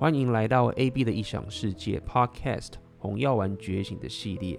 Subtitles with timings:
[0.00, 4.56] 欢迎来到 AB 的异想世界 Podcast《红药丸觉醒》的系列。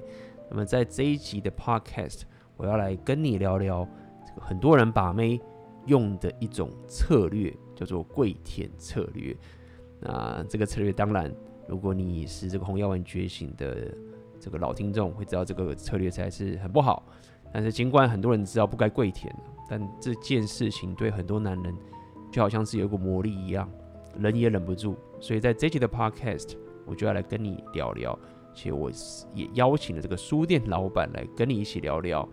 [0.50, 2.24] 那么在这一集的 Podcast，
[2.58, 3.88] 我要来跟你聊聊
[4.38, 5.40] 很多人把妹
[5.86, 9.34] 用的一种策略，叫做跪舔策略。
[10.02, 11.34] 那这个策略，当然，
[11.70, 13.96] 如果你是这个红药丸觉醒的
[14.42, 17.02] 这个老听众，会知道这个策略才是很不好。
[17.54, 19.34] 但是尽管很多人知道不该跪舔，
[19.70, 21.74] 但这件事情对很多男人
[22.30, 23.72] 就好像是有一股魔力一样，
[24.18, 24.98] 忍也忍不住。
[25.20, 28.18] 所以在这集的 Podcast，我就要来跟你聊聊。
[28.54, 28.90] 且我
[29.34, 32.28] 也邀请了这个书店老板来跟你一起聊聊，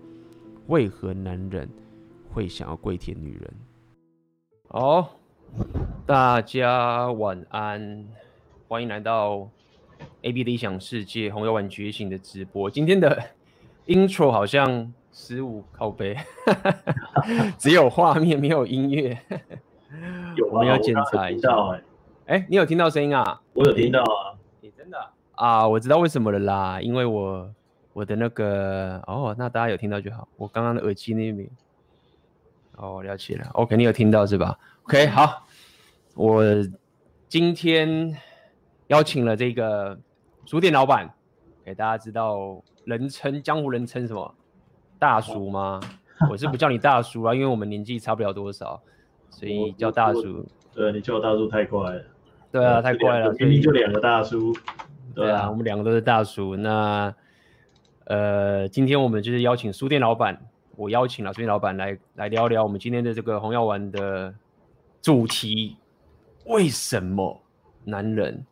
[0.66, 1.68] 为何男人
[2.32, 3.54] 会想要跪舔女人。
[4.68, 5.18] 好，
[6.06, 8.06] 大家晚安，
[8.68, 9.48] 欢迎来到
[10.22, 12.70] AB 的异想世界红药丸觉醒的直播。
[12.70, 13.22] 今天的
[13.86, 14.92] Intro 好像。
[15.18, 16.14] 十五靠背，
[17.56, 19.18] 只有画面没有音乐。
[20.36, 21.48] 有我们要检查一下。
[22.26, 23.40] 哎、你有听到声音啊？
[23.54, 24.34] 我有听到啊。
[24.60, 24.98] 你真的
[25.36, 25.66] 啊？
[25.68, 27.48] 我知道为什么了啦，因为我
[27.92, 30.26] 我的那个哦，那大家有听到就好。
[30.36, 31.48] 我刚刚的耳机那边
[32.76, 33.48] 哦，了解了。
[33.52, 35.46] OK，你有听到是吧？OK，好。
[36.16, 36.42] 我
[37.28, 38.16] 今天
[38.88, 39.96] 邀请了这个
[40.46, 41.14] 书店老板，
[41.64, 44.34] 给大家知道人称江湖人称什么？
[44.98, 45.80] 大叔吗？
[46.28, 48.82] 我是不叫你大叔啊，因为我们年纪差不了多少，
[49.30, 50.44] 所以叫大叔。
[50.74, 52.02] 对，你叫我大叔太快了。
[52.56, 54.56] 对啊，太怪了，明明就两个大叔。
[55.14, 56.56] 对啊，我们两个都是大叔。
[56.56, 57.14] 那
[58.04, 60.40] 呃，今天我们就是邀请书店老板，
[60.76, 64.34] 我邀请了书店老板来来聊聊我们今天的这个红药丸的
[65.02, 65.76] 主题：
[66.46, 67.42] 为什么
[67.84, 68.44] 男人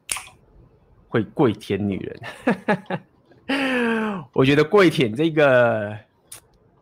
[1.08, 1.98] 会跪舔女
[3.48, 4.24] 人？
[4.32, 5.96] 我觉得跪舔这个。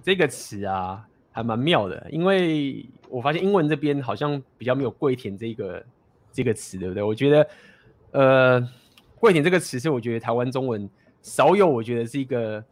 [0.05, 5.81] 这个词啊，还蛮妙的，因为我发现英文这边好像比较没有“跪舔”这个
[6.33, 7.03] 这个词，对不对？
[7.03, 7.49] 我觉得，
[8.13, 8.69] 呃
[9.21, 10.89] ，“跪舔”这个词是我觉得台湾中文
[11.21, 12.65] 少有，我觉得是一个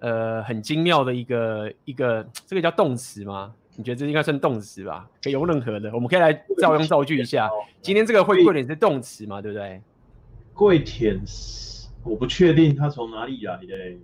[0.00, 3.54] 呃很精妙的一个一个，这个叫动词吗？
[3.76, 5.08] 你觉得这应该算动词吧？
[5.22, 7.50] 可以用任何的，我们可以来照样造句一下。
[7.82, 9.42] 今天这个会跪舔是动词嘛？
[9.42, 9.82] 对不对？
[10.52, 11.20] 跪舔，
[12.04, 13.98] 我不确定它从哪里来的。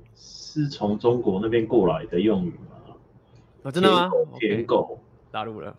[0.53, 2.97] 是从中国那边过来的用语吗？
[3.63, 4.11] 哦，真的吗？
[4.41, 4.99] 舔狗，
[5.31, 5.77] 大陆了。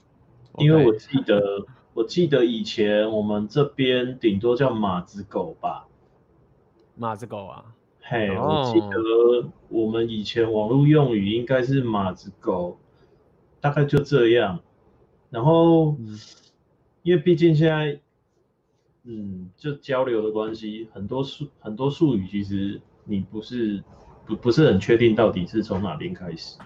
[0.60, 5.88] 因为我记得.我记得以前我们这边顶多叫马子狗吧。
[6.96, 7.66] 马子狗啊？
[8.02, 8.68] 嘿，hey, oh.
[8.68, 12.78] 我记得我们以前网络用语应该是马子狗，
[13.60, 14.60] 大概就这样。
[15.30, 16.20] 然后，嗯、
[17.04, 18.00] 因为毕竟现在，
[19.04, 23.84] 嗯，就交流的关系，很多术很多术语其实你不是。
[24.24, 26.60] 不不是很确定到底是从哪边开始，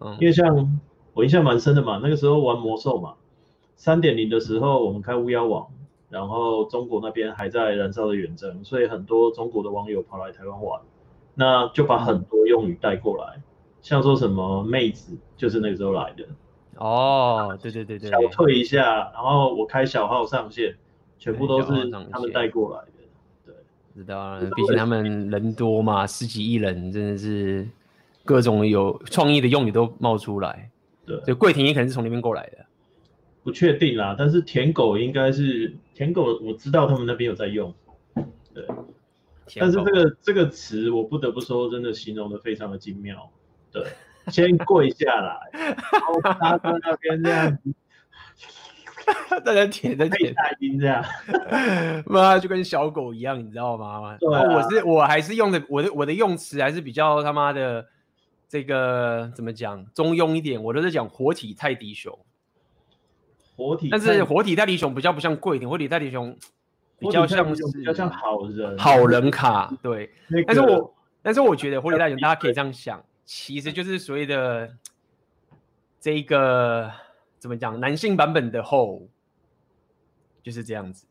[0.00, 0.80] 嗯，因为像
[1.14, 3.14] 我印象蛮深的嘛，那个时候玩魔兽嘛，
[3.80, 5.66] 三点零的时候我们开巫妖网，
[6.10, 10.78] 然后中国那边还在燃烧的远征，所以很多中国的网友跑来台湾玩，
[11.34, 13.40] 那就把很多用语带过来，
[13.80, 16.26] 像说什么妹子就是那个时候来的，
[16.76, 20.76] 哦，对对对对，小退一下，然后我开小号上线，
[21.18, 22.92] 全部都是他们带过来的。
[23.46, 23.54] 对。
[23.94, 27.66] 知道了，毕竟他们人多嘛，十几亿人，真的是
[28.26, 30.68] 各种有创意的用语都冒出来。
[31.06, 32.59] 对，所以跪舔也可能是从那边过来的，
[33.42, 34.14] 不确定啦。
[34.18, 37.74] 但是舔狗应该是舔狗，我知道他们那边有在用。
[38.52, 38.66] 对，
[39.56, 43.30] 但是这个这个词，我不得不说，真的形容的非常的精妙。
[43.70, 43.84] 对，
[44.28, 47.74] 先跪下来，然后趴在那边这样子。
[49.44, 51.04] 大家舔着舔大音这样，
[52.06, 54.16] 妈就跟小狗一样，你知道吗？
[54.20, 57.86] 对、啊，我是我还是用的我的我的用词还是比较他妈的
[58.48, 62.16] 这个怎么讲中庸一点，我都是讲活体泰迪熊。
[63.60, 66.34] 活体，但是活体泰迪熊比较不像跪舔，活体泰迪熊
[66.98, 70.10] 比较像是比较像好人好人卡， 对。
[70.28, 74.70] 那个、但是我但是我觉得活体泰迪熊大家可以这样想，其实就是所谓的
[76.00, 76.90] 这一个。
[77.40, 77.80] 怎么讲？
[77.80, 79.00] 男性版本的 hoe
[80.42, 81.06] 就是这样子。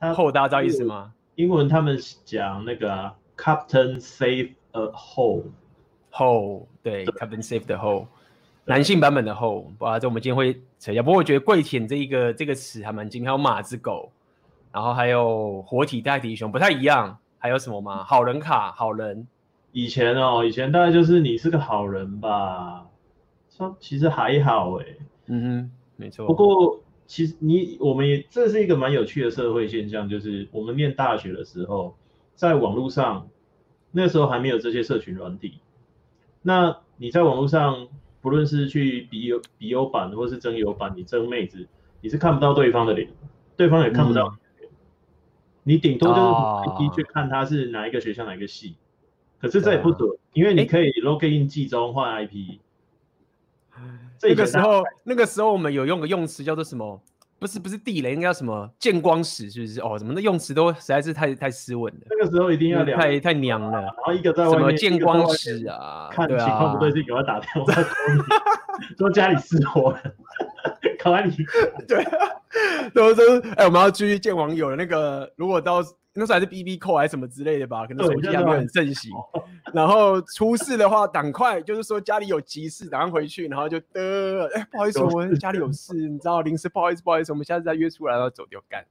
[0.00, 1.14] hoe 大家知道意思吗？
[1.36, 8.08] 英文他们讲那个、啊、Captain Save a Hole，hole 对，对，Captain Save the hoe。
[8.64, 11.02] 男性版本的 hoe，哇，这我们今天会扯一下。
[11.02, 14.10] 不过我觉得跪舔这一个这个词还蛮精，还有马子狗，
[14.72, 17.18] 然后还有活体泰迪熊不太一样。
[17.42, 18.04] 还有什么吗？
[18.04, 19.26] 好人卡，好人。
[19.72, 22.86] 以前哦，以前大概就是你是个好人吧。
[23.48, 24.84] 说其实还好哎。
[25.26, 26.26] 嗯哼，没错。
[26.26, 31.96] 不过其实你我们也这是一个蛮有趣的社会现象，就是我们念大学的时候，
[32.34, 33.26] 在网络上，
[33.90, 35.60] 那时候还没有这些社群软体。
[36.42, 37.88] 那你在网络上，
[38.20, 41.66] 不论是去笔友笔友版或是真友版，你征妹子，
[42.00, 43.08] 你是看不到对方的脸，
[43.56, 44.36] 对方也看不到
[45.62, 48.76] 你顶多就是从 IP 去看他是哪一个学校哪一个系，
[49.40, 52.58] 可是这也不准，因为你可以 log in 记中换 IP。
[54.22, 57.00] 那个时候，那个时候我们有用个用词叫做什么？
[57.40, 59.80] 不是不是地雷，应该叫什么见光死，是不是？
[59.80, 62.00] 哦，怎么那用词都实在是太太斯文了。
[62.10, 63.80] 那个时候一定要太太娘了。
[63.80, 66.10] 然后一个在外面，什么见光死啊？
[66.12, 67.72] 看情况不对劲，给他打电话
[68.98, 70.00] 说家里失火了，
[70.98, 71.34] 考完你。
[71.88, 72.04] 对，
[72.92, 73.24] 都说
[73.56, 74.76] 哎，我们要继续见网友了。
[74.76, 75.82] 那个如果到。
[76.12, 79.12] 那时候还是 BB 扣还是什么之类的吧，可能手机还没有很盛行。
[79.72, 88.84] 然后出事的话，赶快就是说家里有急事，赶快回去，然后就得，哎、欸，不好意思，我们家里有事，你知道，临时不好意思，不好意思，我们下次再约出来，然后走掉干。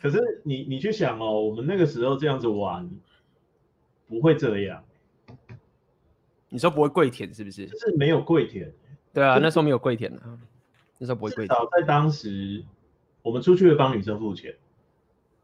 [0.00, 2.88] 可是你你去想哦，我们那个时候这样子玩，
[4.06, 4.84] 不会这样。
[6.48, 7.66] 你说不会跪舔是不是？
[7.66, 8.72] 就是没有跪舔。
[9.12, 10.22] 对啊，那时候没有跪舔的，
[10.98, 11.48] 那时候不会跪舔。
[11.48, 12.64] 早在当时，
[13.22, 14.54] 我们出去会帮女生付钱。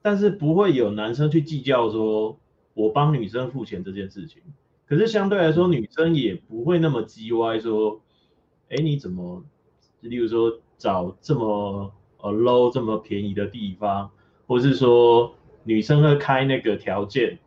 [0.04, 2.38] 但是不会有男生去计较说，
[2.74, 4.42] 我帮女生付钱这件事情。
[4.86, 8.02] 可是相对来说，女生也不会那么叽歪说，
[8.68, 9.42] 哎，你怎么，
[10.00, 14.10] 例如说找这么呃 low 这么便宜的地方，
[14.46, 17.38] 或是说女生会开那个条件，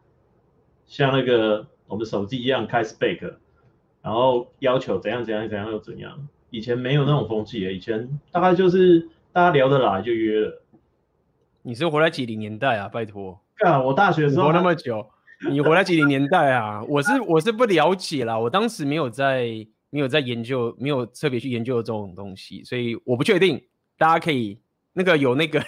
[0.88, 3.36] 像那个我们手机一样开 spec，
[4.02, 6.28] 然后要求怎样怎样怎样又怎样。
[6.50, 10.64] 以前没有那种风气，以前大概就是大家聊得来就约了。
[11.68, 12.88] 你是活在几零年代啊？
[12.88, 15.06] 拜托，啊，我大学的时候活那么久，
[15.52, 16.82] 你活在几零年代啊？
[16.88, 23.62] 我是我是不了解啦，我当时没有在没有在研究，没有特别去研究这种东西，所以我不确定。
[23.98, 24.58] 大家可以
[24.94, 25.62] 那个有那个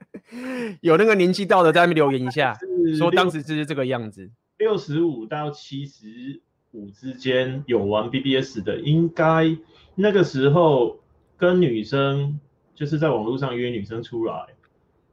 [0.80, 2.56] 有那个年纪到的在那边留言一下，
[2.96, 4.30] 说当时是这个样子。
[4.56, 6.40] 六十五到七十
[6.72, 9.54] 五之间有玩 BBS 的，应该
[9.96, 10.98] 那个时候
[11.36, 12.40] 跟女生
[12.74, 14.46] 就是在网络上约女生出来。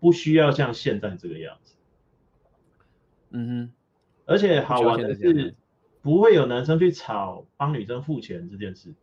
[0.04, 1.76] 不需要像现在这个样子，
[3.30, 3.72] 嗯哼，
[4.26, 5.56] 而且好玩的是，
[6.02, 8.94] 不会有男生去吵帮女生付钱这件事。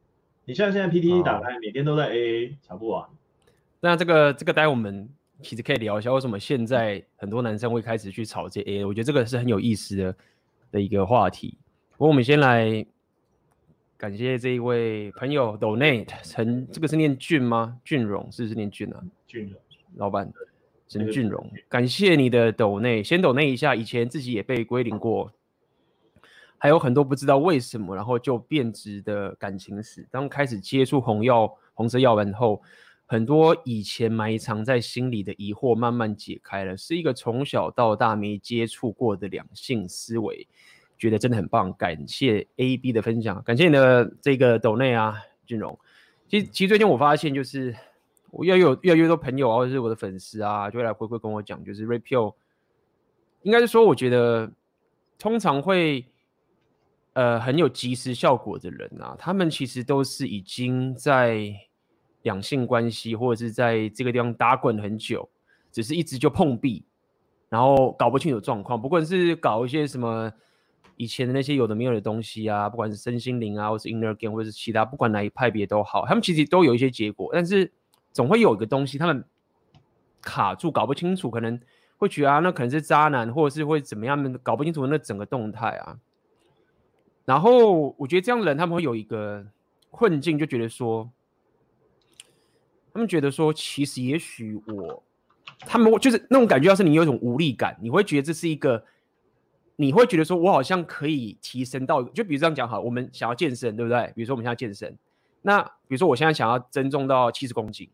[0.44, 3.08] 你像现在 PTT 打开，每天都在 AA，吵不完。
[3.80, 5.08] 那这个这个，待会我们
[5.40, 8.86] 其实可以聊一下，为什么现在很多男生会开始去吵这 AA？
[8.86, 10.14] 我觉得这个是很有意思的
[10.72, 11.56] 的一个话题。
[11.92, 12.84] 不过我们先来
[13.96, 17.80] 感谢这一位朋友 Donate 陈，这个是念俊吗？
[17.82, 19.02] 俊荣是不是念俊啊？
[19.26, 19.58] 俊荣，
[19.96, 20.30] 老板。
[20.90, 23.76] 陈俊荣，感谢你的抖内，先抖内一下。
[23.76, 25.32] 以前自己也被归零过，
[26.58, 30.04] 还有很多不知道为什么，然后就变质的感情史。
[30.10, 32.60] 当开始接触红药、红色药丸后，
[33.06, 36.76] 很多以前埋藏在心里的疑惑慢慢解开了。
[36.76, 40.48] 是一个从小到大没接触过的两性思维，
[40.98, 41.72] 觉得真的很棒。
[41.74, 45.14] 感谢 AB 的分享，感谢你的这个抖内啊，
[45.46, 45.78] 俊荣。
[46.28, 47.72] 其实，其实最近我发现就是。
[48.32, 52.34] 我越有越来越多朋友啊，或者是我的粉丝啊，就会来回馈跟我讲，就是 Rapio，
[53.42, 54.52] 应该是说，我觉得
[55.18, 56.06] 通常会
[57.14, 61.52] 呃很有即时效果的人啊，他们其实都是已经在
[62.22, 65.28] 两性关系或者是在这个地方打滚很久，
[65.72, 66.84] 只是一直就碰壁，
[67.48, 68.80] 然后搞不清楚状况。
[68.80, 70.32] 不管是搞一些什么
[70.96, 77.72] 以前的那些有的没有的东西啊，不管是身心灵啊，或是 Inner Game，或者是其他，不管哪一派别都好，他们其实都有一些结果，但是。
[78.12, 79.24] 总会有一个东西，他们
[80.20, 81.58] 卡住，搞不清楚，可能
[81.96, 85.98] 会觉得啊，那可能是渣男，或者是会怎么样，搞不清楚那整个动态啊。
[87.24, 89.46] 然后我觉得这样的人，他们会有一个
[89.90, 91.08] 困境，就觉得说，
[92.92, 95.02] 他们觉得说，其实也许我，
[95.60, 98.84] 他们就是那种感觉，要是你有一种无力感，你会觉得这是一个，
[99.76, 104.12] 你会觉得说我好像可以提升到，就比如这样讲好，我们想要健身，对不对？
[104.16, 104.98] 比如说我们现在健身，
[105.42, 107.88] 那比如说我现在想要增重到七十公斤。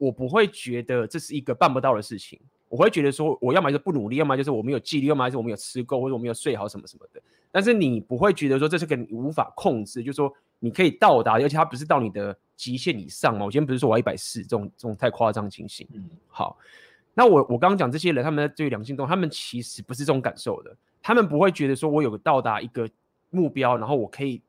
[0.00, 7.20] 那我不会觉得这是一个办不到的事情，我会觉得说，我要么就是不努力，要么就是我没有纪律，要么就是我没有吃够，或者我没有睡好什么什么的。
[7.52, 13.44] 但是你不会觉得说这是个你无法控制，就是说你可以到达，而且它不是到你的极限以上嘛。
[13.44, 15.86] 我今天不是说我要一百四这种这种太夸张的情形。
[15.92, 16.58] 嗯，好，
[17.12, 22.88] 那我我刚刚讲这些人，他们在对于两性动，他们其实不是这种感受的，他们不会觉得说我有个到达一个
[23.30, 24.40] 目标，然后我可以。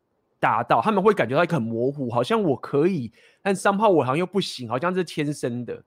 [0.42, 5.84] 达到，他们会感觉到一个很模糊，好像我可以，但 somehow 我好像又不行，好像是天生的。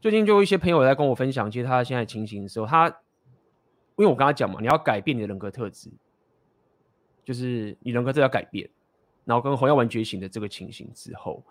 [0.00, 2.86] 最近就有一些朋友在跟我分享，其实他现在情形的时候，他
[3.96, 5.90] 因为我跟他讲嘛，你要改变你的人格特质，
[7.24, 8.68] 就是你人格特要改变，
[9.24, 11.42] 然后跟红药丸觉醒的这个情形之后，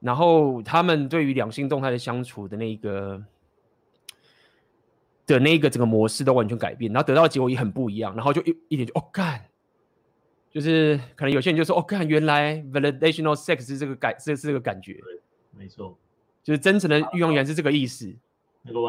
[0.00, 3.22] 然后他们对于两性动态的相处的那个
[5.26, 9.49] 的那个整个模式都完全改变，然后得到的结果也很不一样，然后就一一点就哦干。
[10.50, 15.20] 就是可能有些人就说哦，看原来 validational sex 是这个感，这是这个感觉，对，
[15.56, 15.96] 没错，
[16.42, 18.12] 就是真诚的欲望原来是这个意思，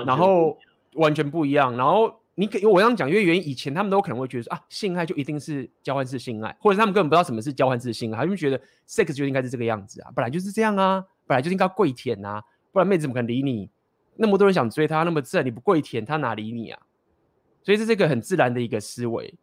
[0.06, 0.58] 然后
[0.94, 1.78] 完全不一样。
[1.78, 13.70] 然后你可我这样讲，因为原因以前他们都可能会觉得说啊，性爱就一定是交换式性爱，或者他们根本不知道什么是交换式性爱，他们觉得 sex 就应该是这个样子啊，本来就是这样啊，本来就应该跪舔啊，不然妹子怎么可能理你？
[14.16, 16.80] 那么多人想追她，那么自然你不跪舔，她哪理你啊？
[17.64, 19.34] 所以这是一个很自然的一个思维。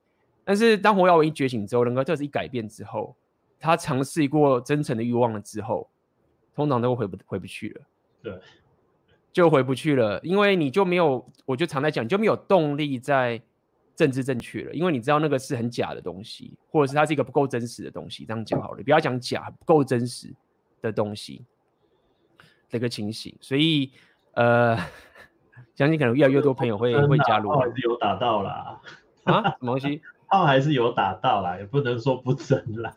[0.48, 3.14] 但是当洪耀文一觉醒之后，人格特质一改变之后，
[3.60, 5.86] 他尝试过真诚的欲望了之后，
[6.54, 7.80] 通常都回不回不去了。
[8.22, 8.40] 对，
[9.30, 13.38] 就回不去了，因为你就没有，我就常在讲，你就没有动力在
[13.94, 18.24] 政治正确了，因为你知道那个是很假的东西，或者是它是一个不够真实的东西。
[18.24, 20.34] 这样讲好了，不要讲假，不够真实
[20.80, 21.44] 的东西，
[22.70, 23.36] 这个情形。
[23.42, 23.92] 所以，
[24.32, 24.78] 呃，
[25.76, 27.50] 相信可能越来越多朋友会会加入。
[27.82, 28.80] 有打到啦，
[29.24, 30.00] 啊，什么东西？
[30.28, 32.94] 炮还是有打到啦，也不能说不真啦。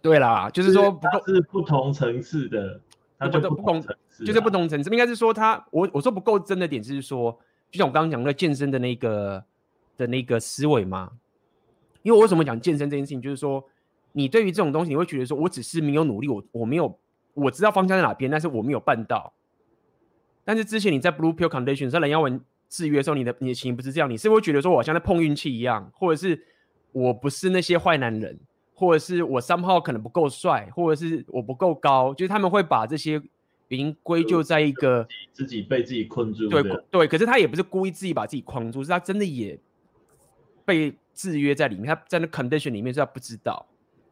[0.00, 2.80] 对啦，就是说不够是不同层次的，
[3.18, 4.90] 它就不同层次，就是不同层次。
[4.90, 7.32] 应该是说他，我我说不够真的点是说，
[7.70, 9.42] 就像我刚刚讲那个健身的那个
[9.96, 11.10] 的那个思维嘛。
[12.02, 13.64] 因为我为什么讲健身这件事情，就是说
[14.12, 16.98] 你对于这种东西，你会觉得说我只是没有努力，我我没有
[17.32, 19.32] 我知道方向在哪边，但是我没有办到。
[20.44, 22.38] 但是之前你在 Blue Pill Condition 在蓝耀文
[22.74, 26.44] 制约的时候，你的你的情形不是这样，你是会觉得说我好像在碰运气一样，或者是
[26.90, 28.36] 我不是那些坏男人？
[28.76, 33.22] 或者是我 somehow 可能不够帅，或者是我不够高，就是他们会把这些
[33.68, 36.48] 原因归咎在一个自己被自己困住。
[36.48, 39.56] 对对，可是他也不是故意自己把自己框住，是他真的也
[40.64, 41.86] 被制约在里面。
[41.86, 43.64] 他在那 condition 里面是他不知道。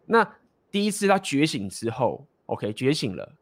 [0.07, 0.25] 那
[0.71, 3.33] 第一次他觉醒之后，OK 觉醒了，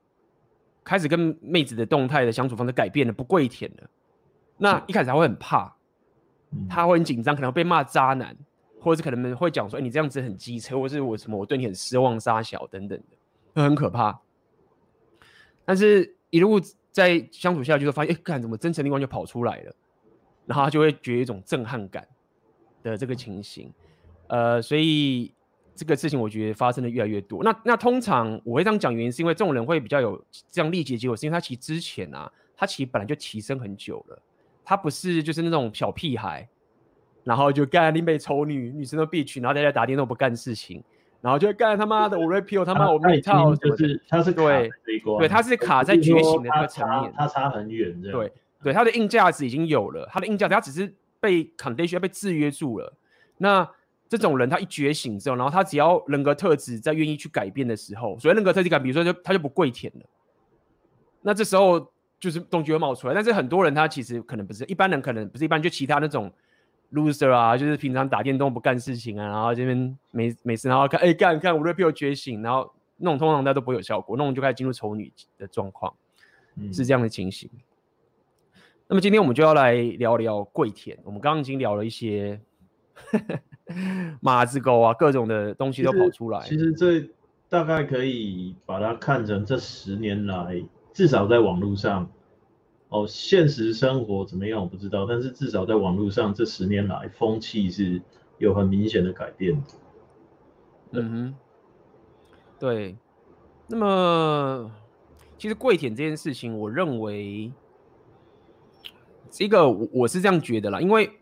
[0.83, 3.91] 开始跟妹子的动态的相处方式改变了，不跪舔了。
[4.61, 5.75] 那一开始他会很怕，
[6.69, 8.37] 他会很紧张，可能会被骂渣男。
[8.83, 13.17] 或者是可能会讲说，哎，你这样子很机车，或是我什么，我对你很失望、杀小等等的，
[13.55, 14.19] 会很可怕。
[15.67, 16.59] 但是一路
[16.91, 19.75] 在相处下去，就发现，哎，看怎么真诚力量就跑出来了，
[20.47, 22.09] 然后他就会觉得一种震撼感
[22.83, 23.71] 的这个情形。
[24.29, 25.31] 呃，所以
[25.75, 27.45] 这个事情我觉得发生的越来越多。
[27.45, 34.23] 那那通常我会这样讲，原因是因为这种人会比较有这样立即结果，是因为他其实之前啊，他其实本来就提升很久了，
[34.71, 36.49] 他不是就是那种小屁孩。
[37.23, 40.83] 然后就干林北丑女，女生都必娶，然后在家打电动不干事情，
[41.21, 44.71] 然后就干他妈的我 repeal 他妈我每套就是他是对
[45.19, 52.91] 对他是卡在觉醒的那个层面，他差很远对对他的硬价值已经有了，他的硬价值他只是被 condition 被制约住了。
[53.37, 53.69] 那
[54.09, 60.07] 这种人他一觉醒之后，然后他只要人格特质在愿意去改变的时候，所以人格特质感，比如说就他就不跪舔了，
[61.21, 63.15] 那这时候就是东西会冒出来。
[63.15, 66.31] 但是很多人他其实可能不是一般人，可能不是一般，就其他那种。
[66.93, 75.95] loser 啊，就是平常打电动不干事情啊，然后这边没没事，然后看哎干看我 repeal 觉醒，然后那种通常他都不会有效果，那种就开始进入丑女的状况，
[76.57, 77.49] 嗯、是这样的情形。
[78.89, 82.41] 那么今天我们就要来聊聊跪舔，我们刚刚已经聊了一些
[84.21, 86.41] 马子狗啊，各种的东西都跑出来。
[86.41, 87.09] 其实这
[87.49, 90.61] 大概可以把它看成这十年来，
[90.93, 92.11] 至少在网络上。
[92.93, 98.03] 哦，现实生活怎么样我不知道，但是至少在网络上这十年来，风气是
[98.39, 99.63] 有很明显的改变。
[100.91, 101.35] 嗯哼，
[102.59, 102.97] 对。
[103.69, 104.73] 那么，
[105.39, 107.53] 其实跪舔这件事情，我认为
[109.31, 111.13] 这个我是这样觉得啦，因为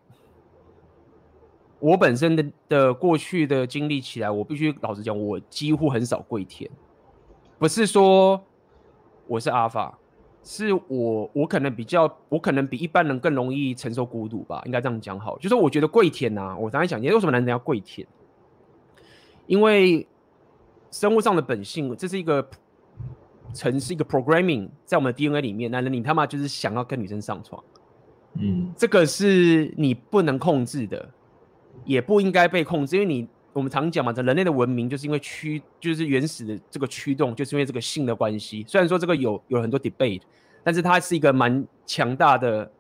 [1.81, 6.71] 我本身的的过去的经历起来，我必须老实讲，我几乎很少跪舔，
[7.59, 8.43] 不是说
[9.29, 9.97] 我是阿法。
[10.45, 15.37] 是我，我可能比较，我可能比一般人更容易承受孤独吧，应该这样讲好。
[15.39, 18.07] 就是我觉得跪舔呐，我刚才讲，你为什么男人要跪舔？
[19.47, 20.07] 因为
[20.91, 22.49] 生物上的本性，这是一个
[23.53, 27.63] 程式，一个 programming，在我们的 DNA 里面，男人你他妈就是想要跟女生上床，
[28.41, 31.11] 嗯，这个是你不能控制的，
[31.85, 33.29] 也不应该被控制，因为你。
[33.59, 38.65] 我们常讲嘛，这人类的文明就是因为驱，就是原始的这个驱动，就是因为这个性的关系。
[38.69, 40.23] 虽然说这个有有很多 debate，
[40.63, 42.71] 但是它是一个蛮强大的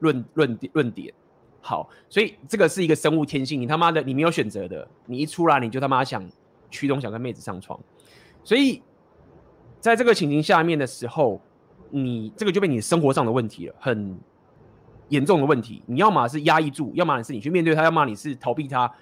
[0.00, 1.10] 论论论点。
[1.62, 6.22] 好，所以这个是一个生物天性，你他妈的你没有选择的，你一出来你就他妈想
[6.70, 7.80] 驱动想跟妹子上床。
[8.44, 8.82] 所以
[9.80, 11.40] 在这个情形下面的时候，
[11.88, 14.14] 你这个就被你生活上的问题了，很
[15.08, 15.82] 严重的问题。
[15.86, 18.92] 你要么是压抑住，要么是你去面对它，要么你是逃避它。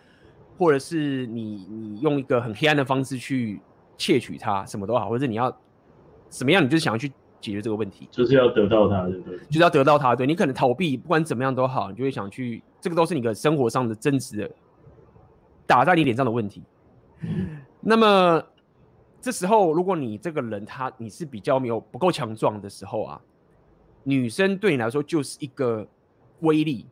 [0.59, 3.61] 或者是你你用一个很黑暗的方式去
[3.97, 5.55] 窃取它，什么都好，或者你要
[6.29, 7.09] 怎么样，你就是想要去
[7.41, 9.39] 解决这个问题，就是要得到它，对不对？
[9.47, 14.51] 就是要得到它，对，你可能逃避，不管怎么样都好，你就会想去，这个都是你的生活上的真实的
[15.67, 16.63] 打在你脸上的问题。
[17.23, 18.43] 嗯、那么
[19.21, 23.21] 这时候如果你这个人他你是比较没有不够强壮的时候啊，
[24.05, 25.87] 女生对你来说就是一个
[26.41, 26.87] 威力，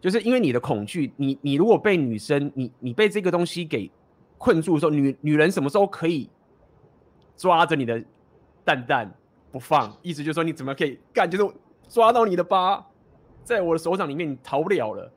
[0.00, 3.90] 就是因为你的恐惧，你你如果被女生你你被这个东西给
[4.36, 6.28] 困住的时候，女女人什么时候可以
[7.36, 8.02] 抓着你的
[8.64, 9.12] 蛋蛋
[9.50, 9.96] 不放？
[10.02, 11.30] 意思就是说你怎么可以干？
[11.30, 11.54] 就是
[11.88, 12.84] 抓到你的疤，
[13.44, 15.12] 在我的手掌里面你逃不了了，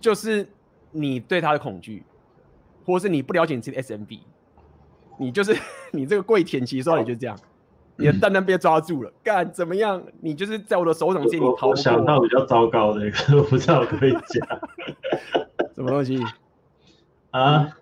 [0.00, 0.48] 就是
[0.90, 2.02] 你对她的恐惧。
[2.86, 4.18] 或是你不了解你自己的 SMB，
[5.18, 5.56] 你就是
[5.92, 7.38] 你这个跪舔其实你就这样，
[8.00, 10.02] 你的蛋蛋被抓住了，干、嗯、怎么样？
[10.20, 11.70] 你就是在我的手掌间，你逃不过。
[11.70, 14.60] 我想到比较糟糕的一个， 我不知道可以讲
[15.76, 16.18] 什么东西
[17.30, 17.76] 啊？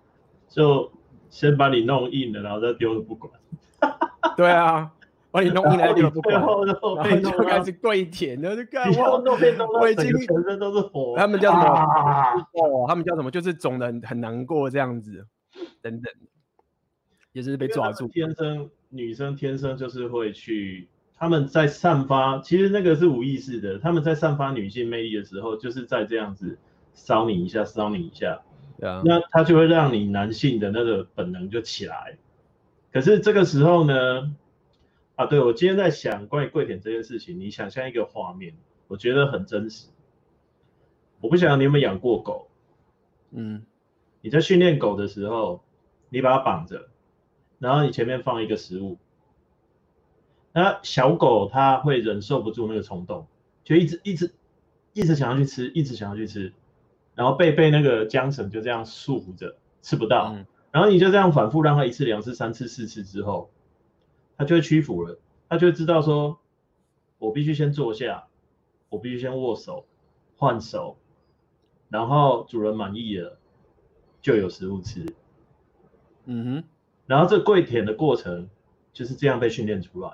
[0.49, 0.91] 就
[1.31, 3.33] 先把你弄硬了，然后再丢了不管。
[4.37, 4.93] 对啊。
[5.31, 6.73] 把你弄进来就不管，然后就
[7.45, 9.11] 开始跪舔，然后就干哇，
[9.79, 11.15] 我已经全身都是火。
[11.19, 11.69] 他们叫什么？
[12.55, 13.31] 哦，他们叫什么？
[13.31, 15.27] 就是肿的很很难过这样子，
[15.83, 16.11] 等等，
[17.33, 18.09] 也是被抓住。
[18.09, 23.79] 天生女生天生就是会去，他们在散发，其实那个是无意识的。
[23.79, 26.59] 他们在散发女性魅力的时候，就是在这样子
[26.95, 28.43] 骚你一下，骚你一下，
[28.81, 32.19] 啊，那他就会让你男性的那个本能就起来。
[32.93, 34.35] 可是这个时候呢？
[35.17, 38.55] 啊，对，我今天在想关于跪舔这件事情，你想象一个画面，
[38.87, 39.89] 我觉得很真实。
[41.21, 42.49] 我不晓得你有没有养过狗，
[43.33, 43.65] 嗯，
[44.21, 45.61] 你在训练狗的时候，
[46.09, 46.88] 你把它绑着，
[47.59, 48.99] 然后你前面放一个食物，
[50.53, 53.27] 那小狗它会忍受不住那个冲动，
[53.65, 54.35] 就一直一直
[54.93, 56.53] 一直想要去吃，一直想要去吃，
[57.15, 63.51] 然后被被那个缰绳就这样束缚着，吃不到，嗯，然后你就这样反复让它一次、两次、三次、四次之后。
[64.41, 66.39] 它就会屈服了，它就会知道说，
[67.19, 68.29] 我必须先坐下，
[68.89, 69.85] 我必须先握手，
[70.37, 70.97] 换手，
[71.89, 73.37] 然后主人满意了，
[74.23, 75.05] 就有食物吃。
[76.27, 76.65] 嗯哼，
[77.09, 78.47] 然后这跪舔的过程
[78.93, 80.11] 就是这样被训练出来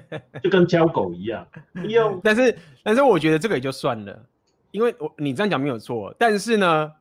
[0.00, 1.44] 的，就跟教狗一样。
[1.88, 4.26] 用，但是但是我觉得这个也就算了，
[4.70, 6.92] 因为我你这样讲没有错，但是呢，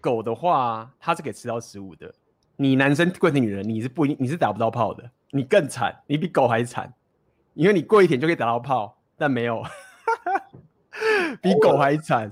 [0.00, 2.14] 狗的话它是可以吃到食物的。
[2.54, 6.94] 你男生跪舔女人，你是不一定，你是打不到炮的，你更惨，你比狗还惨，
[7.54, 9.60] 因为你跪一舔就可以打到炮，但没有，
[11.42, 12.30] 比狗还惨。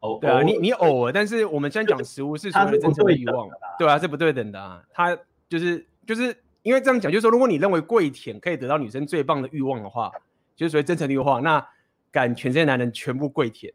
[0.00, 4.82] 哦，对啊，你你偶尔，但是我们现在讲食物是所谓的真诚的欲望，对啊，是不对等的啊。
[4.92, 5.16] 他
[5.48, 10.10] 就是就是因为这样讲，就是说，如果你认为跪舔可以得到女生最棒的欲望的话，
[10.56, 11.66] 就是所谓真诚的欲望，那
[12.10, 13.72] 敢全世界男人全部跪舔，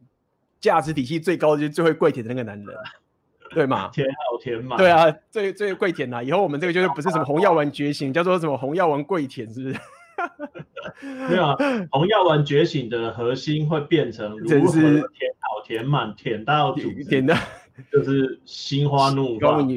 [0.59, 2.75] 价值体系最高的就是最会跪舔的那个男人。
[3.53, 3.89] 对吗？
[3.93, 4.77] 舔好舔嘛。
[4.77, 6.23] 对啊，最最跪舔呐！
[6.23, 9.75] 以后我们这个就是不是什么红药丸觉醒，叫做什么红药丸跪舔，是不是？
[11.29, 11.55] 没有啊，
[11.91, 15.01] 红药丸觉醒的核心会变成如何舔
[15.39, 17.35] 好填满，舔到舔的，
[17.91, 19.67] 就是心花怒放。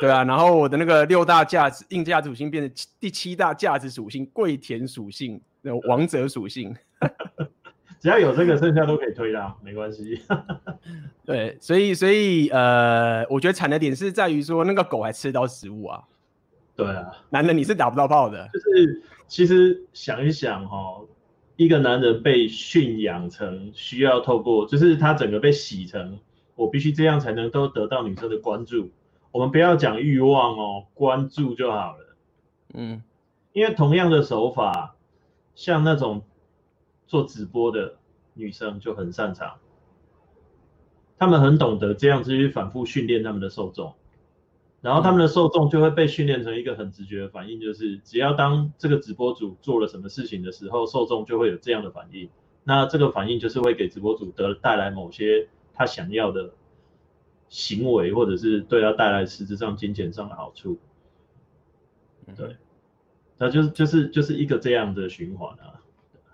[0.00, 6.74] 对啊，然后我的那个六大价值硬价值属性变成第七大价值属性跪舔属性，那王者属性。
[7.98, 10.20] 只要有这个，剩下都可以推啦，没关系。
[11.24, 16.02] 对，所以所以呃，我觉得惨的点是在于说，那个狗还吃到食物啊。
[16.76, 18.48] 对啊，男人你是打不到炮的。
[18.52, 21.08] 就是其实想一想哈、哦，
[21.56, 26.18] 一个男人被驯养成需要透过，就是他整个被洗成，
[26.54, 28.90] 我必须这样才能都得到女生的关注。
[29.32, 32.16] 我们不要讲欲望哦，关注就好了。
[32.74, 33.02] 嗯，
[33.52, 34.94] 因为同样的手法，
[35.54, 36.22] 像那种。
[37.08, 37.94] 做直播的
[38.34, 39.54] 女生就很擅长，
[41.16, 43.94] 他们很懂得这样子去反复训练他们的受众，
[44.86, 52.30] 然后他们的受众就会被训练成一个很直觉的反应，就是只要当这个直播主做了什么事情的时候，受众就会有这样的反应。
[52.62, 56.52] 那这个反应就是会给直播主得带来某些他想要的
[57.48, 60.78] 行为，或者是对他带来实质上金钱上的好处。
[62.36, 62.54] 对，
[63.38, 65.82] 那就是就是就是一个这样的循环啊。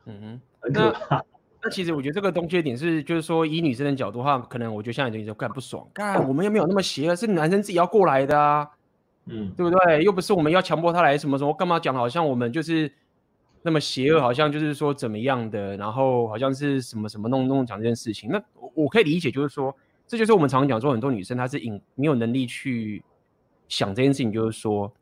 [0.04, 0.40] 嗯哼。
[0.74, 1.24] 那
[1.64, 8.68] 那其实我觉得这个东西的点是，就是说以女生的角度的话，可能我觉得现在有点干不爽，干我们又没有那么邪恶，是男生自己要过来的啊，
[9.26, 10.02] 嗯，对不对？
[10.02, 12.92] 又不是我们要强迫他来什么什么，干嘛讲好像我们就是
[13.62, 18.28] 那么邪恶，好像就是说怎么样的，然后好像是什么什么弄弄讲这件事情。
[18.28, 19.72] 那我我可以理解，就是说
[20.08, 23.02] 这就是我们常常讲说很多女生她是隐没有能力去
[23.68, 24.92] 想这件事情，就是说。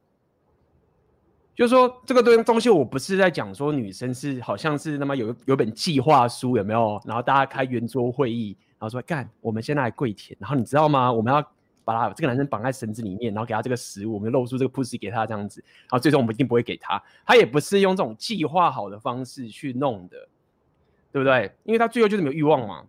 [1.61, 6.99] 就是说，这个东东西，我不是在讲说女生是好像是那么有有本计划书有没有？
[7.05, 11.13] 然后大家开圆桌会议，然后说干，我们现在来跪舔，然后你知道吗？
[11.13, 11.47] 我们要
[11.85, 20.17] 把他这个男生绑在绳子里面，然后给他这个食物，我们露出这个 pussy 给他这样子，然后最终我们一定不会给他，他也不是用这种计划好的方式去弄的，
[21.13, 21.55] 对不对？
[21.65, 22.87] 因为他最后就是没有欲望嘛，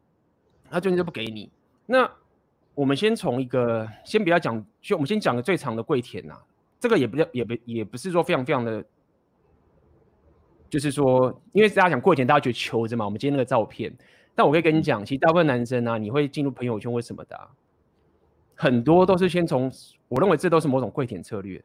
[0.69, 1.51] 他最后就不给你。
[1.85, 2.09] 那
[2.73, 6.37] 我们先从一个，先不要讲，就我们先讲个最长的跪舔呐、
[6.81, 8.83] 这个也不叫，也不也不是说非常非常的，
[10.67, 13.05] 就是说，因为大家想跪舔，大家觉得求着嘛。
[13.05, 13.95] 我们今天那个照片，
[14.33, 17.47] 但我可以跟你讲，其实大部分男生啊，你会进入朋友圈或什么的、啊，
[18.55, 19.71] 很多都是先从，
[20.07, 21.63] 我认为这都是某种跪舔策略，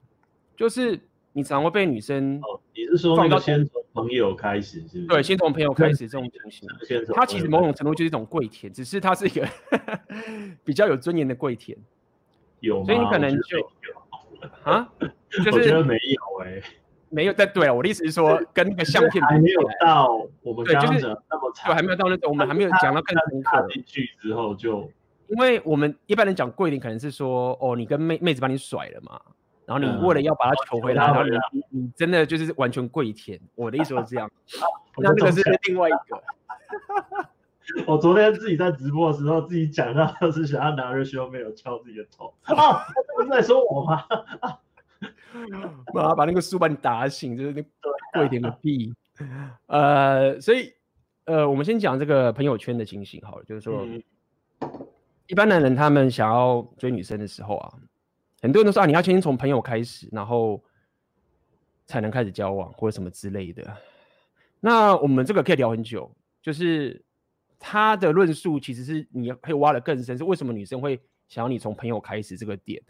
[0.54, 1.00] 就是
[1.32, 5.06] 你常会被女生，哦，你是说那个先从朋友开始，是不是？
[5.06, 6.68] 对，先从朋友开始这种情形，
[7.14, 9.48] 它其实某种程度就是一种跪舔，只是它是一个
[10.62, 11.78] 比较有尊严的跪舔，
[12.60, 12.84] 有吗？
[12.84, 13.70] 所以你可能就。
[14.64, 14.88] 啊，
[15.30, 16.62] 就是我觉得没有哎、欸，
[17.10, 17.32] 没有。
[17.32, 20.08] 但对啊，我的意思是说， 跟那个相片还没有到
[20.42, 23.66] 我们刚刚讲的那么长，对，还没有到那种，我们还没有讲到更深刻。
[23.68, 24.90] 进去之后就，
[25.28, 29.20] 因为我们一般人讲跪舔，可能是说，哦，你跟妹妹子把你甩了嘛，
[29.64, 31.22] 然后你为了要把她求回来，嗯、然后
[31.52, 33.40] 你你真的就是完全跪舔。
[33.54, 34.30] 我的意思是这样，
[34.98, 36.22] 那那个是另外一个。
[37.86, 42.84] 我昨天自己在直播的时候，自己讲到是想要拿热胸没有敲自己的头 啊，
[43.16, 44.04] 不是在说我吗？
[44.40, 44.58] 啊，
[45.92, 47.64] 妈把那个书把你打醒，就是那
[48.20, 48.94] 跪点个屁。
[49.66, 50.72] 呃，所以
[51.24, 54.02] 呃，我们先讲这个朋友圈的情形好了，就是说，嗯、
[55.26, 57.72] 一般男人他们想要追女生的时候啊，
[58.42, 60.62] 很多人都说啊，你要先从朋友开始，然后
[61.86, 63.76] 才能开始交往或者什么之类的。
[64.60, 66.08] 那我们这个可以聊很久，
[66.40, 67.04] 就是。
[67.68, 72.80] 他的论述其实是你可以挖的更深，是为什么女生会想要你从朋友开始这个点，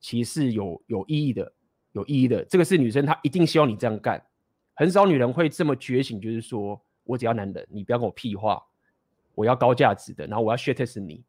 [0.00, 1.50] 其实是有有意义的，
[1.92, 2.44] 有意义的。
[2.44, 4.22] 这个是女生她一定希望你这样干，
[4.74, 8.62] 很少女人会这么觉醒，就是说我只要男人，你不要跟我屁话，
[9.34, 11.24] 我要高价值的，然后我要 shit test 你。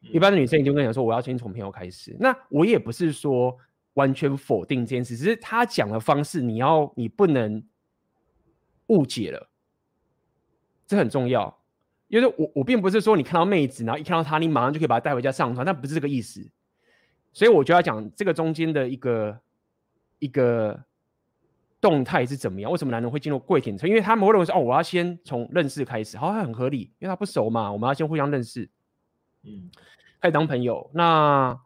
[0.00, 2.16] 一般的女生一定会跟你说，我要先从朋友开始。
[2.18, 3.56] 那我也不是说
[3.94, 7.64] 完全否定这件事，只是他讲的方式，你要你不能
[8.88, 9.48] 误解了，
[10.84, 11.59] 这很重要。
[12.10, 16.44] 因为我我并不是说你看到妹子，然后一看到她，你马上就可以把她带回家上床，但不是这个意思。
[17.32, 19.38] 所以我就要讲这个中间的一个
[20.18, 20.76] 一个
[21.80, 22.68] 动态是怎么样？
[22.68, 23.86] 为什么男人会进入跪舔车？
[23.86, 28.68] 因为他们会认为说，哦，我要先从认识开始，好像，很合理，因为他不熟嘛，我们要先互相认识，
[29.44, 29.70] 嗯，
[30.20, 30.90] 开始当朋友。
[30.92, 31.56] 那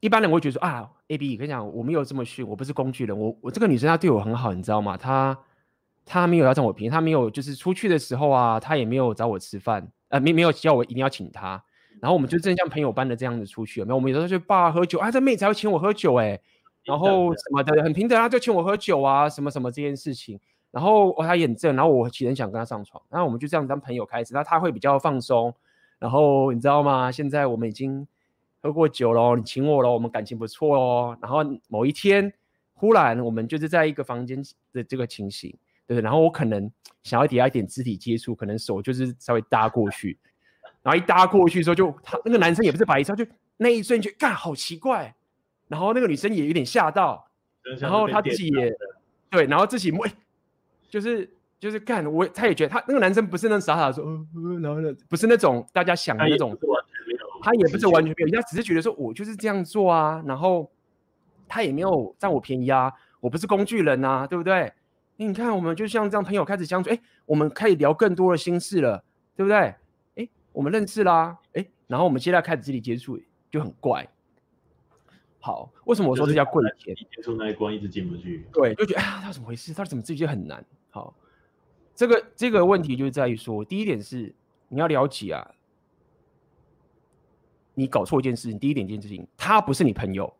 [0.00, 4.98] 一般人会觉得说啊，A B，跟你讲，我没有这么逊，我不是工具人，我我这个女生她对我很好，你知道吗？
[4.98, 5.38] 她。
[6.06, 11.62] 他没有要占我便宜，他没有就是出去的时候啊，他也没有找我吃饭，呃，没没有叫我一定要请他。
[12.00, 16.40] 然后我们就正像朋友般的这样子出去，没有，我们有时候去爸喝酒啊，这妹子还会请我喝酒哎、欸，
[16.84, 20.38] 然后什么的很平等啊，就请我喝酒啊，什么什么这件事情。
[20.70, 25.52] 然后哦，他也很正，然后我其实很想跟他上床，然后我们就这样当朋友开始，那他会比较放松。
[25.98, 27.10] 然后你知道吗？
[27.10, 28.06] 现在我们已经
[28.60, 31.18] 喝过酒了，你请我了，我们感情不错哦。
[31.22, 31.38] 然后
[31.68, 32.30] 某一天，
[32.74, 35.56] 忽然我们就是在一个房间的这个情形。
[35.86, 36.70] 对，然后我可能
[37.02, 40.18] 想要给他一点肢体接触，可能手就是稍微搭过去，
[40.82, 43.24] 然后一搭过去的时候就，就他那个男生也不是白痴，就
[43.56, 45.14] 那一瞬间，干好奇怪，
[45.68, 47.28] 然后那个女生也有点吓到，
[47.78, 48.76] 然后他自己也
[49.30, 50.06] 对，然后自己摸，
[50.90, 56.56] 就是就是干我，他也觉得他那个男生不是那傻傻的说，呃，然后呢，不是那种大家想的那种，
[57.42, 60.68] 他也不是完全没有，他只是觉得说我就是这样做啊，然后
[61.46, 64.72] 他也没有占我便宜啊，我不是工具人啊，对不对？
[65.18, 69.02] 你看，我们就像这样，朋友开始相处，哎，我们可以聊更多的心事了，
[69.34, 69.74] 对不对？
[70.16, 73.18] 哎，我们认识啦，哎，然后我们现在开始肢体接触，
[73.50, 74.06] 就很怪。
[75.40, 76.94] 好，为什么我说这叫跪舔？
[76.94, 78.46] 接触那一关一直进不去。
[78.52, 79.72] 对，就觉得哎呀，他怎么回事？
[79.72, 80.62] 他怎么自己就很难？
[80.90, 81.14] 好，
[81.94, 84.34] 这个这个问题就是在于说，第一点是
[84.68, 85.54] 你要了解啊，
[87.74, 88.58] 你搞错一件事情。
[88.58, 90.34] 第一点，一件事情，他不是你朋友，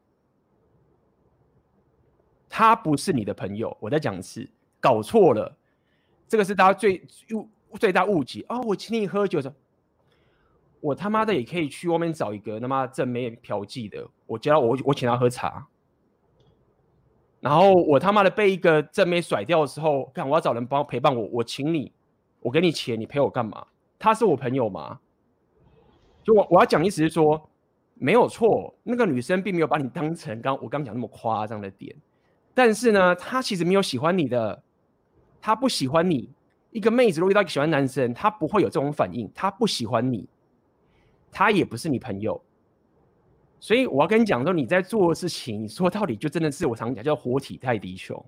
[2.49, 3.75] 他不是你的朋友。
[3.81, 4.47] 我再讲一次。
[4.87, 5.53] 搞错了，
[6.29, 8.61] 这个是大家最误最大误解哦。
[8.69, 9.57] 我请你喝酒的时，
[10.81, 15.67] 我他妈的也可以去外面找一个他妈正妹嫖妓的，我叫我我请他喝茶。
[17.41, 21.91] 然后我他妈的被一个正妹甩掉的时候，看我要找人帮陪伴我，我请你，
[22.41, 23.67] 我给你钱，你陪我干嘛？
[23.99, 25.01] 他是我朋友吗？
[26.23, 27.51] 就我我要讲意思是说，
[27.95, 31.97] 没有错，那个女生并没有把你当成刚我刚讲那么夸张的点，
[32.55, 34.63] 但是呢，她其实没有喜欢你的。
[35.47, 36.29] 他不喜欢你，
[36.73, 39.31] 一个妹子如果遇到一个喜欢男生，他不会有这种反应。
[39.33, 40.29] 他不喜欢你，
[41.31, 42.43] 他也不是你朋友，
[43.61, 48.21] 所以我要跟你讲说，你在做的事情，说到底就真的是我常讲叫活体泰迪熊。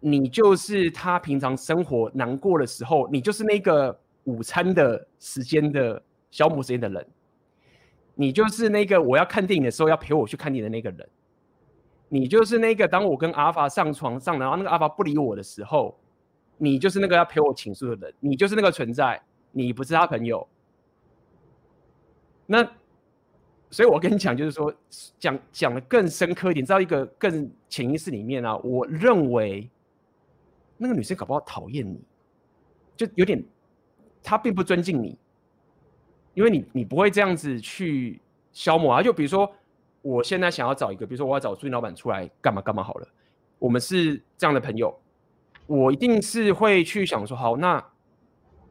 [0.00, 7.06] 你就是他平常生活难过的时候，你就是那个午餐的时间的消磨时间的人，
[8.14, 11.06] 你就是那个我要看电影的时候要陪我去看电影的那个人，
[12.08, 15.94] 你就是那个当我跟阿法上床上，然后那个阿法不理我的时候。
[16.62, 19.20] 你就是那个要陪我倾诉的人，你就是那个存在，
[19.50, 20.46] 你不是他朋友。
[22.46, 22.62] 那
[23.68, 24.72] 所以我跟你讲，就是说
[25.18, 29.68] 讲讲的更深刻一点，知道一个更潜意识里面啊，我认为
[30.78, 32.00] 那个女生搞不好讨厌你，
[32.96, 33.44] 就有点
[34.22, 35.18] 她并不尊敬你，
[36.34, 38.20] 因为你你不会这样子去
[38.52, 39.02] 消磨啊。
[39.02, 39.52] 就比如说，
[40.00, 43.08] 我现在想要找一个，比如说我要找租赁老板出来干嘛干嘛好了，
[43.58, 44.96] 我们是这样的朋友，
[45.66, 47.84] 我一定是会去想说，好，那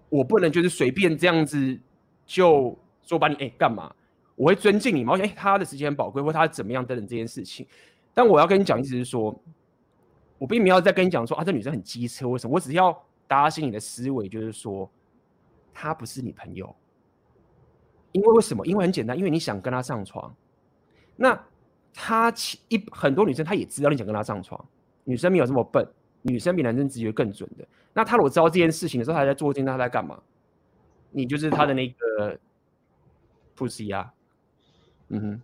[0.10, 1.80] 我不能就是随便这样子
[2.26, 3.94] 就说把你哎干嘛。
[4.36, 5.14] 我会尊敬你嘛？
[5.14, 7.68] 而且他的时间宝贵，或他怎么样等等这件事情。
[8.14, 9.40] 但我要跟你讲，意思是说，
[10.40, 12.56] 我并没有在跟你讲说啊，这女生很机车，为什么？
[12.56, 14.90] 我只是要打醒你的思维，就是说，
[15.74, 16.76] 她不是你朋友。
[18.14, 18.66] 因为为什么？
[18.66, 20.34] 因为很简单，因为你想跟她上床。
[21.16, 21.40] 那
[21.94, 22.34] 她
[22.70, 24.66] 一很多女生她也知道你想跟她上床，
[25.04, 25.88] 女生没有这么笨，
[26.22, 27.68] 女生比男生直觉更准的。
[27.94, 30.22] 那他如果知道这件事情的时候，他在做这件事，她在干嘛？
[31.12, 32.38] 你就是他的那个
[33.58, 34.14] pussy 啊。
[35.10, 35.42] 嗯哼，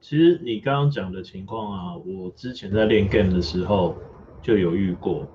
[0.00, 3.96] 其实你刚刚讲的情况啊，我之前在练 game 的时候
[4.42, 5.26] 就有遇过，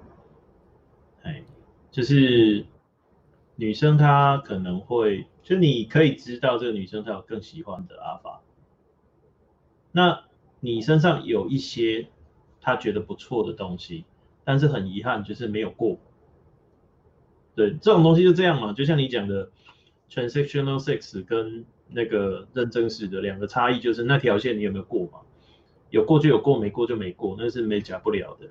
[1.23, 1.43] 哎，
[1.89, 2.63] 就是
[3.55, 8.41] 女生她可能会，就你可以知道这个女生她有更喜欢的阿法，
[9.91, 10.25] 那
[10.59, 12.07] 你身上有一些
[12.61, 14.05] 她觉得不错的东西，
[14.49, 15.99] 但是很遗憾就是没有过，
[17.53, 19.51] 对，这种东西就这样嘛，就像你讲的
[20.09, 21.65] transactional sex 跟。
[21.91, 25.21] 那个认证式的两个差异就是那条线你有没有过嘛？
[25.89, 28.47] 有过就有过，没过就没过，那是没假不了的。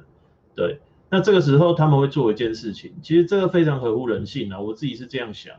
[0.56, 5.54] 对，那这个时候他们会做一件事情，其实这个非常合乎人性啊，我自己是这样想。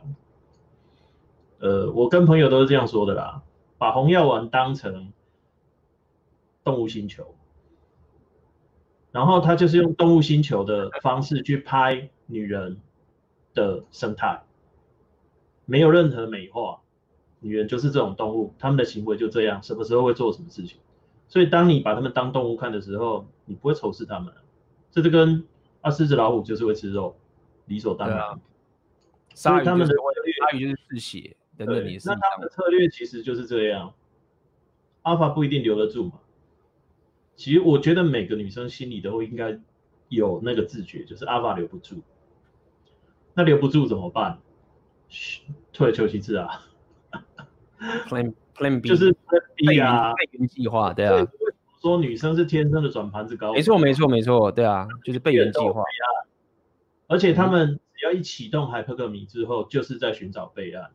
[1.60, 3.40] 呃，我跟朋友都是这样说的啦，
[3.78, 5.10] 把红药丸当成
[6.62, 7.34] 动物星球，
[9.12, 12.76] 然后他就是用动物星球的方式去拍女人
[13.54, 14.42] 的生态，
[15.66, 16.80] 没有任何美化。
[17.42, 20.78] 女人就是这种动物，他们的行为就这样，什么时候会做什么事情。
[21.26, 24.30] 所以当你把他们当动物看的时候，你不会仇视他们。
[24.90, 25.42] 这就跟
[25.80, 27.16] 啊，狮子老虎就是会吃肉，
[27.64, 28.18] 理所当然。
[28.18, 28.38] 啊、
[29.34, 33.94] 所以他们的鲨鱼就是嗜血等等，你那他们的策略其实就是这样。
[35.02, 36.19] 阿法不一定留得住嘛。
[37.40, 39.58] 其实我觉得每个女生心里都应该
[40.10, 42.02] 有那个自觉，就是阿爸留不住。
[43.32, 44.38] 那留不住怎么办？
[45.72, 46.60] 退而求其次啊。
[48.06, 51.26] Plan Plan B 就是 Plan B 啊，备援计划，对啊。
[51.80, 55.82] 说女生是天生的转盘子高手，没错没错没错，对啊，就是备援计划。
[57.06, 60.90] 而且他们只要一启动海克格米之后，就是在寻找备案。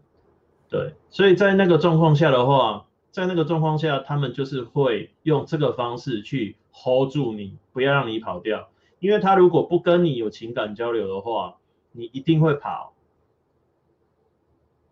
[0.69, 8.67] 对，所以在那个状况下的话，在那个状况下，他们就是会用这个方式去 hold 住你，不要让你跑掉。
[8.99, 11.55] 因为他如果不跟你有情感交流的话，
[11.93, 12.93] 你一定会跑。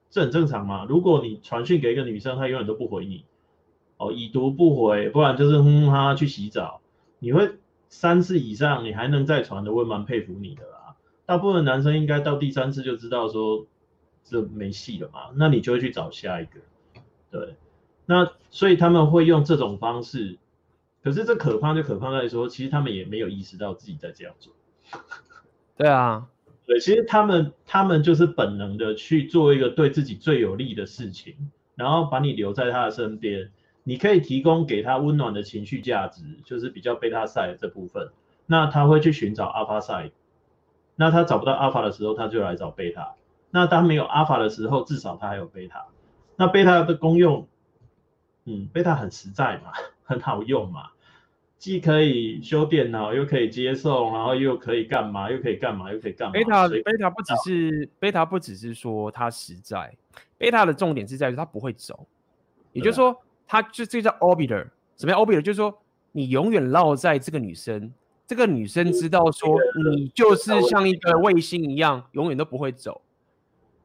[0.09, 0.85] 这很正常嘛。
[0.87, 3.25] 如果你传讯给一个女生，她永远都不回你，
[3.97, 6.79] 哦，已读不回，不然就是哼哼哈哈去洗澡。
[7.19, 7.57] 你会
[7.89, 10.95] 三次以上，你还能再传的，我也蛮佩服你的啦。
[11.25, 13.65] 大部分男生应该到第三次就知道说
[14.23, 16.61] 这没戏了嘛，那你就会去找下一个。
[17.29, 17.55] 对，
[18.05, 20.37] 那所以他们会用这种方式，
[21.03, 24.53] 可是这可怕就可怕在说，其实他们也没有意识到自己在这样做。
[25.77, 26.27] 对啊。
[26.65, 31.35] 对，其实他们他们就是本能的去做一个对自己最有利的事情，
[31.75, 33.51] 然后把你留在他的身边，
[33.83, 38.11] 你可以提供给他温暖的情绪价值，就是比较贝塔 side 这部分，
[38.45, 40.11] 那他会去寻找 alpha side，
[40.95, 43.15] 那他找不到 alpha 的时候，他就来找贝塔，
[43.51, 45.87] 那当没有 alpha 的时候，至少他还有贝塔，
[46.37, 47.45] 那贝塔的功用，
[48.45, 49.71] 嗯，贝塔很实在嘛，
[50.03, 50.89] 很好用嘛。
[51.57, 55.31] 既可以修电脑，又可以接送，然后又可以干嘛？
[55.31, 55.89] 又可以干嘛？
[55.93, 56.33] 又可以干嘛？
[56.33, 59.95] 贝塔贝塔不只是贝塔，不只是说它实在，
[60.37, 62.05] 贝塔的重点是在于它不会走，
[62.73, 64.67] 也就是说，它就这叫 orbiter。
[64.97, 65.41] 什么叫 orbiter？
[65.41, 65.73] 就是说
[66.11, 67.93] 你永远绕在这个女生，
[68.27, 69.57] 这个女生知道说
[69.95, 73.01] 你就是像一个卫星一样，永远都不会走，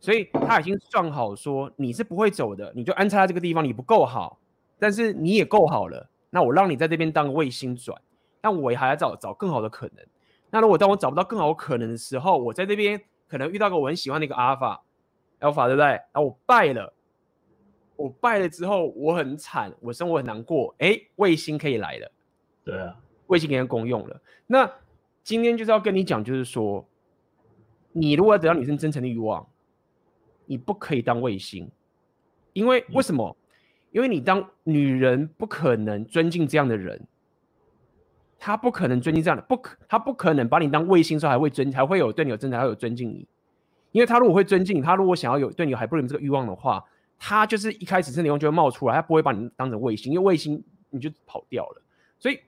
[0.01, 4.41] 所以他已经算好说你是不会走的，你就安插在这个地方，你不够好，
[4.79, 6.09] 但是你也够好了。
[6.31, 7.99] 那我让你在这边当个卫星转，
[8.41, 10.07] 但我也还要找找更好的可能。
[10.51, 14.83] 那如果当我找不到更好可能的时候，我在这边可能遇到个我很喜欢的一个阿尔法
[15.41, 15.87] ，alpha 对不对？
[15.87, 16.93] 然后我败了，
[17.97, 20.75] 我败了之后我很惨，我生活很难过。
[20.79, 22.13] 哎，卫星可以来了，
[22.63, 22.95] 对啊，
[23.29, 24.21] 卫星给人公用了。
[24.47, 24.71] 那
[25.23, 26.87] 今天就是要跟你讲，就是说，
[27.93, 29.47] 你如果要得到女生真诚的欲望，
[30.45, 31.71] 你不可以当卫星，
[32.53, 33.35] 因为为什么？
[33.35, 33.45] 嗯
[33.91, 37.07] 因为你当女人不可能尊敬这样的人，
[38.39, 43.27] 她不可能尊敬这样的，不可，她不可能把你当卫星说还会尊，还会有对你有真的，还有尊敬你。
[43.93, 46.85] 因为她如果会尊敬你，她如果想要有对你还不能这个欲望的话，
[47.21, 51.83] 他就是一开始是内容就会冒出来，他不会把你当成卫星，因为卫星你就跑掉了。
[52.17, 52.39] 所以，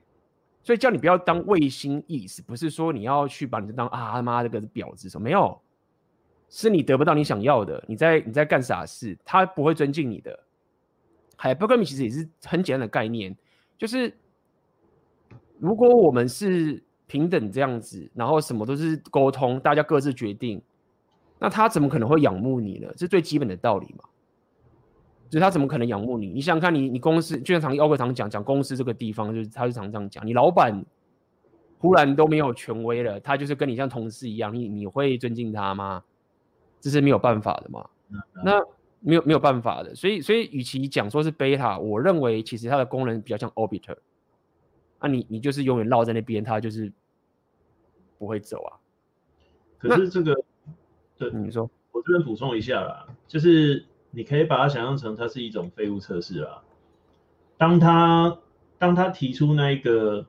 [0.63, 5.59] 所以叫你不要当卫星意思不是说你要去把你当啊他妈这个婊子什么没有，
[6.49, 10.39] 是你得不到你想要的，你在你在干傻事，他不会尊敬你的。
[11.41, 13.35] Hypergamy 其实也是很简单的概念，
[13.77, 14.13] 就是
[15.57, 20.61] 如果我们是平等这样子，然后什么都是沟通，大家各自决定，
[21.39, 22.87] 那他怎么可能会仰慕你呢？
[22.91, 24.05] 这是最基本的道理嘛。
[25.29, 26.27] 就是他怎么可能仰慕你？
[26.27, 30.85] 你想想看你，你公司就像常奥哥常讲讲公司这个地方，就是他就常这样讲，你老板
[31.79, 36.03] 忽然都没有权威了，他就是跟你像同事一样，你你会尊敬他吗？
[36.81, 37.89] 这是没有办法的嘛。
[38.43, 38.61] 那
[39.01, 43.97] 没有没有办法的，所以所以与其讲说是贝塔，我认为其实它的功能比较像 orbiter。
[45.01, 46.91] 那你你就是永远绕在那边，它就是
[48.17, 48.79] 不会走啊。
[49.77, 50.43] 可是这个，
[51.17, 53.85] 对，你说，我这边补充一下啦，就是。
[54.13, 56.61] 你可以把它想象成它是一种废物测试啊。
[57.57, 58.39] 当他
[58.77, 60.25] 当他提出那一个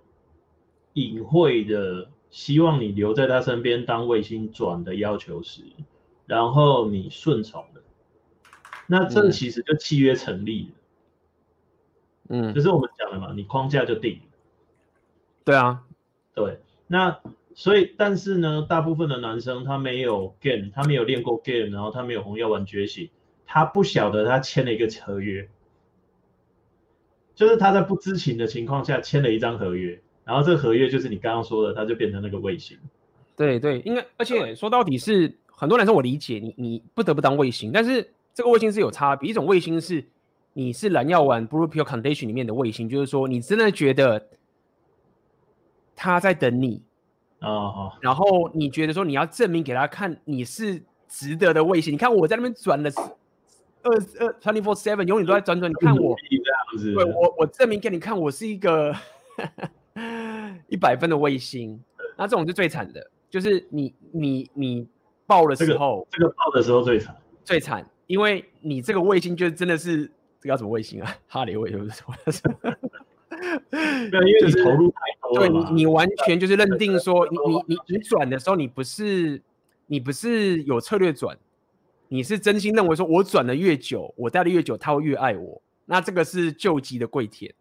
[0.92, 5.62] 隐晦的希望你留在他身边当卫星转的要求时，
[6.26, 7.82] 然后你顺从了，
[8.92, 10.70] 那这其实就契约成立了。
[12.28, 14.22] 嗯，就是我们讲的嘛，你框架就定了。
[15.44, 15.83] 对啊，
[16.35, 16.61] 对。
[16.87, 17.18] 那
[17.55, 23.09] 所以，但是呢，大部分的男生他没有 game，他没有练过 game，然后他没有红药丸觉醒。
[23.46, 25.48] 他不晓得他签了一个合约，
[27.35, 32.78] 就是他在不知情的情况下签了一张合约，然后这个合约就是你刚刚说的，他就变成那个卫星。
[33.37, 40.04] 对对，应该，而且说到底是很多男生我理解你，你不得不当卫星，但是这个卫星是有差别，一种卫星是
[40.52, 44.28] 你是蓝药丸 Blue Pill Condition 里面的卫星，就是说你真的觉得
[45.94, 46.82] 他在等你
[47.40, 52.90] 啊，哦、然后你觉得说你要证明给他看你是值得的卫星，你看我在那边转了。
[53.84, 56.14] 二二 twenty four seven 永远都在转转，你看我，
[56.94, 58.94] 对我我证明给你看，我是一个
[60.70, 61.82] 一百分的卫星。
[62.16, 64.86] 那这种是最惨的，就是你你你
[65.26, 70.05] 爆的时候，这个、这个爆的时候最惨，最惨，因为你这个卫星就真的是
[70.38, 71.16] 这个叫什么卫星啊？
[71.29, 72.42] 哈雷卫是不是？
[74.11, 75.48] 没有，因为你投入太多了。
[75.48, 79.40] 对你，你完全就是认定说，你你你你转的时候，你不是
[79.87, 81.38] 你不是有策略转。
[82.09, 87.55] 你是真心认为说，我转的越久，我待的越久，他会越爱我，那这个是救急的跪舔。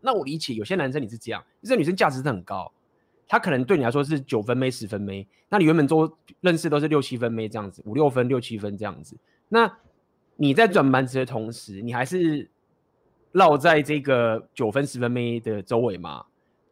[0.00, 2.72] 那我理解，有些男生你是这样，这女生价值是很高，
[3.28, 9.16] 她可能对你来说是九分妹、十分妹，那你原本都认识都是六七分妹这样子，五六分、六七分这样子。
[9.48, 9.78] 那
[10.36, 12.48] 你在转盘子的同时，你还是
[13.32, 16.24] 绕在这个九分、十分妹的周围吗？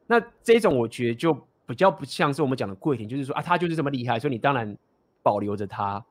[0.06, 1.32] 那这种我觉得就
[1.66, 4.76] 比较不像是我们讲的跪舔，就是说啊，他就是这么厉害，所以你当然
[5.22, 6.04] 保留着他。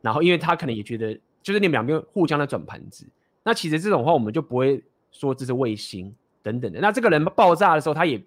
[0.00, 3.06] 然后，因为他可能也觉得，就是你们两边互相的转盘子。
[3.42, 6.78] 那其实这种话，我们就不会说这是卫星等等的。
[6.80, 8.22] 那这个人爆炸的时候，他也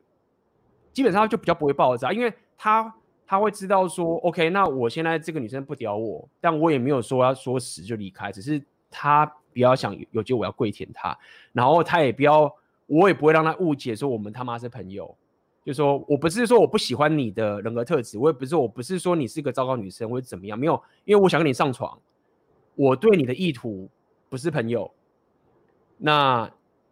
[0.91, 2.93] 基本上就比较不会爆炸，因为他
[3.27, 11.15] 他会知道说，OK，那我现在这个女生不屌我，但我也没有说要说死就离开，只是他不要想有机会我要跪舔他，
[11.51, 12.51] 然后他也不要，
[12.85, 15.13] 我也不会让他误解说我们他妈是朋友。
[15.65, 21.99] 就说我不是说我不喜欢你的人格特质，我也不是我不是说你是个糟糕女生或者怎么样，没有，因为我想跟你上床，
[22.75, 23.89] 我对你的意图
[24.29, 24.89] 不是朋友，
[25.97, 26.49] 那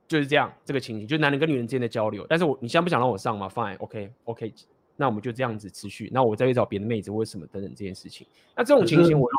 [0.10, 2.26] 就是这样这个情形，就男人跟女人之间的交流。
[2.28, 4.54] 但是我你现在不想让我上吗？Fine，OK，OK，、
[4.96, 8.26] 那我们就这样子持续，那我再去找别的妹子或者什么等等这件事情。
[8.56, 9.30] 那这种情形我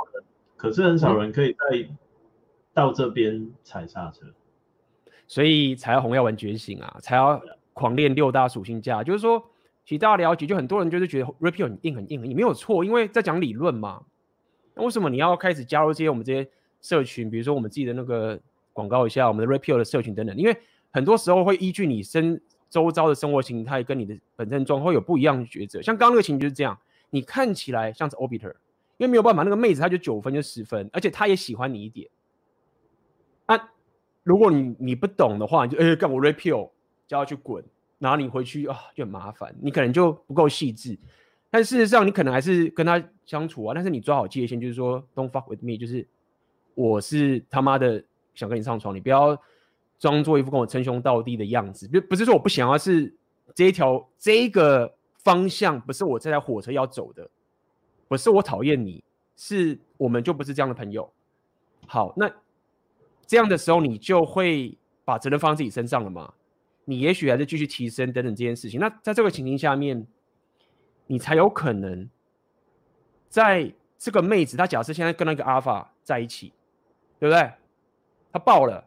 [0.57, 1.89] 可是很少人可以在
[2.73, 4.27] 到这边踩刹车，
[5.27, 7.43] 所以才要红药丸觉醒啊，才要。
[7.77, 9.39] 狂练六大属性架，就是说，
[9.85, 14.03] 其实大家了解，就很多人就是觉得 Pill 很硬很硬很硬，没有错，因为在讲理论嘛。
[14.75, 17.29] 那为什么你要开始加入这些我们这些社群？
[17.31, 18.41] 比如说我们自己的那个
[18.73, 20.57] 广告一下，我们的 Pill 的社群等等，因为
[20.91, 25.83] 很多时候会依据你生周遭的生活形态跟你的本身状况有不一样的抉择。
[25.83, 26.79] 像刚刚那个情就是这样，
[27.11, 28.55] 你看起来像是 Orbiter，
[28.97, 32.09] 因为没有办法，那个妹子她就九分就十分，而且她也喜欢你一点。
[33.47, 33.71] 啊，
[34.23, 36.71] 如果你你不懂的话，你就哎干我 repeal，。
[37.09, 37.65] 叫他去滚，
[38.01, 40.99] 然后你回去啊就很麻烦，你可能就不够细致。
[41.49, 46.05] 但事实上，你可能还是跟他相处啊，但是你抓好界限，就是说 don't fuck with me，就是
[46.75, 48.03] 我是他妈的
[48.35, 49.41] 想跟你上床，你不要
[49.99, 51.89] 装作一副跟我称兄道弟的样子。
[51.89, 53.15] 不不是说我不想要，是
[53.55, 57.29] 这一条这一个方向不是我这台火车要走的，
[58.09, 59.03] 不是我讨厌你，
[59.37, 61.13] 是我们就不是这样的朋友。
[61.87, 62.31] 好，那
[63.27, 66.33] 这样的时候你就会把责任放在自己身上了吗？
[66.85, 70.07] 你也许还是继续提升等等这件事情，那在这个情形下面，
[71.09, 72.09] 你才有可能
[73.29, 76.53] 在这个妹子她假设现在跟那个阿法在一起，
[77.19, 77.51] 对不对？
[78.33, 78.86] 她爆了，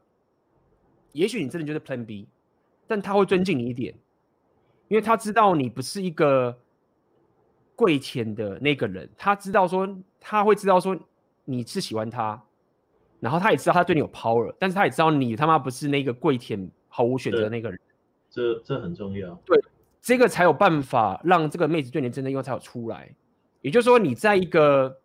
[1.12, 2.28] 也许你真的就是 Plan B，
[2.88, 3.94] 但他会尊敬你一点，
[4.88, 6.58] 因为他知道你不是一个
[7.76, 9.88] 跪舔的那个人，他知道说
[10.20, 10.98] 他会知道说
[11.46, 12.42] 你是喜欢他，
[13.20, 17.80] 然后他也知道他对你有 power，但是他也知道你他妈不是那个跪舔毫无选择的那个人，
[18.30, 19.60] 这这很重要，对，
[20.02, 23.14] 这个才有办法让这个妹子对你真的用才有出来，
[23.62, 25.00] 也就是说你在一个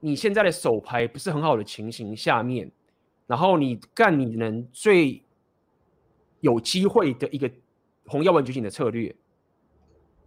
[0.00, 2.70] 你现在的手牌不是很好的情形下面。
[3.28, 5.20] 然后你干你能最
[6.46, 7.50] 有机会的一个
[8.06, 9.12] 红药丸觉醒的策略，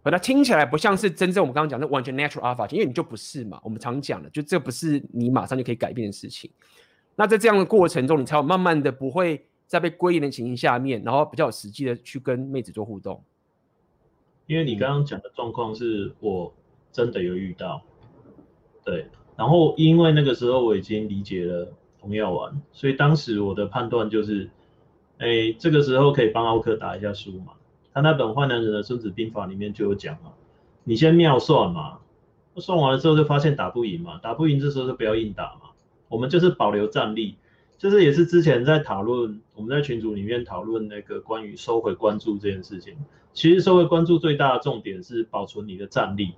[0.02, 3.58] 把它听起来不像是真正我们刚刚讲的完全 natural alpha，因为你就不是嘛。
[3.64, 6.50] 我们常讲的，就这不是你马上就可以改变的事情。
[7.16, 13.24] 那在这样的过程中，你才有慢慢的不会在被归零的情形下面，然后比较有实际的去跟妹子做互动。
[14.46, 16.54] 因为你刚刚讲的状况是我
[16.92, 17.82] 真的有遇到，
[18.84, 19.06] 对，
[19.36, 21.72] 然后因为那个时候我已经理解了。
[22.02, 24.48] 红药丸，所以当时我的判断就是，
[25.20, 27.52] 哎，这个时候可以帮奥克打一下书嘛。
[27.92, 30.32] 他那本《坏男人的孙子兵法》里面就有讲嘛，
[30.82, 31.98] 你先妙算嘛，
[32.56, 35.70] 算完了之后就发现打不赢嘛，打不赢这时候就不要硬打嘛。
[36.08, 37.36] 我们就是保留战力，
[37.76, 42.96] 就是也是之前在讨论，我们在群组里面讨论那个关于收回关注这件事情。
[43.34, 46.32] 其实收回关注最大的重点是保存你的战力，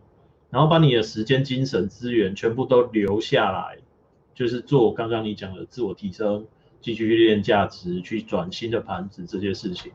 [0.51, 3.79] 然后把你的时间、精神、资源全部都留下来。
[4.35, 6.47] 就是做刚刚你讲的自我提升，
[6.83, 9.93] 继续去练价值，去转新的盘子这些事情。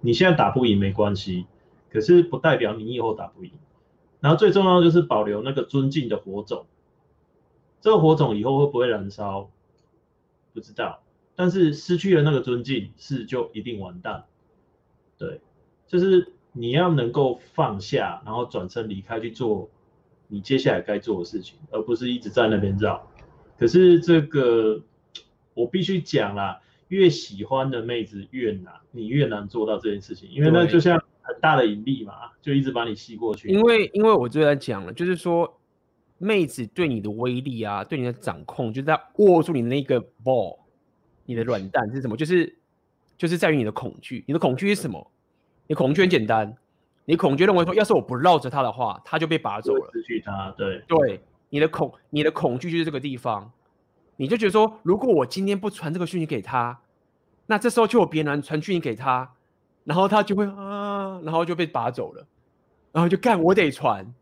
[0.00, 1.46] 你现在打不赢没关系，
[1.90, 3.52] 可是不代表你以后打不赢。
[4.20, 6.66] 然后最重要的就是保留那个尊敬的火种，
[7.80, 9.50] 这个火种以后会不会燃烧，
[10.54, 11.02] 不知道。
[11.34, 14.24] 但是失去了那个尊敬，是就一定完蛋。
[15.18, 15.40] 对，
[15.88, 19.68] 就是你要能够放下，然后转身离开去做
[20.28, 23.08] 你接下来该做的事情，而不是一直在那边绕。
[23.58, 24.80] 可是这个
[25.54, 33.48] 我必须讲啦，越喜欢的妹子越难，你越难做到这件事情，因为那就像很大的引力嘛，就一直把你吸过去。
[33.48, 35.60] 因为因为我就在讲了，就是说
[36.18, 40.58] 妹子对你的威力啊，对你的掌控，就是在握住你的那个 ball，
[41.26, 42.16] 你的软蛋是什么？
[42.16, 42.58] 就是
[43.16, 44.24] 就是在于你的恐惧。
[44.26, 45.10] 你的恐惧是什么？
[45.66, 46.56] 你恐惧很简单，
[47.04, 50.52] 你恐惧认为说，要是我不绕着他的话，他就被拔走了，失去他。
[50.56, 51.20] 对对。
[51.54, 53.52] 你的恐，你的恐惧就是这个地方，
[54.22, 56.78] 你就觉得说，如果我今天不传这个讯息给他，
[57.46, 59.28] 那这时候就有别人传讯息给他，
[59.82, 62.24] 然后他就会啊，然后就被拔走了，
[62.92, 64.14] 然后就干，我得传，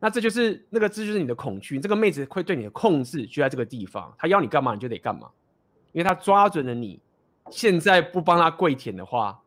[0.00, 5.30] 那这就是那个字，就是你的恐惧，这个妹子会对你的控制就在这个地方，她要你干嘛你就得干嘛，
[5.92, 6.98] 因为她抓准了你，
[7.48, 9.40] 现在不帮她跪舔的话，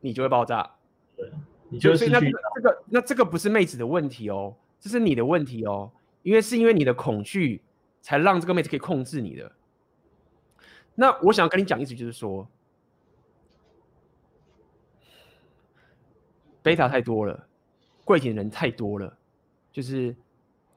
[0.00, 0.70] 你就会爆炸，
[1.14, 1.30] 对，
[1.68, 4.54] 你就所以那这个那这个不是妹子的问题哦。
[4.80, 5.90] 这是你的问题哦，
[6.22, 7.60] 因为是因为你的恐惧，
[8.00, 9.52] 才让这个妹子可以控制你的。
[10.94, 12.48] 那我想要跟你讲意思就是说，
[16.62, 17.48] 贝塔太多了，
[18.04, 19.16] 跪舔人太多了，
[19.72, 20.16] 就是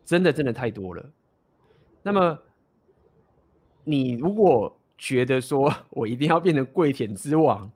[0.05, 1.03] 真的真的太多了。
[2.03, 2.38] 那么
[3.84, 7.72] 你如果觉得说我一定要变成跪舔之王，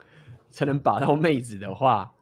[0.52, 2.14] 才能把到妹子的话，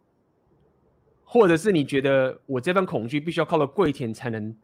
[1.26, 4.56] 或者是你觉得我这份恐惧必须要靠到跪舔才能？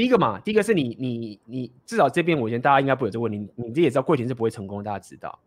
[0.00, 5.38] 第一个嘛，第一个是你你你至少这边我觉得大家应该不会有这个问题，你自己也知道跪舔是不会成功的，大家知道。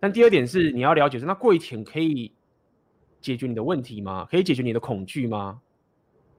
[0.00, 2.32] 但第二点是你要了解说，那跪舔可以
[3.20, 4.24] 解决你的问题吗？
[4.28, 5.60] 可以解决你的恐惧吗？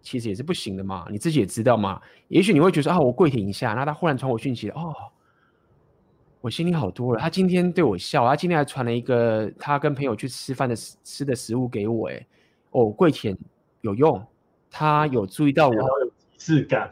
[0.01, 2.01] 其实也是不行的嘛，你自己也知道嘛。
[2.27, 4.93] 也许你会觉得啊，我跪舔一下，那他忽然传我讯息了，哦，
[6.41, 7.21] 我心里好多了。
[7.21, 12.27] 他今天对我笑，他今天还传了一个他跟朋友去吃饭的吃的食物给我，哎。
[12.71, 13.33] 哦，跪舔
[13.79, 14.21] 有用，
[14.69, 16.89] 他有注意到我， 有仪式感。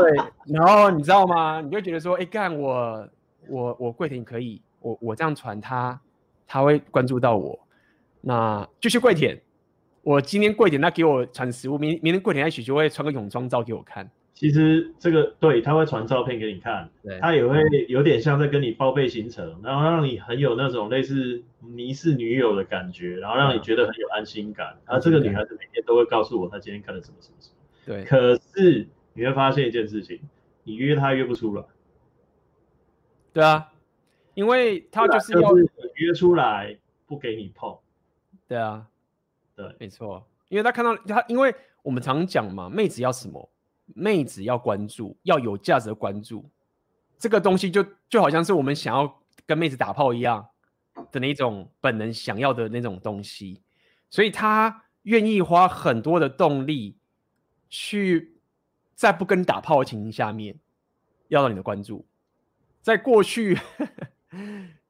[0.00, 1.60] 对，然后你知道吗？
[1.60, 3.08] 你就觉得说，哎，干我，
[3.48, 6.00] 我，我跪舔可以，我我这样传他，
[6.46, 7.58] 他会关注到我，
[8.20, 9.40] 那就去跪舔。
[10.02, 14.10] 我今天跪舔，他给我传食物，明明天跪舔，他许就会穿个泳装照给我看。
[14.32, 24.76] 其实这个对，他会传照片给你看，对他也会有点像在跟你报备行程，然后让你很有那种类似迷失女友的感觉，然后让你觉得很有安心感。
[24.86, 27.54] 然后这个女孩子每天都会告诉我她今天看了什么什么什么。
[27.84, 28.04] 对。
[28.04, 28.86] 可是
[29.18, 30.20] 你会发现一件事情，
[30.62, 31.64] 你约他约不出来。
[33.32, 33.72] 对啊，
[34.34, 37.76] 因为他就是要就是约出来不给你碰。
[38.46, 38.86] 对啊，
[39.56, 41.52] 对，没错，因为他看到他，因为
[41.82, 43.50] 我们常讲嘛，妹子要什么？
[43.86, 46.48] 妹子要关注，要有价值的关注，
[47.18, 50.46] 这个东西就就好像是我们想要跟妹子打炮一样
[51.10, 53.60] 的那种本能想要的那种东西，
[54.10, 56.96] 所以他愿意花很多的动力
[57.68, 58.37] 去
[58.98, 60.58] 在不跟你打炮的情形下面
[61.28, 62.04] 要到你的关注。
[62.80, 63.56] 在过去，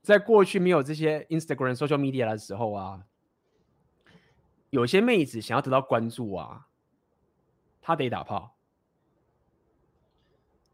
[0.00, 3.04] 在过去没有这些 Instagram、social media 的时候啊，
[4.70, 6.68] 有些妹子想要得到关注啊，
[7.82, 8.56] 她得打炮。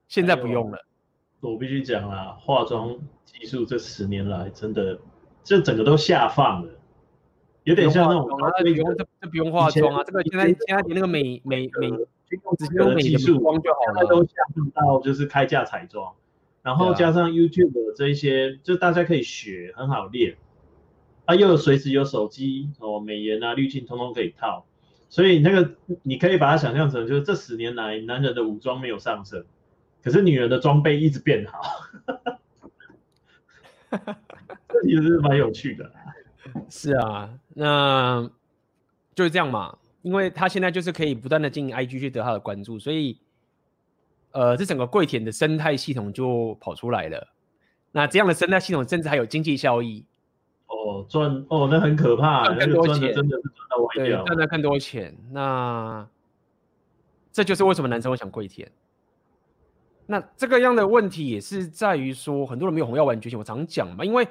[0.06, 0.86] 现在不用了。
[1.40, 5.00] 我必须讲啊，化妆技术这十年来真的，
[5.42, 6.72] 这整个都下放了，
[7.64, 8.28] 有点像那种。
[8.28, 11.90] 不用这这不用化妆啊，这个现在现在连那个美美美，
[12.58, 16.14] 只是用技术光就好了，都下放到就是开价彩妆，
[16.62, 20.36] 然后加上 YouTube 的这一些，就大家可以学，很好练。
[21.26, 24.66] 啊，又有随时有手机哦，美颜啊、滤镜通通可以套，
[25.08, 29.44] 所以那个你可以把它想象成，就是这十年来男人的武装没有上升。
[30.02, 31.62] 可是女人的装备一直变好，
[34.68, 35.90] 这其实是蛮有趣的。
[36.68, 38.30] 是啊，那
[39.14, 43.18] 就是这样嘛，因为他现在就是可以不断的经营 IG 去得他的关注，所以
[44.32, 47.26] 呃，这整个跪舔的生态系统就跑出来了。
[47.90, 50.04] 那这样的生态系统甚至还有经济效益。
[50.66, 55.16] 哦，赚哦，那很可怕，赚更多钱，真的是赚到歪掉，赚到更多钱。
[55.30, 56.06] 那
[57.32, 58.70] 这就是为什么男生会想跪舔。
[60.04, 63.38] 那这个样的问题也是在于说，很多人没有红药丸觉醒。
[63.38, 64.28] 我常讲嘛，因为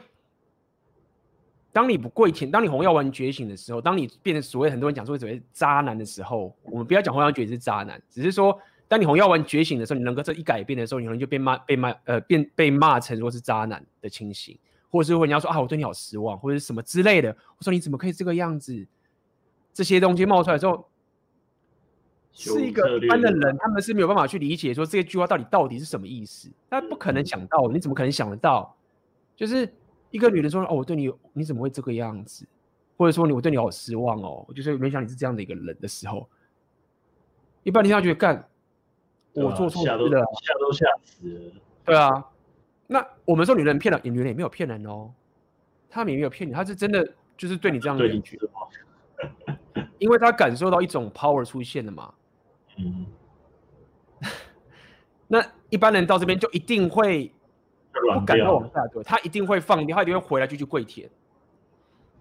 [1.74, 8.58] 当你不跪舔，当你红药丸觉醒的时候，当你变成所谓很多人讲说所谓渣男的时候，我们不要讲红药丸觉醒是渣男，只是说
[8.88, 14.58] 当你红药丸觉醒的时候，你能够这一改变的时候，你可能就被骂被骂呃变被骂成说是渣男的情形，
[14.90, 18.88] 或者是说你要说啊我对你好失望，或者是什么之类的，我说你怎么可以这个样子？
[19.74, 20.88] 这些东西冒出来之后。
[22.36, 26.50] 是一个一般的人，他们是没有办法去理解说这句话到底到底是什么意思。
[26.68, 28.76] 他不可能想到，你怎么可能想得到？
[29.36, 29.72] 就是
[30.14, 32.46] 一个女人说：“哦，我对你，你怎么会这个样子？”
[32.96, 36.30] 或者说：“你我对你好失望哦。”就是没想你是这样的一个人的时候，
[37.64, 38.48] 一般听上去干，
[39.34, 41.52] 我做错事了，吓都吓死了。
[41.84, 42.30] 对啊，
[42.86, 45.12] 那我们说女人骗了，女人也没有骗人哦，
[45.90, 48.38] 他们也没有骗你，他是真的就是对你这样的感觉，
[49.98, 52.14] 因为他感受到一种 power 出现了嘛。
[52.78, 53.08] 嗯，
[55.28, 57.34] 那一般人到这边就一定会
[58.04, 61.10] 不敢再往下，蹲，他一定会放掉，他一定会回来就去跪舔。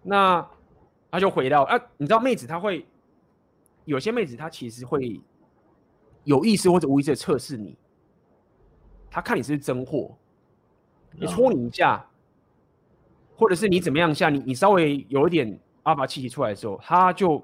[0.03, 0.47] 那
[1.11, 2.87] 他就回到啊，你知道妹子她会
[3.85, 5.21] 有些妹子她其实会
[6.25, 7.77] 有意识或者无意识的测试你，
[9.11, 10.17] 她看你是不是真货，
[11.13, 12.05] 你戳你一下，
[13.37, 17.43] 或者是你怎么样下，你你稍微有一点阿爸气息出来的时候，他就。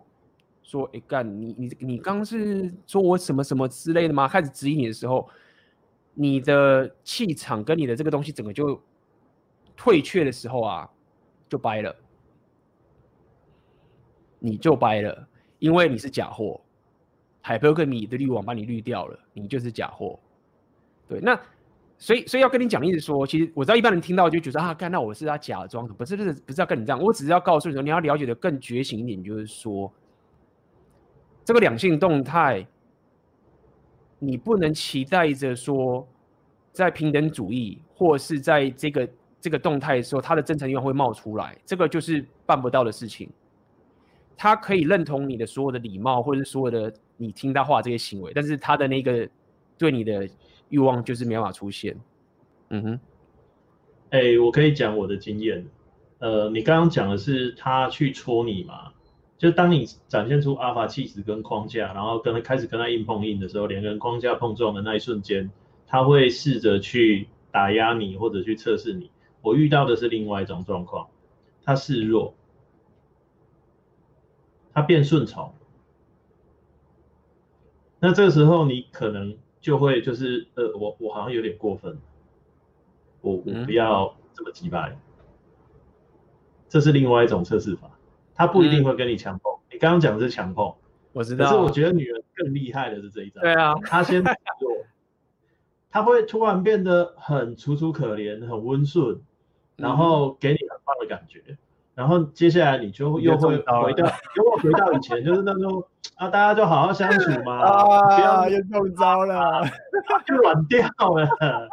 [0.60, 4.28] 说，哎干，你你你刚是说我什么什么之类的吗？
[4.28, 5.26] 开始质疑你的时候，
[6.20, 8.82] 你的气场跟你的这个东西整个就
[9.76, 10.90] 退却的时候啊，
[11.48, 11.94] 就掰了，
[14.40, 15.28] 你就掰了，
[15.60, 16.60] 因为你是假货，
[17.40, 20.18] 海波跟你的滤网把你滤掉了，你就是假货。
[21.06, 21.40] 对，那
[21.98, 29.88] 所以所以要跟你讲，一直说，其实我知道一般人听到就觉得啊，干，那我是他假装的，不是不是不是要跟你这样，我只是要告诉你说，你要了解的更觉醒一点，就是说。
[31.44, 32.66] 这个两性动态，
[34.18, 36.06] 你不能期待着说，
[36.72, 39.08] 在平等主义或是在这个
[39.40, 43.30] 这个动态的时候，他的真诚欲望会冒出来，这个就是办不到的事情。
[44.36, 49.28] 他可以认同你的所有的礼貌，或者是所有的你听他话这些行为，但是他的那个
[49.76, 50.28] 对你的
[50.68, 51.96] 欲望就是没办法出现。
[52.70, 53.00] 嗯哼，
[54.10, 55.66] 哎、我可以讲我的经验。
[56.20, 58.92] 呃，你刚刚讲的是他去戳你嘛？
[59.38, 65.50] 就当你展现出阿法气质跟框架，然后跟他开始跟他硬碰硬的时候，两个人框架碰撞的那一瞬间，
[65.86, 69.10] 他会试着去打压你或者去测试你。
[69.40, 71.08] 我遇到的是另外一种状况，
[71.62, 72.34] 他示弱，
[74.74, 75.54] 他变顺从。
[78.00, 81.96] 那这个时候你可能就会就是呃，我我好像有点过分，
[83.20, 84.98] 我我不要这么击败，
[86.68, 87.97] 这是另外一种测试法。
[88.38, 90.72] 他不一定会跟你强碰，嗯、你刚刚讲的是强碰，
[91.12, 91.44] 我知道。
[91.44, 93.40] 可是我觉得女人更厉害的是这一招。
[93.40, 94.32] 对啊，她先做，
[95.90, 99.20] 她会突然变得很楚楚可怜，很温顺，
[99.74, 101.58] 然后给你很棒的感觉，嗯、
[101.96, 103.82] 然后接下来你就又会回到，
[104.36, 105.82] 又会回到以前，就是那种
[106.14, 109.62] 啊，大家就好好相处嘛， 啊，不要又中招了，
[110.24, 111.28] 就软掉了。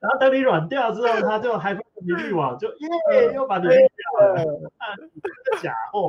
[0.00, 2.68] 然后等你软掉之后，他就还把你滤网，就
[3.12, 4.32] 耶，又把你滤掉了。
[4.78, 6.08] 啊，你这个假货！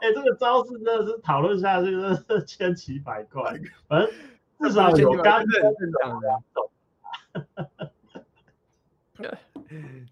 [0.00, 3.52] 哎，这个招式真的是讨论下去真的是千奇百怪。
[3.88, 4.08] 反正
[4.60, 5.60] 至少有干净
[9.18, 9.18] 的，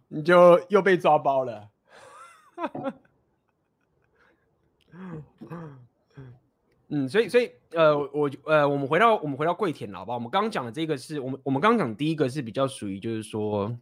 [0.08, 1.68] 你就又被抓包了。
[6.88, 10.16] 嗯，所以所以呃，我呃，我们回到我们回到跪舔了，好不好？
[10.16, 13.76] 我们刚刚讲的这个是我们我们刚刚讲第一个是比较属于就是说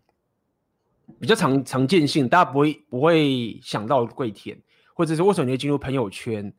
[1.20, 4.59] 比较常常见性，大家不会不会想到跪舔，
[4.94, 6.50] 或者是为什么你会进入朋友圈，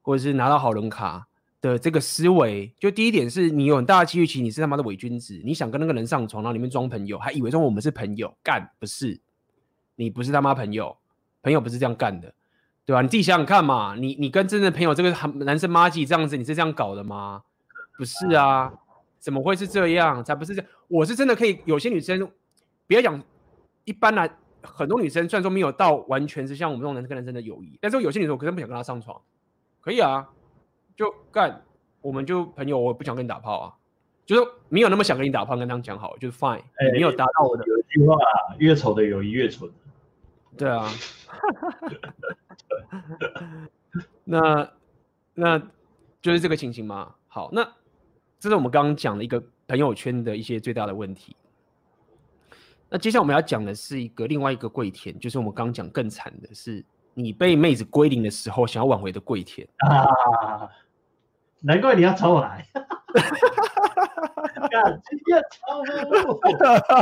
[0.00, 1.26] 或者是拿到好人卡
[1.60, 2.72] 的这个思维。
[2.80, 9.20] 就第一点是你有很大的机遇，其实你是他妈的伪君子，你想跟那个人上床，然后里面装朋友，还以为说我们是朋友，干不是，
[9.94, 10.96] 你不是他妈朋友，
[11.42, 12.32] 朋友不是这样干的，
[12.84, 13.02] 对吧？
[13.02, 15.10] 你自己想想看嘛，你你跟真正的朋友这个
[15.44, 17.42] 男生妈吉这样子，你是这样搞的吗？
[17.96, 18.72] 不是啊，
[19.18, 20.22] 怎么会是这样？
[20.24, 22.30] 才不是这样，我是真的可以，有些女生，
[22.86, 23.22] 不要讲。
[23.84, 24.30] 一般来，
[24.62, 29.20] 很多女生虽然说没有到完全是像我们这种男生跟男生的友谊，但是有些女生我根本不想跟她上床，
[29.80, 30.28] 可以啊，
[30.96, 31.64] 就干，
[32.00, 33.74] 我们就朋友，我不想跟你打炮啊，
[34.24, 37.64] 就是没有那么想跟你打炮，跟他们讲好，就是 fine，欸，你没有达到我的。
[37.66, 38.16] 有一句话，
[38.58, 39.68] 越丑的友谊越蠢。
[40.56, 40.88] 对啊，
[44.24, 44.70] 那
[45.34, 45.58] 那
[46.20, 47.14] 就是这个情形嘛。
[47.28, 47.66] 好，那
[48.38, 51.36] 这是我们刚刚讲的一个朋友圈的一些最大的问题。
[52.88, 60.68] 那接下来我们要讲的是一个另外一个跪舔，就是我们刚刚讲更惨的是你被妹子归零的时候想要挽回的跪舔啊！
[61.60, 62.66] 难怪你要找我来，
[64.70, 64.80] 要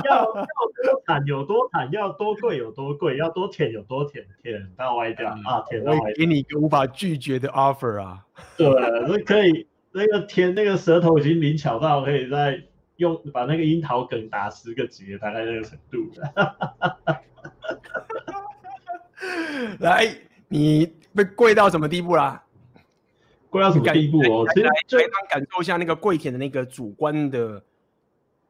[0.04, 5.64] 要多惨有多惨，要多贵有多贵，要多舔有多舔，舔到歪掉、嗯、啊！
[5.68, 8.24] 舔到歪掉，给你一个无法拒绝的 offer 啊！
[8.56, 12.62] 对，那可以，那个舔那个舌头已经灵巧到可以在。
[12.96, 16.06] 用把那个樱桃梗打十个结，大概那个程度。
[19.80, 20.06] 来，
[20.48, 22.44] 你被跪到什么地步啦？
[23.50, 24.46] 跪到什么地步哦？
[24.46, 27.62] 来，来感受一下那个跪舔的那个主观的、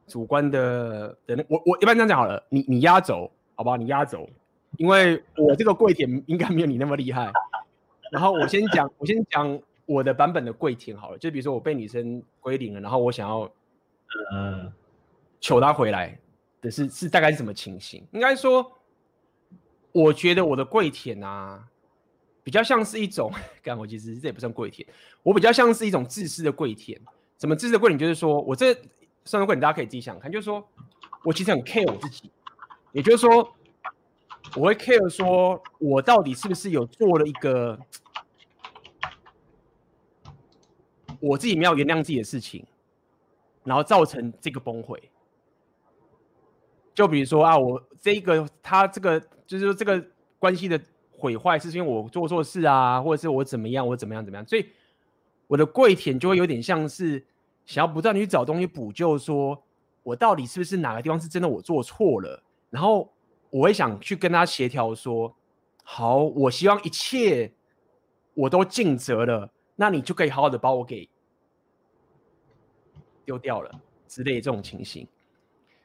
[0.07, 3.75] 主观的的那我我一般这样讲好了，你你压轴好不好？
[3.75, 4.29] 你压轴，
[4.77, 7.31] 因为我这个跪舔应该没有你那么厉害。
[8.11, 13.51] 然后我先讲，我先讲我的版本的跪舔好了，就比如说我被女生归零了，然后我想要。
[14.33, 14.69] 呃，
[15.39, 16.19] 求她回来
[16.59, 18.05] 的是是大概是什么情形？
[18.11, 18.69] 应该说，
[19.93, 21.65] 我觉得我的跪舔啊，
[22.43, 23.31] 比较像是一种，
[23.61, 24.87] 干我其实这也不算跪舔，
[25.23, 26.99] 我比较像是一种自私的跪舔。
[27.39, 27.97] 什么自私的跪舔？
[27.99, 28.73] 就是说我这
[29.25, 30.67] 算是跪舔，大家可以自己想看，就是说
[31.23, 32.31] 我其实很 care 我自己，
[32.91, 33.53] 也就是说，
[34.55, 37.79] 我会 care 说我到底是不是有做了一个
[41.19, 42.65] 我自己没有原谅自己的事情。
[43.63, 44.99] 然后造成这个崩溃，
[46.95, 50.03] 就比如说啊，我这个他这个就是说这个
[50.39, 50.81] 关系的
[51.21, 54.65] 毁坏，是因为我做错事啊，或者是我怎么样，我怎么样怎么样，所以
[55.47, 57.23] 我的跪舔就会有点像是
[57.65, 59.61] 想要不断的去找东西补救，说
[60.01, 63.07] 我到底是不是哪个地方是真的我做错了，然后
[63.49, 65.33] 我会想去跟他协调说，
[65.83, 67.51] 好，我希望一切
[68.33, 71.07] 我都尽责了，那你就可以好好的把我给。
[73.23, 73.71] 丢掉了
[74.07, 75.07] 之类的这种情形，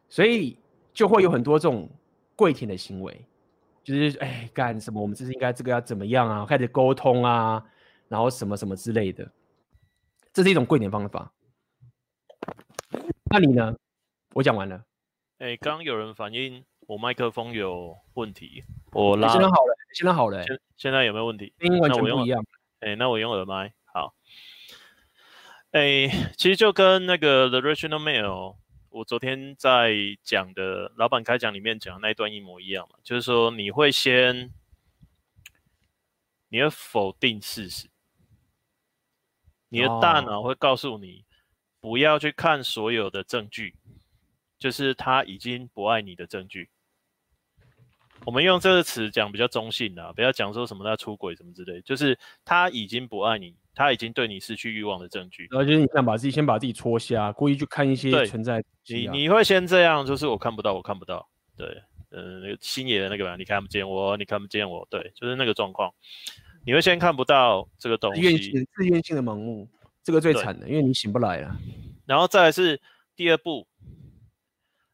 [0.08, 0.56] 所以
[0.92, 1.88] 就会有很多这种
[2.34, 3.24] 跪舔的行为，
[3.86, 5.00] 就是哎干什么？
[5.00, 6.44] 我们这是应该这个要怎么样啊？
[6.44, 7.64] 开始沟通啊，
[8.08, 9.30] 然后什么什么之类的，
[10.32, 11.32] 这是一种跪舔方法。
[13.30, 13.76] 那你呢？
[14.34, 14.82] 我讲完了。
[15.38, 19.28] 哎、欸，刚有人反映我麦克风有问题，我拉。
[19.28, 20.42] 现在好了，现在好了。
[20.42, 21.54] 现现在有没有问题？
[21.60, 22.44] 声音完全不一样。
[22.80, 23.72] 哎、欸，那我用耳麦。
[23.94, 24.14] 好
[25.70, 28.56] 哎，其实就跟那个 The Rational Male，
[28.96, 34.50] 我昨天在讲的老板开讲里面讲的那一段一模一样嘛，就是说你会先，
[36.48, 37.90] 你会否定事实，
[39.68, 41.26] 你的大脑会告诉你
[41.78, 43.74] 不要去看所有的证据，
[44.58, 46.70] 就是他已经不爱你的证据。
[48.24, 53.54] 我们用这个词讲比较中性的，不要讲说什么他出轨什么之类，就是他已经不爱你。
[53.76, 58.64] 他已经对你失去欲望的证据，然后就是你想把自己先把自己戳瞎，故意去看一些存在、啊。
[58.88, 61.28] 你你会先这样，就是我看不到，我看不到。
[61.54, 65.92] 对，嗯，那个星爷的那个吧，你看不见我，你看不见我，对，就是那个状况。
[66.64, 69.68] 你会先看不到这个东西，自愿性自愿性的盲目，
[70.02, 71.54] 这个最惨的，因为你醒不来了。
[72.06, 72.80] 然后再来是
[73.14, 73.68] 第二步，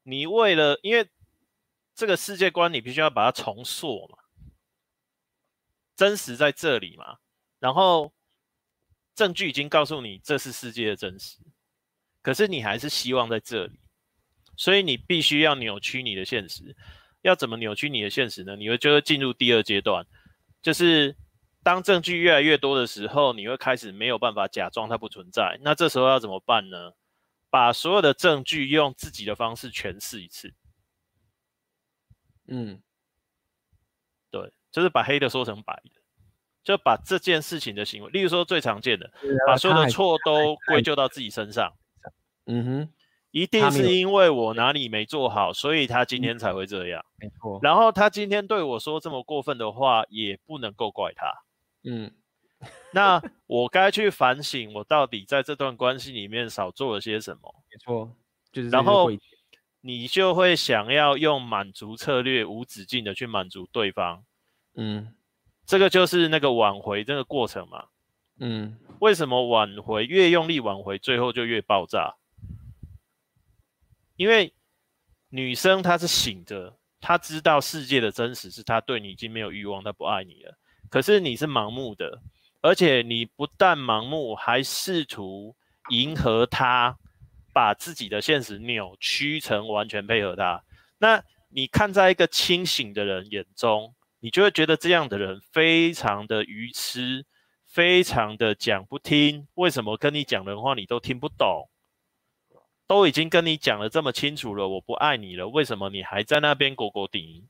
[0.03, 1.09] 你为了因为
[1.95, 4.19] 这个世界观，你必须要把它重塑嘛，
[5.95, 7.19] 真实在这里嘛，
[7.61, 8.13] 然后。
[9.15, 11.39] 证据已经告诉你这是世界的真实，
[12.23, 13.81] 可是你还是希望在这里，
[14.57, 16.77] 所以你必须要扭曲你的现实。
[17.23, 18.57] 要怎么扭曲你的现实呢？
[18.57, 20.05] 你会就会进入第二阶段，
[20.61, 21.17] 就是
[21.63, 25.57] 当证据越来越多的时候，你会开始没有办法假装它不存在。
[25.63, 26.93] 那这时候要怎么办呢？
[27.49, 30.53] 把所有的证据用自己的方式诠释一次。
[32.49, 32.83] 嗯，
[34.31, 36.02] 对，就是把黑的说成白的。
[36.65, 39.11] 就把这件事情的行为，例如说最常见的，
[39.47, 41.73] 把所有的错都归咎到自己身上。
[42.47, 42.89] 嗯哼，
[43.31, 47.05] 一定是因为我哪里没做好，所以他今天才会这样。
[47.19, 47.59] 没错。
[47.63, 51.33] 然后他今天对我说这么过分的话，也不能够怪他。
[51.85, 52.11] 嗯。
[52.93, 57.53] 那我该去反省，我到底在这段关系里面少做了些什么？
[57.69, 58.15] 没错，
[58.53, 58.69] 就是。
[58.69, 59.11] 然后
[59.81, 64.23] 你就会想要用满足策略，无止境的去满足对方。
[64.77, 65.13] 嗯，
[65.67, 67.87] 这个就是那个挽回这个过程嘛。
[68.39, 72.17] 嗯，为什么挽回越用力挽回，最后就越爆炸？
[74.17, 74.53] 因为
[75.29, 80.59] 女生她是醒着，她知道世界的真实是她对你已经没有欲望，她不爱你了。
[80.91, 82.21] 可是你是盲目的，
[82.61, 85.57] 而且你不但盲目，还试图
[85.91, 86.99] 迎合她，
[87.53, 90.63] 把自己的现实扭曲成完全配合她。
[90.99, 97.27] 那你看在一个清醒的人眼中，你就会觉得这样的人非常的愚痴，
[97.67, 99.49] 非常的讲不听。
[99.55, 101.69] 为什么跟你讲的话你都听不懂？
[102.87, 107.49] 都已经跟你讲了这么清楚了，我不爱你了，为什么你还在那边勾勾顶？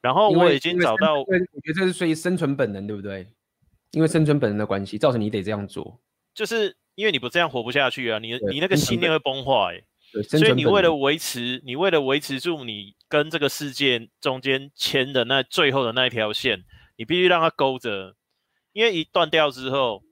[0.00, 3.26] 然后我已经找到，我觉得这是属于生存本能，对不对？
[3.92, 6.00] 因为生存本能的关系，造成你得这样做，
[6.34, 16.64] 就是因为你不这样活不下去啊，你你那个信念会崩坏，对，所以你为了维持，你为了维持住你跟这个世界中间牵的那最后的那一条线，
[16.96, 18.14] 你必须让它勾着，
[18.72, 20.04] 因为一断掉之后，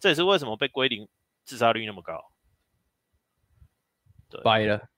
[0.00, 1.08] 这也是为什么被归零
[1.44, 2.32] 自杀率那么高。
[4.42, 4.88] 掰了，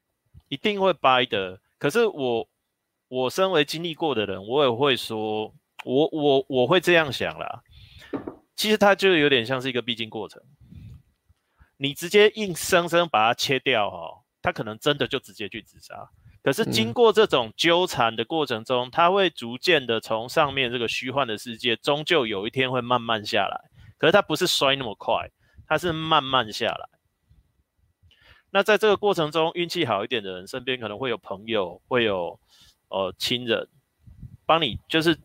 [0.49, 1.61] 一定会掰的。
[1.79, 2.49] 可是我，
[3.09, 5.55] 我身为经历过的人，我也会说，
[5.85, 7.63] 我我我会这样想啦。
[8.55, 10.43] 其实它就有点像是一个必经过程。
[11.77, 16.09] 你直接硬生生把它切掉哈，他可能真的就直接去自杀。
[16.47, 23.69] 可是经过这种纠缠的过程中，他会逐渐的从上面这个虚幻的世界，终究有一天会慢慢下来。
[23.99, 25.29] 可是他不是摔那么快，
[25.67, 26.89] 他是慢慢下来。
[28.51, 32.39] 那在这个过程中，运气好一点的人，身边可能会有朋友，会有
[32.91, 33.67] 呃亲人，
[34.47, 35.19] 帮你就是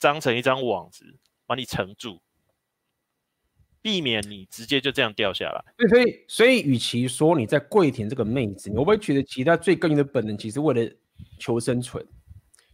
[0.00, 1.04] 张成一张网子，
[1.46, 2.20] 把你撑住，
[3.84, 5.62] 避免你直接就这样掉下来。
[5.88, 10.90] 所以，所以，与其说你在跪舔这个妹子，你会不会觉得其他最根源的本能，其实为了
[11.38, 12.02] 求生存？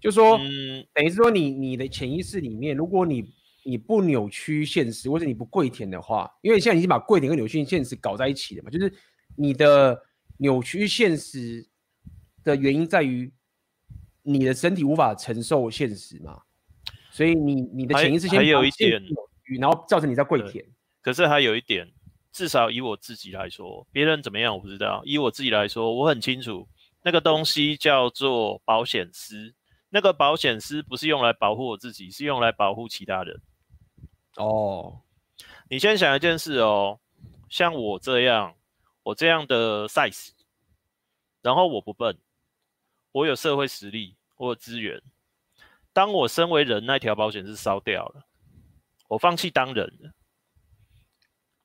[0.00, 3.28] 就说，嗯，等于是说你你的潜意识里面，如果你
[3.64, 8.92] 你不扭曲现实，或者你不跪舔的话，因为现在已经把跪舔跟扭曲现实搞在一起了嘛，就是。
[9.36, 9.98] 你的
[10.38, 11.66] 扭曲现实
[12.42, 13.32] 的原因在于
[14.22, 16.42] 你的身体无法承受现实嘛，
[17.10, 19.00] 所以你你的潜意识先还有一点，
[19.58, 20.62] 然后造成你在跪舔。
[21.02, 21.92] 可是还有一点，
[22.32, 25.02] 至少以我自己来说，别人怎么样我不知道。
[25.04, 26.68] 以我自己来说，我很清楚
[27.02, 29.54] 那个东西叫做保险丝，
[29.88, 33.40] 那个保险丝不是用来保护我自己，是用来保护其他人。
[34.36, 35.00] 哦，
[35.68, 37.00] 你先想一件事哦，
[37.48, 38.54] 像我这样。
[39.02, 40.32] 我这样的 size，
[41.40, 42.18] 然后我不笨，
[43.12, 45.00] 我有社会实力，我有资源。
[45.94, 48.26] 当我身为人那条保险丝烧掉了，
[49.08, 50.12] 我放弃当人了，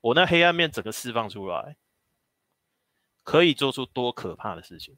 [0.06, 1.78] 我那黑暗面整个释放出来，
[3.24, 4.95] 可以做出多可怕的事情？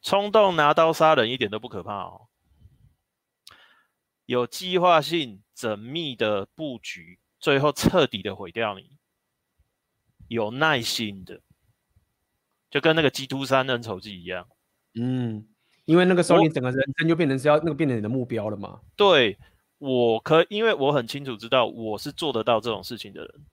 [0.00, 2.26] 冲动拿刀杀人一点都不可怕哦，
[4.26, 8.98] 有计划性、缜密的布局，最后彻底的毁掉你。
[10.26, 11.40] 有耐心的，
[12.68, 14.48] 就跟那个基督山恩仇记一样。
[14.94, 15.46] 嗯，
[15.84, 18.80] 因为那个时候你整个人生就变成是要那个变成你的目标了嘛。
[18.96, 19.38] 对，
[19.82, 23.46] 我可因为我很清楚知道我是做得到这种事情的人。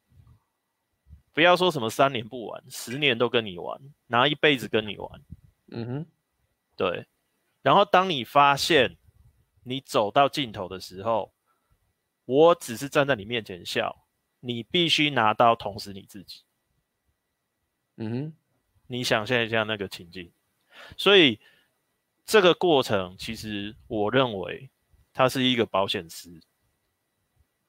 [1.33, 5.21] 不要说什么三年不玩，十年都跟你玩，拿一辈子跟你玩。
[5.71, 6.05] 嗯哼，
[6.75, 7.07] 对。
[7.63, 8.95] 然后当你发现
[9.63, 11.33] 你走到尽头的时候，
[12.25, 14.05] 我只是站在你面前笑，
[14.39, 16.43] 你必须拿刀捅死你自己。
[17.95, 18.33] 嗯哼，
[18.85, 20.31] 你想象一下那个情境，
[20.95, 21.39] 所以
[22.23, 24.69] 这个过程其实我认为
[25.19, 26.39] 它是一个保险丝，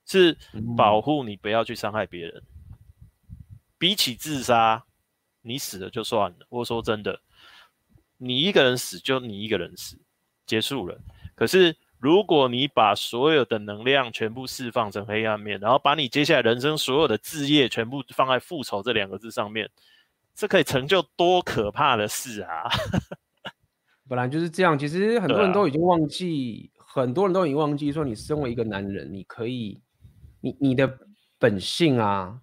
[0.06, 0.38] 是
[0.76, 2.44] 保护你不要去伤害别人。
[3.76, 4.84] 比起自杀，
[5.42, 6.46] 你死了就算了。
[6.48, 7.20] 我说真的，
[8.18, 9.98] 你一个人死就你一个人死，
[10.46, 11.00] 结束了。
[11.34, 19.68] 可是如果你把所有的能量全部释放成黑暗面，然后把你接下来人生所有的志业全部放在复仇这两个字上面。
[20.36, 22.70] 这可以成就多可怕的事啊！
[24.08, 24.78] 本来就是这样。
[24.78, 29.80] 其实很多人都已经忘记，啊、很多人都已经忘记说，你身为一个男人，你可以，
[30.40, 30.92] 你你的
[31.38, 32.40] 本性啊，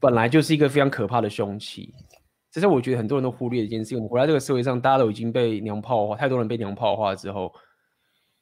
[0.00, 1.94] 本来就是一个非常可怕的凶器。
[2.50, 3.94] 这是我觉得很多人都忽略的一件事。
[3.94, 7.52] 我们活在这个社会上，大家都已经被娘炮化，太多人被娘炮化之后，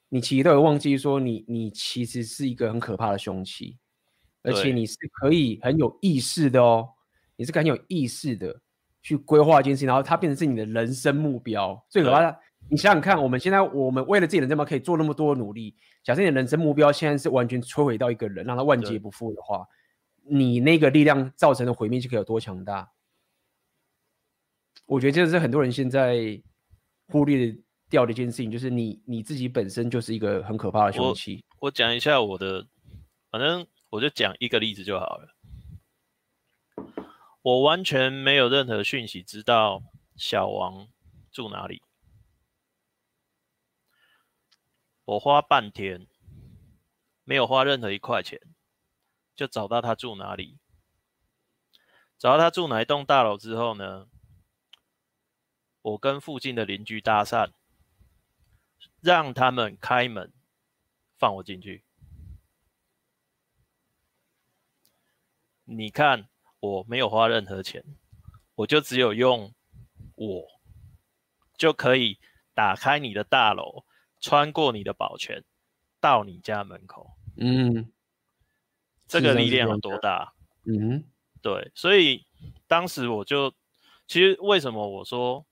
[0.08, 3.78] 你其实都有忘记说你，你你其实是一个很可怕的凶器，
[4.42, 6.88] 而且你是可以很有意识的哦。
[7.36, 8.60] 你是很有意识的
[9.02, 11.80] 去规划一件事情，然后它变成是你的人生目标。
[11.88, 12.38] 最可怕的，
[12.70, 15.74] 你想想看，我们现在我们为了自己的人生可以做那么多努力。
[16.04, 19.66] 假设你的人生目标现在是完全摧毁到一个人，让他万劫不复的话，
[20.24, 22.92] 你那个力量造成的毁灭就可以有多强大？
[24.86, 26.40] 我觉得这是很多人现在
[27.08, 27.56] 忽略
[27.88, 31.44] 掉的一件事情，就是你你自己本身就是一个很可怕的凶器。
[31.58, 32.66] 我我讲一下我的，
[33.30, 35.28] 反正我就讲一个例子就好了。
[37.42, 39.82] 我完全没有任何讯息知道
[40.14, 40.86] 小王
[41.32, 41.82] 住哪里，
[45.10, 46.06] 我花半天
[47.24, 48.40] 没有花任何一块钱，
[49.34, 50.60] 就找到他住哪里。
[52.16, 54.06] 找到他住哪一栋大楼之后呢，
[55.82, 57.50] 我跟附近的邻居搭讪，
[59.00, 60.32] 让他们开门
[61.18, 61.82] 放我进去。
[65.64, 66.28] 你看，
[66.60, 67.84] 我没有花任何钱，
[68.54, 69.52] 我就只有用
[70.14, 70.46] 我
[71.58, 72.20] 就可以
[72.54, 73.84] 打开你的大楼，
[74.20, 75.42] 穿过你的保全，
[76.00, 77.10] 到你家门口。
[77.36, 77.92] 嗯，
[79.06, 80.34] 这个力量有多大？
[80.64, 81.04] 嗯，
[81.40, 82.24] 对，所以
[82.66, 83.54] 当时我就。
[84.06, 85.46] 其实为什么我说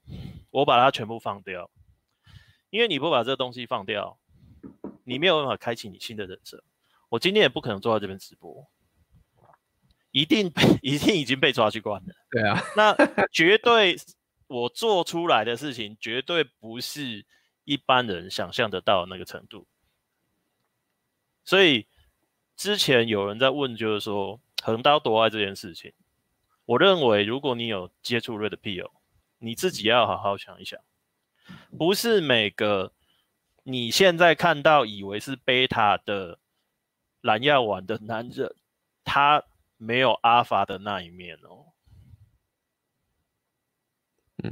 [0.51, 1.71] 我把它全部放掉？
[2.71, 4.19] 因为你不把这个东西放掉，
[5.05, 6.61] 你没有办法开启你新的人生。
[7.09, 8.69] 我今天也不可能坐在这边直播，
[10.11, 12.12] 一定被 一定已经被抓去关了。
[12.33, 12.97] 对啊，那
[13.31, 13.97] 绝对
[14.49, 17.25] 我做出来的事情绝对不是
[17.69, 19.66] 一般人想象得到那个程度。
[21.45, 21.87] 所以
[22.57, 25.93] 之前有人在问，就是说横刀夺爱这件事情。
[26.64, 28.91] 我认为，如果你有接触 Red Pill，
[29.39, 30.81] 你自己要好好想一想，
[31.79, 32.93] 不是每个
[33.64, 36.39] 你现在看到以为是贝塔的
[37.21, 38.55] 蓝药丸的男人，
[39.05, 39.45] 他
[39.77, 41.58] 没有阿法的那一面哦。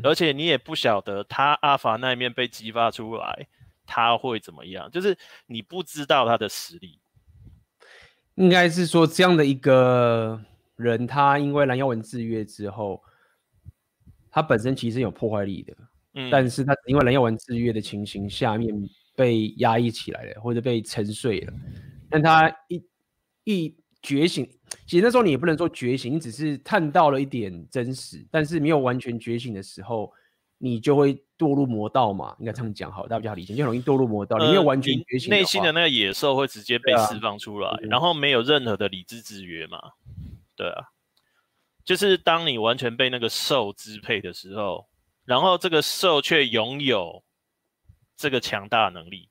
[0.02, 3.46] 而且你也不晓得他阿法那一面被激发出来，
[3.86, 4.90] 他会怎么样？
[4.90, 5.16] 就是
[5.46, 6.98] 你不知道他的实力。
[8.34, 10.40] 应该是说这样的一个。
[10.76, 13.02] 人他因为蓝药丸制约之后，
[14.30, 15.74] 他本身其实有破坏力的，
[16.12, 18.74] 嗯，但是他因为蓝药丸制约的情形下面
[19.14, 21.52] 被压抑起来了，或者被沉睡了。
[22.10, 22.84] 但他一
[23.44, 24.46] 一觉醒，
[24.86, 30.12] 其实那时候你也不能说觉醒，你只是探到了一点真实，但是没有完全觉醒的时候，
[30.58, 34.38] 你就会堕入魔道嘛，应该这样讲好，大家比较好理解，就容易堕入魔道。
[34.38, 39.78] 你没有完全觉醒，内心的那个野兽会直接被释放出来，啊，然后没有任何的理智制约嘛。
[40.54, 40.90] 对啊，
[41.84, 44.86] 就是当你完全被那个兽支配的时候，
[45.24, 47.24] 然后这个兽却拥有
[48.16, 49.28] 这个强大能力，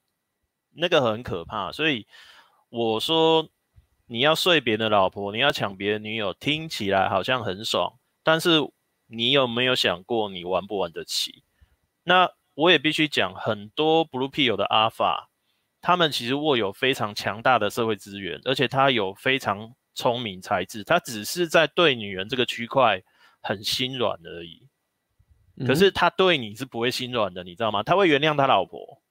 [0.73, 1.71] 那个很可怕。
[1.71, 2.05] 所以
[2.69, 3.49] 我说，
[4.07, 8.59] 你要睡别人的老婆，你要抢别人女友，听起来好像很爽，但是
[9.07, 11.43] 你有没有想过你玩不玩得起？
[12.03, 15.25] 那我也必须讲，很多 Blue Pill 的 Alpha，
[15.81, 19.75] 他们其实握有非常强大的社会资源，而且他有非常。
[19.97, 23.01] 聪明才智，他只是在对女人这个区块
[23.39, 24.67] 很心软而已。
[25.65, 27.81] 可是他对你是不会心软的，你知道吗？
[27.81, 29.01] 他会原谅他老婆，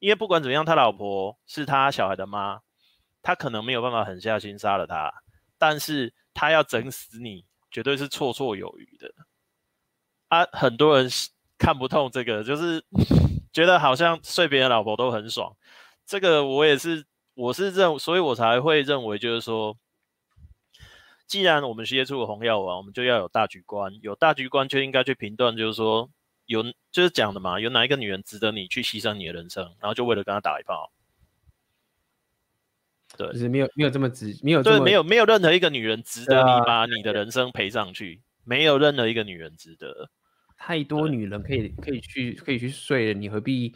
[0.00, 2.60] 因为不管怎么样，他老婆是他小孩的妈，
[3.26, 5.12] 他可能没有办法狠下心杀了他，
[5.58, 9.12] 但是他要整死你，绝对是绰绰有余的。
[10.28, 11.10] 啊，很多人
[11.58, 12.84] 看不透这个，就是
[13.52, 15.56] 觉得好像睡别人老婆都很爽。
[16.06, 17.04] 这个我也是，
[17.34, 19.76] 我是认，所以我才会认为，就是说。
[21.26, 26.08] 既然我们接触了红药丸，我们就要有大局观，有大局观就应该去评断，就是说
[26.44, 26.62] 有
[26.92, 30.92] 就是讲的嘛，有哪一个女人值得你去牺牲你的人生，然后就为了跟她打一炮？
[33.16, 40.10] 对，就是没有没有这么值，没有对，没有没有任何一个女人值得你把你的人生赔上去，没有任何一个女人值得。
[40.56, 43.74] 太多女人可以可以去可以去睡了，你何必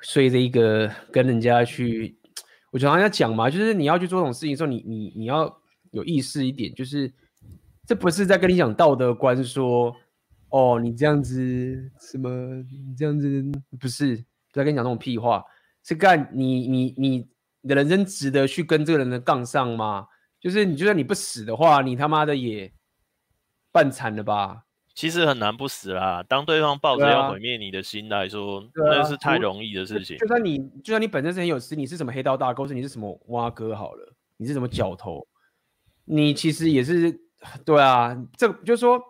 [0.00, 2.16] 睡这一个跟人家去？
[2.70, 5.60] 我常常要讲嘛，就是你要去做这种事情的时候，你你你要。
[5.94, 7.08] 有意识一点，就是
[7.86, 9.94] 这不是在跟你讲道德观，说
[10.48, 12.28] 哦，你这样子什么，
[12.62, 13.44] 你这样子
[13.78, 14.16] 不是
[14.50, 15.44] 在跟你讲那种屁话，
[15.84, 17.28] 是干你你你
[17.64, 20.06] 你的人生值得去跟这个人的杠上吗？
[20.38, 22.70] 就是你就算你不死的话，你他妈的也
[23.72, 24.64] 半残了吧？
[24.94, 26.22] 其实很难不死啦。
[26.28, 30.18] 当对方抱着要毁灭你的心来说，啊、那是太容易的事情。
[30.18, 35.26] 就算你就算你本身是很有实力，你是什么黑道大哥，是你是什么蛙哥好了，你是什么角头。
[36.04, 37.18] 你其实也是，
[37.64, 39.00] 对啊，这就是说，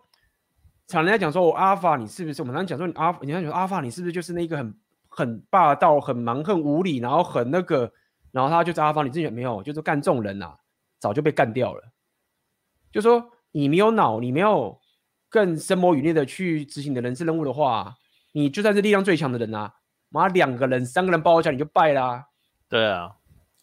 [0.86, 2.40] 常人家讲说，我阿法，你是不是？
[2.40, 4.74] 我们常讲说，你阿，你常讲说阿法，你是不是就是那个很
[5.08, 7.92] 很霸道、很蛮横无理，然后很那个，
[8.34, 10.58] 然后他就在阿方，你自己没有，就是干这种人呐、啊，
[10.98, 11.92] 早就被干掉了。
[12.90, 14.76] 就说你没有脑，你没有
[15.28, 17.94] 更深谋远虑的去执行你的人事任务的话，
[18.32, 19.72] 你就算是力量最强的人啊，
[20.08, 22.24] 妈两个人、三个人包一下你就败啦、啊。
[22.68, 23.14] 对啊，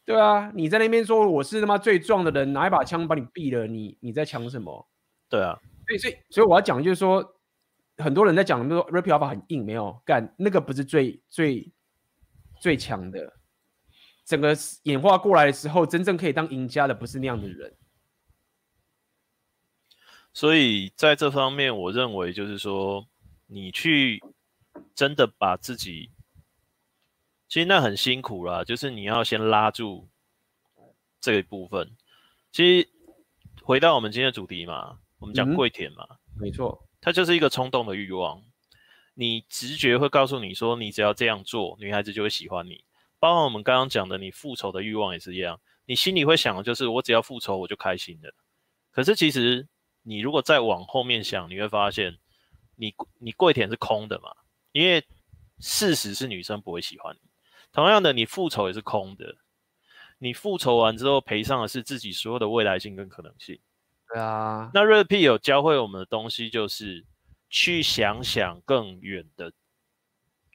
[0.05, 4.87] 对啊，你在那边说我是他妈最壮的人，拿一把枪把你毙了，你你在抢什么？
[5.27, 7.35] 对啊，所以所以所以我要讲的就是说，
[7.97, 11.73] 很多人在讲说 Red Pill Alpha 很硬，没有干那个不是最最
[12.61, 13.33] 最强的。
[14.31, 17.75] 整个演化过来的时候，真正可以当赢家的不是那样的人。
[20.31, 23.05] 所以在这方面，我认为就是说，
[23.47, 24.23] 你去
[24.95, 26.11] 真的把自己，
[27.49, 30.07] 其实那很辛苦啦，就是你要先拉住
[31.19, 31.91] 这一部分。
[32.53, 32.89] 其实
[33.61, 38.41] 回到我们今天的主题嘛，我们讲跪舔嘛，嗯、没错，它就是一个冲动的欲望。
[39.13, 42.85] 你直觉会告诉你说，你只要这样做，女孩子就会喜欢你。
[43.21, 48.35] 包括我们刚刚讲的，你复仇的欲望也是一样，你心里会想的就是，我只要复仇，我就开心了。
[48.91, 49.69] 可是其实。
[50.03, 52.17] 你如果再往后面想，你会发现
[52.75, 54.31] 你，你你跪舔是空的嘛？
[54.71, 55.05] 因为
[55.59, 57.29] 事实是女生不会喜欢你。
[57.71, 59.35] 同样的，你复仇也是空的。
[60.17, 63.59] 你复仇完之后，赔上的是自己所有的未来性跟可能性。
[64.11, 64.71] 对啊。
[64.73, 67.05] 那 Red Pill 有教会我们的东西，就是
[67.47, 69.53] 去想想更远的，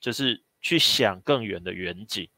[0.00, 2.28] 就是去想更远的远景，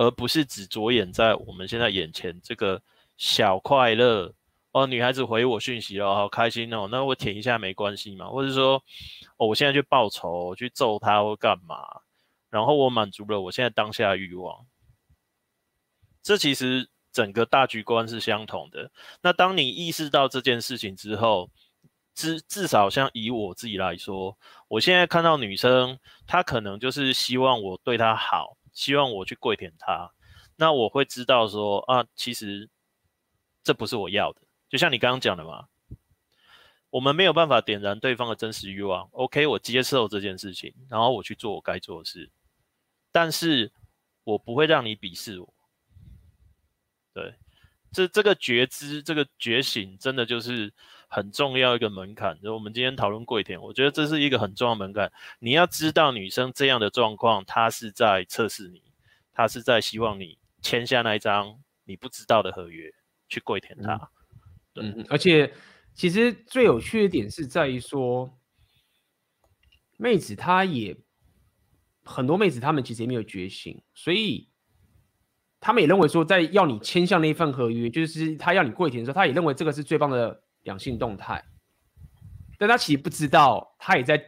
[0.00, 2.80] 而不是只着眼在我们现在眼前这个
[3.18, 4.32] 小快乐。
[4.72, 6.88] 哦，女孩子回我讯息了，好开心哦。
[6.90, 8.26] 那我舔一下没关系嘛？
[8.30, 8.82] 或者说，
[9.36, 11.76] 哦，我现在去报仇，去揍他或干嘛？
[12.48, 14.64] 然后我满足了我现在当下欲望。
[16.22, 18.90] 这其实整个大局观是相同的。
[19.20, 21.50] 那当你意识到这件事情之后，
[22.14, 24.38] 至至少像以我自己来说，
[24.68, 30.10] 我现在看到女生，她可能就是希望我对她好，希望我去跪舔他。
[30.56, 32.70] 那我会知道说啊，其实
[33.62, 34.40] 这不是我要的。
[34.70, 35.68] 就像你刚刚讲的嘛，
[36.88, 39.06] 我们没有办法点燃对方的真实欲望。
[39.12, 42.30] OK，我接受这件事情，然后我去做我该做的事，
[43.12, 43.70] 但是
[44.24, 45.54] 我不会让你鄙视我。
[47.12, 47.34] 对，
[47.92, 50.72] 这这个觉知、这个觉醒，真的就是
[51.10, 52.40] 很重要一个门槛。
[52.40, 55.12] 就我们今天讨论跪舔，我觉得这是一个很重要门槛。
[55.40, 58.80] 你要知道，女生这样的状况，她是在测试你，
[59.32, 62.94] 她是在希望你签下那一张你不知道的合约，
[63.28, 64.10] 去跪舔她。
[64.76, 65.52] 嗯嗯，而且
[65.94, 68.32] 其实最有趣的点是在于说，
[69.96, 70.96] 妹子她也
[72.04, 74.48] 很多妹子，她们其实也没有觉醒，所以
[75.58, 81.44] 她们也认为说，在要你签下那一份合约，就是她要你跪舔的时候，她也认为这个是最棒的两性动态，
[82.58, 84.22] 但他其实不知道，他也在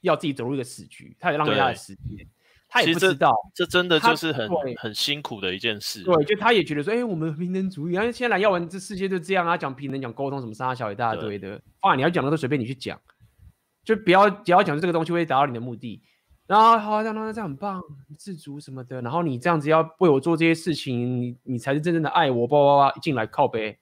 [0.00, 2.26] 要自己走入一个死局，他也浪费他的时间。
[2.70, 6.02] 他也不知道，这真的就是很很辛苦的一件事。
[6.02, 13.00] 对，就他也觉得说，哎、欸，我们平等主义，然后现在要玩这世界就这样啊，讲平等，讲沟通，什么三小一大堆的，哇，你要讲的都随便你去讲，
[13.84, 16.02] 就不要只要讲这个东西会达到你的目的。
[16.46, 17.80] 然后好，这样这样很棒，
[18.18, 19.00] 自足什么的。
[19.00, 23.78] 然后你这样子要为我做这些事情，你你才是真正的爱我，叭叭叭，一进来靠北，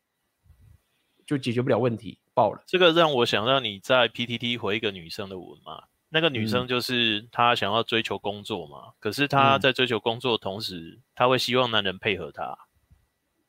[1.27, 2.63] 就解决不了问题，爆了。
[2.67, 5.85] 这个让我想让你在 PTT 回一个女生的文嘛。
[6.09, 12.57] 那个女生就是她想要追求工作嘛，嗯、可是她在追求工作的同时，她会希望男人配合她。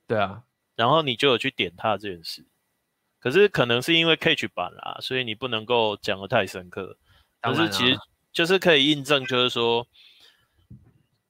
[0.07, 0.43] 对啊，
[0.75, 2.45] 然后你就有去点她这件事，
[3.19, 6.97] 可是可能是因为 Catch 版啦，所以你不能够讲的太深刻。
[7.41, 7.99] 可是其实
[8.34, 9.88] 就是可以印证，就是说，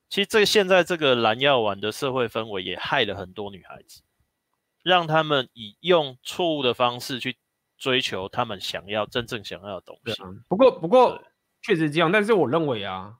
[0.09, 4.01] 其实这现在这个蓝药丸的社会氛围也害了很多女孩子，
[4.87, 7.37] 让他们以用错误的方式去。
[7.79, 10.13] 追求他们想要真正想要的东西。
[10.49, 11.21] 不过，不过
[11.61, 12.11] 确实这样。
[12.11, 13.19] 但是我认为啊，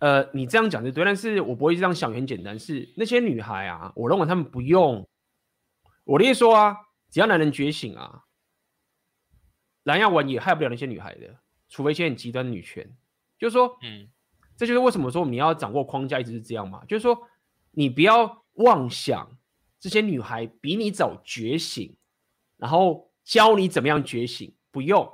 [0.00, 2.12] 呃，你这样讲就对，但是我不会这样想。
[2.12, 5.08] 很简单，是那些女孩啊，我认为他们不用。
[6.04, 6.76] 我的意思说啊，
[7.10, 8.24] 只要男人觉醒啊，
[9.84, 11.38] 蓝药丸也害不了那些女孩的，
[11.70, 12.86] 除非一些很极端的女权。
[13.38, 14.10] 就是说，嗯，
[14.58, 16.84] 这就是为什么说你要掌握框架，一直是这样嘛。
[16.84, 17.18] 就是说，
[17.70, 19.38] 你不要妄想
[19.88, 21.96] 这些女孩比你早觉醒。
[22.56, 25.06] 然后教你怎么样觉醒，不用。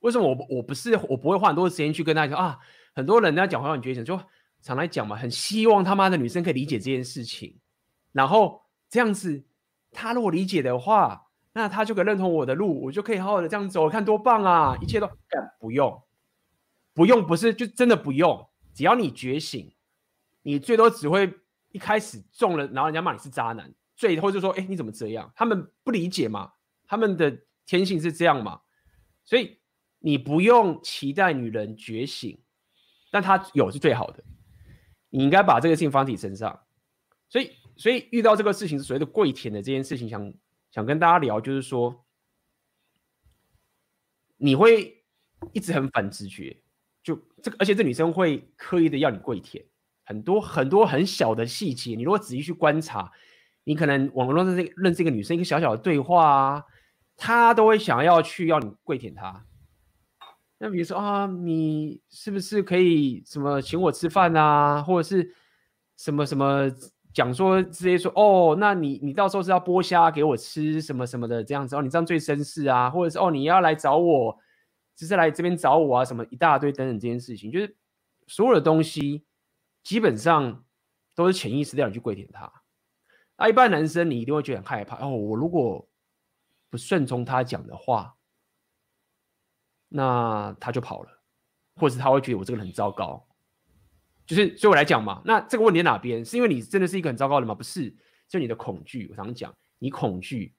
[0.00, 2.58] 为什么我我不是我不会花很多时间去跟大家说啊？
[2.94, 4.20] 很多人在讲话很觉醒，就
[4.60, 7.56] 常来讲嘛，很希望他妈的女生可以理解这件事情。
[8.12, 9.44] 然后这样子，
[9.92, 14.76] 他如果理解的话，那他就可以认同我的路，我就可以好好的这样走，看多棒啊！
[14.82, 15.08] 一切都
[15.60, 16.02] 不用，
[16.92, 18.48] 不用不是就真的不用。
[18.74, 19.72] 只要你觉醒，
[20.42, 21.32] 你最多只会
[21.70, 23.72] 一开始中了，然后人家骂你是渣男。
[23.96, 26.52] 最后就说：“哎，你怎么这样？”他们不理解嘛，
[26.86, 28.60] 他们的天性是这样嘛，
[29.24, 29.58] 所以
[29.98, 32.42] 你不用期待女人觉醒，
[33.10, 34.24] 但她有是最好的。
[35.10, 36.58] 你应该把这个事情放在自己身上。
[37.28, 40.34] 所以，所以遇到这个事情是所谓的跪舔的这件事情，想
[40.70, 42.04] 想跟大家聊，就是说，
[44.38, 45.04] 你会
[45.52, 46.56] 一直很反直觉，
[47.02, 49.64] 就这个，而且这女生会刻意的要你跪舔，
[50.10, 53.08] 很多很多很小的细节，你如果仔细去观察，
[53.62, 56.64] 你可能网络上认识认识一个女生，一个小小的对话啊，
[57.16, 59.44] 她都会想要去要你跪舔她。
[60.58, 65.32] 那比如说啊，你是不是可以什么请我吃饭啊，或者是
[65.96, 66.68] 什么什么？
[67.12, 74.38] 讲说直接说哦，那你你到时候是要剥虾给我吃什么什么的这样子哦，你这样最绅士啊，或者是哦你要来找我，
[74.94, 77.76] 只是来这边找我啊，什么一大堆等等这件事情，就是
[78.28, 79.24] 所有的东西
[79.82, 80.64] 基本上
[81.14, 82.52] 都是潜意识的要你去跪舔他。
[83.36, 85.88] 那一般男生你一定会觉得很害怕哦，我如果
[86.68, 88.16] 不顺从他讲的话，
[89.88, 91.22] 那他就跑了，
[91.76, 93.26] 或者他会觉得我这个人很糟糕。
[94.26, 96.24] 就是所以我来讲嘛，那这个问题在哪边？
[96.24, 97.54] 是因为你真的是一个很糟糕的人吗？
[97.54, 97.92] 不是，
[98.28, 99.08] 就你的恐惧。
[99.10, 100.54] 我常常讲，你恐惧，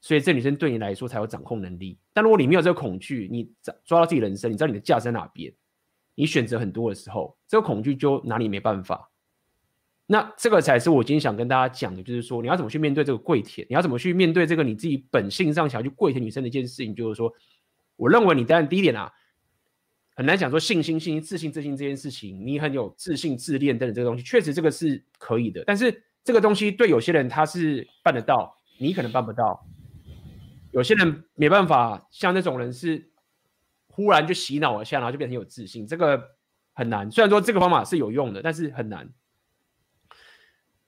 [0.00, 1.98] 所以这女生对你来说才有掌控能力。
[2.12, 5.52] 但如果你没有这个恐惧，你抓抓到自己人生，你知道你的价值在哪边，
[6.16, 9.08] 你选择很多的时候，这个恐惧就拿你没办法。
[10.06, 17.32] 那这个才是我今天想跟大家讲的，就是说你要怎么去面对这个跪舔，你要怎么去面对这个你自己本性上想要去跪舔女生的一件事情，就是说，
[17.94, 19.12] 我认为你当然第一点啊。
[20.18, 25.62] 很难讲说信心、信心、自信、自信这件事情，你很有自信、自恋等等这个东西，确实这个是可以的。
[25.66, 29.66] 但是这个东西对有些人他是办得到，你可能办不到。
[30.72, 33.10] 有些人没办法，像那种人是
[33.96, 36.22] 忽然就洗脑了下，然后就变成有自信，这个
[36.74, 37.10] 很难。
[37.10, 39.10] 虽然说这个方法是有用的，但是很难。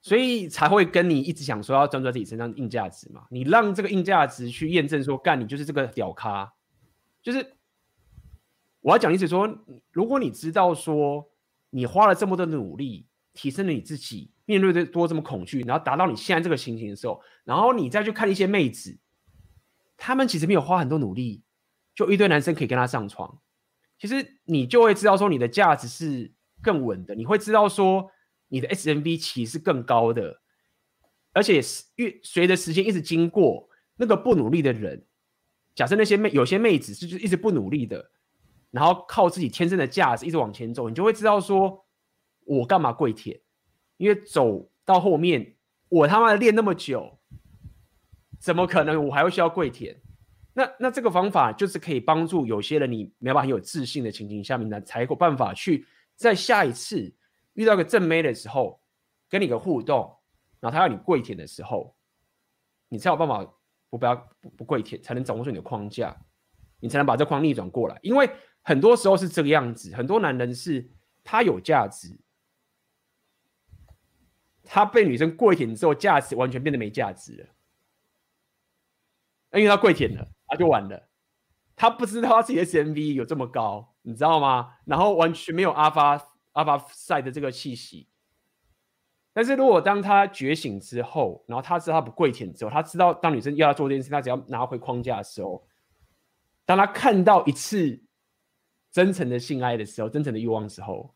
[0.03, 3.25] 所以才会跟你一直想说要专注在自己身上硬价值嘛。
[3.31, 6.53] 你让这个硬价值去验证说，干你就是这个屌咖，
[7.23, 7.55] 就是。
[8.81, 9.59] 我要讲的意思说，
[9.91, 11.29] 如果你知道说
[11.71, 18.97] 你花了这么多努力，提升了你自己，面对的多这么恐惧，然后达到你现在这个情形的时候，然后你再去看一些妹子，
[19.97, 21.43] 他们其实没有花很多努力，
[21.99, 23.41] 就一堆男生可以跟他上床，
[23.99, 26.33] 其实你就会知道说你的价值是
[26.63, 28.09] 更稳的，你会知道说
[28.47, 30.41] 你的 SMV 其实是更高的，
[31.33, 31.61] 而且
[31.97, 35.07] 越随着时间一直经过，那个不努力的人，
[35.75, 38.13] 假设那些妹有些妹子是就一直不努力的。
[38.71, 41.85] 然后靠自己天生的价值一直往前走，你就会知道说，
[42.45, 43.41] 我干嘛跪舔？
[43.97, 45.57] 因为走到后面，
[45.89, 47.19] 我他妈的练那么久，
[48.39, 50.01] 怎么可能我还会需要跪舔？
[50.59, 55.87] 那那这个方法就是可以帮助有些人，你没有办法很有自信的情景下面呢，才有办法去
[56.17, 57.15] 在下一次
[57.53, 58.81] 遇到个正妹的时候，
[59.29, 60.17] 跟你个互动，
[60.59, 61.95] 然后他要你跪舔的时候，
[62.89, 63.45] 你才有办法
[63.89, 66.17] 不不要不不跪舔，才能掌握住你的框架，
[66.81, 68.29] 你才能把这框逆转过来，因为。
[68.65, 70.87] 很多时候是这个样子，很多男人是
[71.25, 72.15] 他有价值，
[74.63, 77.47] 他被女生跪舔之后，价值完全变得没价值了，
[79.53, 81.09] 因为他跪舔了，他就完了，
[81.77, 84.75] 他不知道他自己的 SMV 有这么高，你知道吗？
[84.85, 86.21] 然后完全没有阿发
[86.53, 88.09] 阿发赛的这个气息。
[89.33, 95.67] 但是如果当他觉醒之后，然后他知道他不跪舔之后，他知道当女生要他做这件事，他只要拿回框架的时候，
[96.65, 98.03] 当他看到一次。
[98.91, 101.15] 真诚的性爱的时候，真诚的欲望的时候，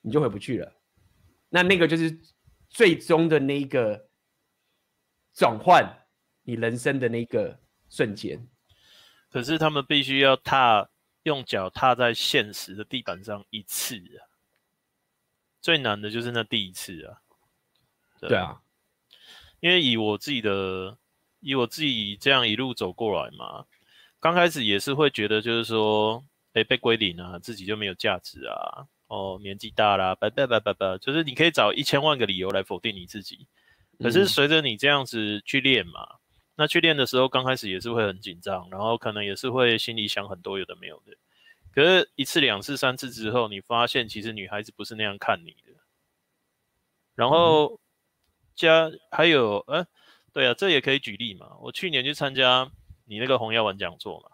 [0.00, 0.72] 你就回不去了。
[1.48, 2.20] 那那个就是
[2.68, 4.08] 最终的那一个
[5.32, 6.03] 转换
[6.44, 7.58] 你人生的那个
[7.90, 8.46] 瞬间。
[9.30, 10.88] 可是他们必须要踏，
[11.24, 14.30] 用脚踏在现实的地板上一次啊。
[15.60, 17.18] 最难的就是那第一次啊。
[18.20, 18.62] 对，对啊，
[19.60, 20.96] 因为以我自己的，
[21.40, 23.66] 以我自己这样一路走过来嘛，
[24.20, 26.24] 刚开始也是会觉得，就是说。
[26.54, 28.86] 哎被归零啊，自己就没有价值啊！
[29.08, 33.48] 哦，年纪大啦，拜拜拜拜拜，就是你可以找一千万个理由来否定你自己。
[33.98, 36.18] 可是随着你这样子去练嘛，嗯、
[36.56, 41.16] 那去练的时候，刚开始也是会很紧张，然后可能也是会心里想很多有的没有的。
[41.72, 45.72] 可是一次、两次、三次之后，你发现其实女孩子不是那样看你的。
[47.14, 47.80] 然后
[48.54, 49.86] 加还有，呃，
[50.32, 51.56] 对啊，这也可以举例嘛。
[51.60, 52.70] 我去年去参加
[53.04, 54.30] 你那个红药丸讲座嘛。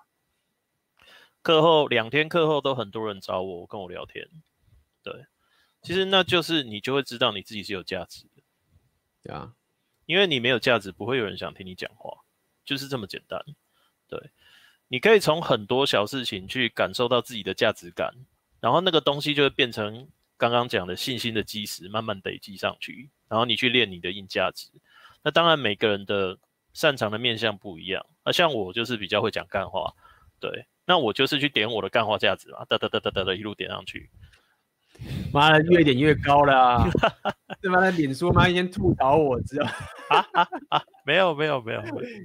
[1.43, 4.29] 课后两天课后都很多人找我跟我聊天，
[5.03, 5.25] 对，
[5.81, 8.43] 其实那就是你就会知道你自己是有价值的，
[9.23, 9.55] 对啊，
[10.11, 12.11] 因为你没有价值，不会有人想听你讲话，
[12.65, 13.41] 就是这么简单。
[14.09, 14.31] 对，
[14.89, 18.13] 你可以从很多小事情去感受到自己的价值感，
[18.59, 24.69] 然后那个东西就会变成刚刚讲的信心的基石，慢慢累积上去，然后你去练你的硬价值。
[25.23, 26.37] 那当然每个人的
[26.73, 29.95] 擅长的面向不一样，那像我就是比较会讲干话，
[30.41, 30.67] 对。
[30.87, 34.11] 那我就是去点我的干话价值嘛，哒哒哒哒哒的一路点上去。
[35.33, 36.89] 妈的，越点越高了、啊，
[37.63, 37.79] 对吧？
[37.81, 39.73] 那脸书妈一天吐槽我，知道吗？
[40.11, 40.83] 啊啊啊！
[41.05, 41.83] 没有没有没有，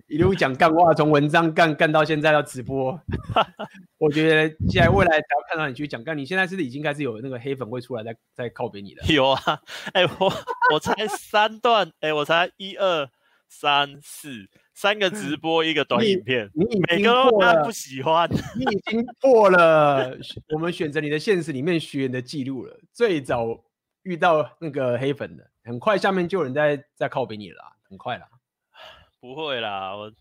[0.07, 2.99] 一路讲干话，从文章干干到现在要直播。
[3.97, 9.03] 我觉得现在未来只要看到你去讲干，你现在是不是已经开始有那个黑粉会出来在在靠北你了？
[9.13, 9.59] 有啊，
[9.93, 10.33] 哎、欸，我
[10.73, 13.07] 我才三段，哎、欸，我才一二
[13.47, 18.29] 三四三个直播，一个短影片，你，你每个都不喜欢，
[18.59, 20.15] 你已经破了
[20.49, 22.77] 我们选择你的现实里面学员的记录了。
[22.91, 23.63] 最早
[24.03, 27.77] 遇到那个黑粉的，很快下面就有人在在靠北你了。
[27.87, 28.27] 很快啦，
[29.21, 30.11] 不会啦，我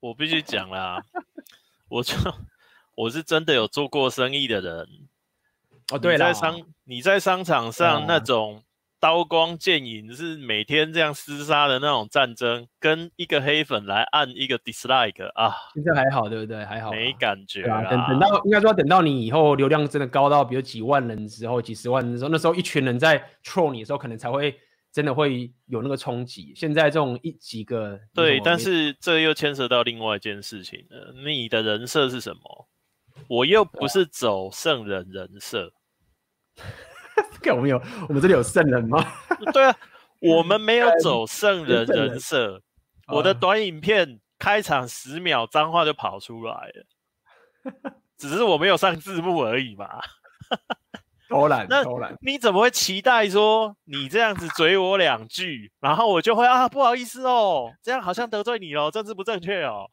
[0.00, 1.00] 我必须讲啦，
[1.88, 2.16] 我就
[2.96, 4.88] 我是真的有做过生意的人
[5.92, 5.98] 哦。
[5.98, 8.64] 对了，在商你在商场上那种
[9.02, 16.64] 刀光剑影，是每天这样厮杀的那种战争，跟一个黑粉来按一个 dislike 啊，现在还好对不对？
[16.64, 17.82] 还好，没感觉啊。
[17.90, 24.56] 等等到应该说等到你以后流量真的高到比如几万人之后，几十万人的时候，那时候一群人在 troll 你的时候，可能才会。
[24.94, 26.52] 真的会有那个冲击。
[26.54, 31.14] 现在这种一几个，对，但是这又牵涉到另外一件事情了。
[31.24, 32.68] 你的人设是什么？
[33.26, 35.72] 我又不是走圣人人设。
[37.42, 39.04] 看我们有，我们这里有圣人吗？
[39.52, 39.76] 对啊，
[40.20, 42.62] 我们没有 走圣人人设。
[43.08, 49.88] 我的短影片开场十秒，脏话就跑出来了，只是我没有上字幕而已嘛。
[51.28, 59.90] 偷懒，偷懒，你怎么会期待说你这样子嘴我两句，然后我就会啊不好意思哦，这样好像得罪你了，政治不正确哦。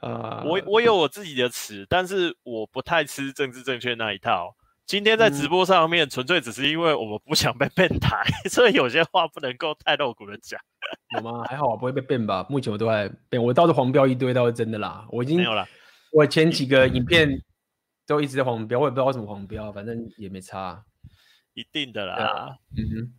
[0.00, 4.54] 呃，我我有我自己的词，但是我不太吃政治正确那一套。
[4.86, 10.60] 今天在直播上面，纯粹只是因为我们不想被 ban 台， 所以有些话不能够太露骨的讲。
[11.16, 11.44] 有吗？
[11.48, 12.46] 还好我，不会被 ban 吧？
[12.48, 15.06] 目前我都还 ban，我倒是黄标一堆，倒是真的啦。
[15.10, 15.66] 我已经没有了。
[16.12, 17.42] 我前几个影片。
[18.04, 20.84] 都一直在黄标，我也不知道为什么黄标，反正也没差，
[21.54, 22.58] 一定的啦。
[22.76, 23.14] 嗯哼，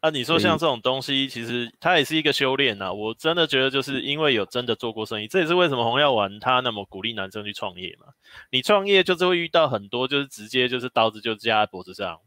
[0.00, 2.92] 啊，你说像这种东西，其实它也是一个修炼呐。
[2.92, 8.06] 我真的觉得，就是因为有真的做过生意，这也是为什么红药丸他那么鼓励男生去创业嘛。
[8.50, 12.20] 你创业就是会遇到很多，就是直接就是刀子就架在脖子上。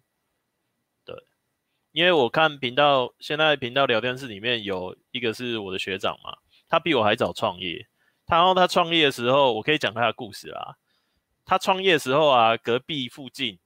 [1.05, 1.15] 对，
[1.93, 6.35] 因为我看频道，现在频道聊天室里面有一个是我的学长嘛，
[6.67, 7.87] 他比我还早创业。
[8.25, 10.75] 他然后他创业的时候，我可以讲他的故事啦。
[11.45, 13.57] 他创业的时候啊，隔壁附近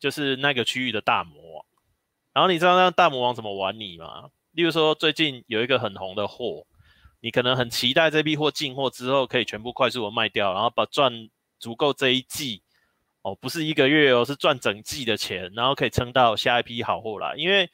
[0.00, 1.66] 就是那个区域的大魔王。
[2.36, 4.28] 然后你知道那大魔王怎么玩你吗？
[4.52, 6.66] 例如说，最近有一个很红的货，
[7.20, 12.62] 你可能很期待这批货进货之后可以全部快速的卖掉，然后把赚足够这一季
[13.22, 17.34] 哦，不是一个月哦，是赚整季的钱，然后可以撑到下一批好货来。
[17.38, 17.70] 因为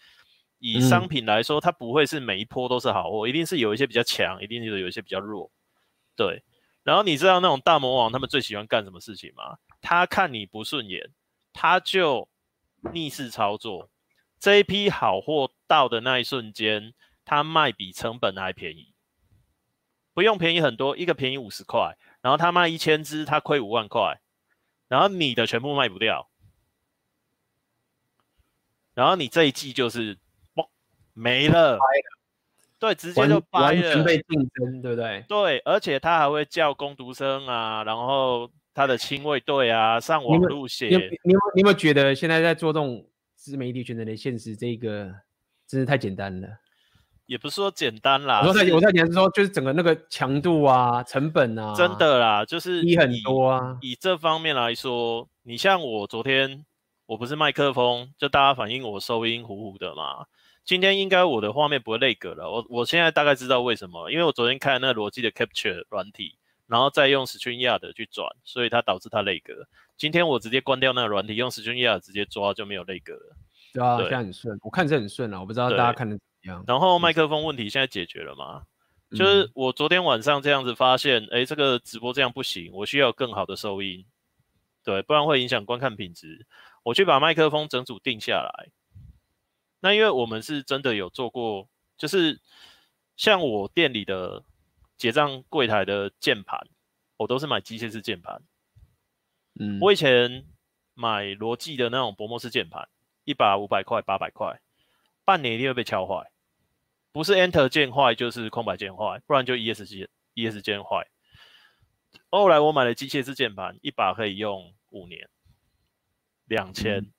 [0.60, 5.51] 以商品来说，它不会是每一波都是好货，一定是有一些比较强，一定是有一些比较弱，
[6.14, 6.40] 对。
[6.84, 9.56] 然后你知道那种大魔王他们最喜欢干什么事情吗？
[9.80, 11.10] 他看你不顺眼，
[11.52, 12.28] 他就
[12.94, 13.89] 逆势操作。
[14.43, 16.94] 这一批好货到的那一瞬间，
[17.24, 18.93] 它卖比成本还便宜，
[20.12, 24.20] 不用便宜很多，一个便宜五十块，然后他卖一千只，他亏五万块，
[24.89, 26.28] 然后你的全部卖不掉，
[28.94, 30.19] 然后你这一季就是，
[31.12, 31.78] 没了。
[32.81, 35.24] 对，直接就完全被竞争，对不对？
[35.28, 40.89] 对，而且他还会叫工读生啊，然后他的亲卫队啊上网路线。
[40.89, 43.06] 你有你有你有没有觉得现在在做这种
[43.43, 45.12] 自媒体选择的现实，这个
[45.66, 46.48] 真是太简单了？
[47.27, 53.77] 也不是说简单啦，我说太我太简单是说，就是整个那个强度啊、成本啊，真的啦，就是低很多啊。
[53.81, 56.64] 以这方面来说，你像我昨天，
[57.06, 60.27] 我不是麦克风，就大家反映我收音糊糊的嘛。
[60.64, 66.36] 今天应该我的画面不会 lag 了，我我现在大概知道为什么，因为我昨天开了那个逻辑的 Capture 软体，
[66.69, 69.43] 然后再用 StreamYard 去转，所以它导致它 lag。
[70.03, 73.37] 今天我直接关掉那个软体，用 StreamYard 直接抓就没有 lag 了。
[73.73, 76.65] 对啊，现在很顺，我看是很顺啊，我不知道大家看的怎么样。
[76.66, 78.65] 然后麦克风问题现在解决了吗？
[79.11, 84.05] 嗯、就是我昨天晚上这样子发现，哎，这个直播这样不行，我需要更好的收音，
[84.83, 86.47] 对，不然会影响观看品质。
[86.83, 88.70] 我去把麦克风整组定下来。
[89.79, 92.41] 那因为我们是真的有做过，就是
[93.16, 94.43] 像我店里的
[94.97, 96.59] 结账柜台的键盘，
[97.19, 98.43] 我都是买机械式键盘。
[99.59, 100.47] 嗯，我以前
[100.95, 102.89] 买罗技的那种薄膜式键盘，
[103.24, 104.61] 一把五百块、八百块，
[105.24, 106.31] 半年一定会被敲坏，
[107.12, 111.09] 不是 Enter 键坏就是空白键坏，不然就 ES 键 ES 键坏。
[112.31, 115.29] 后来我买了机械式键盘，一把可以用五年，
[116.47, 116.99] 两千。
[116.99, 117.12] 嗯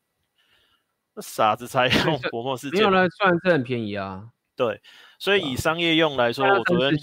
[1.16, 4.32] 那傻子才用薄膜式键盘，没有呢，算是很便宜啊。
[4.56, 4.82] 对，
[5.20, 6.98] 所以以商业用来说，我昨天，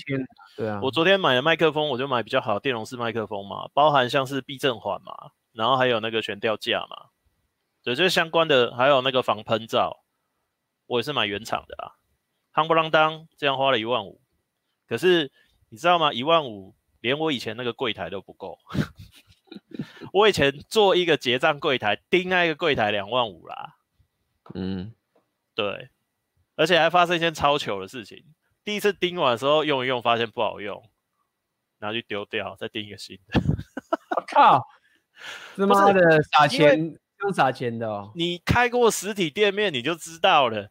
[0.56, 7.10] 对啊，我昨天买的麦克风，我就买比较好的电容式麦克风嘛，包含像是避震环嘛，然后还有那个悬吊架嘛。
[7.82, 10.05] 对，就是相关的，还有那个防喷罩，
[10.86, 11.97] 我也是买原厂的啊，
[12.52, 14.20] 夯不啷当，这样花了一万五。
[14.86, 15.32] 可是
[15.70, 16.12] 你知道吗？
[16.12, 18.59] 一万五连我以前那个柜台都不够。
[20.12, 23.77] 我以前做一个结账柜台，钉那一个柜台两万五啦。
[24.55, 24.93] 嗯，
[25.55, 25.89] 对，
[26.56, 28.24] 而且还发生一件超糗的事情。
[28.64, 30.82] 第一次钉完的时候用一用，发现不好用，
[31.78, 33.40] 拿去丢掉，再钉一个新的。
[34.16, 34.66] 我靠！
[35.56, 38.12] 他妈的撒钱，用撒钱的哦。
[38.14, 40.70] 你开过实体店面，你就知道了。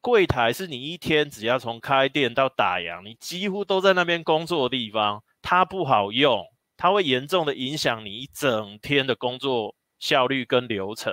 [0.00, 6.44] 柜台是你一天只要从开店到打烊，你几乎都在那边工作的地方，它不好用，
[6.76, 11.12] 它会严重的影响你一整天的工作效率跟流程。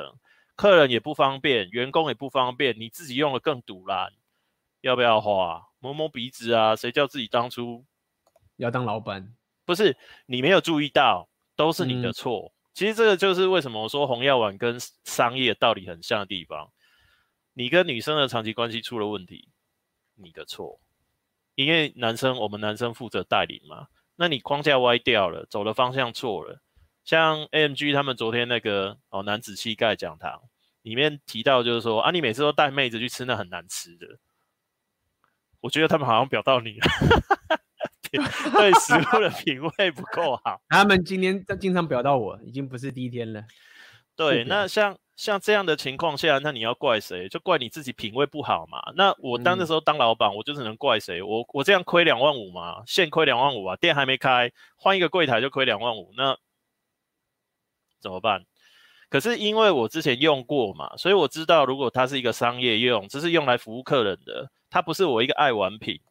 [0.55, 4.11] 客人也不方便，员工也不方便，你自己用的更堵烂。
[4.85, 5.67] 要不要花？
[5.79, 6.75] 摸摸鼻子啊！
[6.75, 7.83] 谁叫自己当初
[8.57, 9.35] 要当老板？
[9.65, 9.97] 不是
[10.27, 12.53] 你没有注意到，都是你的错。
[12.53, 16.71] 嗯、其实这个就是为什么我说红药丸跟商业道理很像的地方。
[17.53, 19.49] 你跟女生的长期关系出了问题，
[20.13, 20.79] 你的错。
[21.55, 23.87] 因为男生，我们男生负责带领嘛。
[24.17, 26.61] 那你框架歪掉了，走的方向错了。
[27.03, 30.43] 像 AMG 他们昨天那个哦男子气概讲堂
[30.83, 34.19] 里面提到，就是说啊，你每次都带妹子去吃那很难吃的。
[35.65, 36.87] 我觉得他们好像表到你了，
[38.11, 40.61] 对食物的品味不够好。
[40.69, 43.43] 他们今天在经常表到我，已经不是第一天了。
[44.15, 47.27] 对，那像像这样的情况下，那你要怪谁？
[47.27, 48.77] 就怪你自己品味不好嘛。
[48.95, 51.19] 那我当的时候当老板，嗯、我就只能怪谁？
[51.23, 56.37] 我我这样亏两万五嘛，现亏两万五啊，店还没开，换一个柜台就亏两万五，那
[57.99, 58.45] 怎么办？
[59.09, 64.51] 可是因为我之前用过嘛，所以我知道如果它是一个商业用，这是用来服务客人的。
[64.75, 66.01] 它不是我一个爱玩品，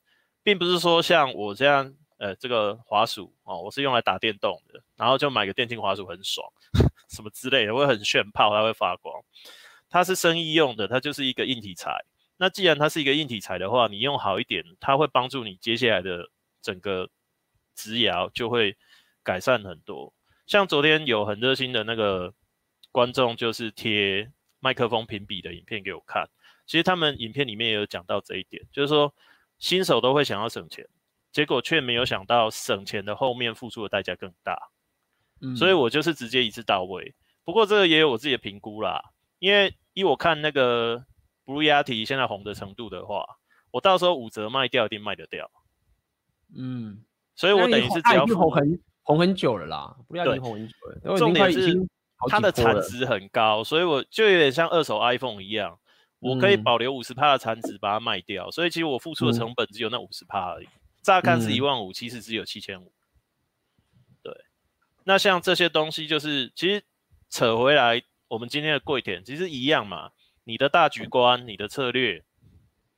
[0.43, 6.51] 并不是说像我这样，呃，这个滑鼠哦，我是用来打电动的，然后就买个电竞滑鼠很爽，
[7.11, 9.23] 什么之类的，会很炫炮，它会发光。
[9.91, 12.07] 它是生意用的，它就是一个硬体材。
[12.39, 16.31] 那既然它是一个硬体材的话，你用好一点，它会帮助你接下来的
[16.63, 17.11] 整个
[17.75, 18.79] 直摇就会
[19.23, 20.15] 改善很多。
[20.47, 22.33] 像昨天有很热心的那个
[22.91, 26.31] 观众，就是贴麦克风评比的影片给我看。
[26.67, 29.15] 其实他们影片里面也有讲到这一点，就是说
[29.59, 30.89] 新手都会想要省钱，
[31.31, 34.71] 结果却没有想到省钱的后面付出的代价更大。
[35.41, 37.15] 嗯，所以我就是直接一次到位。
[37.45, 41.05] 不过这个也有我自己的评估啦，因为依我看那个
[41.45, 43.25] Blue Yeti 现在红的程度的话，
[43.71, 45.51] 我到时候五折卖掉一定卖得掉。
[46.57, 47.05] 嗯，
[47.35, 51.77] 所以我等于是只要红很红很久了啦 Yeti 红很久了，重点是
[52.29, 55.79] 它的产值很高，所以我就有点像二手 iPhone 一样。
[56.25, 60.69] 我可以保留五十趴的残值，把它卖掉，所以其实我付出的成本只有那五十趴而已。
[61.03, 62.91] 乍看是一万五，其实只有七千五。
[64.23, 64.35] 对，
[65.05, 66.83] 那像这些东西，就是其实
[67.29, 70.13] 扯回来，我们今天的贵点其实一样嘛。
[70.45, 72.25] 你的大局观，你的策略，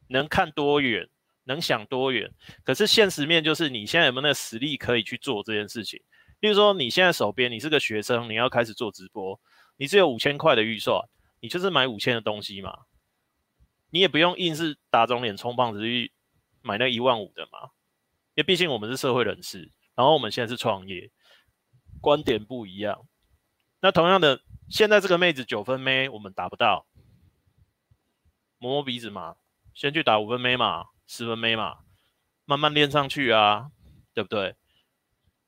[0.06, 1.08] 能看多远，
[1.44, 2.30] 能想多远。
[2.62, 6.00] 可是现实面就是，你现在有没有那个实力可以去做这件事情？
[6.38, 9.40] 例如说，你现在手边你是个学生，你要开始做直播，
[9.78, 11.00] 你只有五千块的预算，
[11.40, 12.72] 你就是买五千的东西嘛。
[13.90, 16.12] 你也不用硬是打肿脸充胖子去
[16.62, 17.70] 买那一万五的嘛，
[18.34, 21.10] 因为毕竟我们是社会人士，然后我们现在是创业，
[22.00, 23.06] 观点不一样。
[23.80, 26.86] 那同样的，现在这个妹子九分妹我们达不到，
[28.58, 29.36] 摸摸鼻子嘛，
[29.74, 31.78] 先去打五分妹嘛，十分妹嘛，
[32.44, 33.70] 慢慢练上去啊，
[34.12, 34.56] 对不对？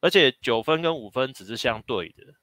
[0.01, 2.35] 而且九分跟五分只是相对的，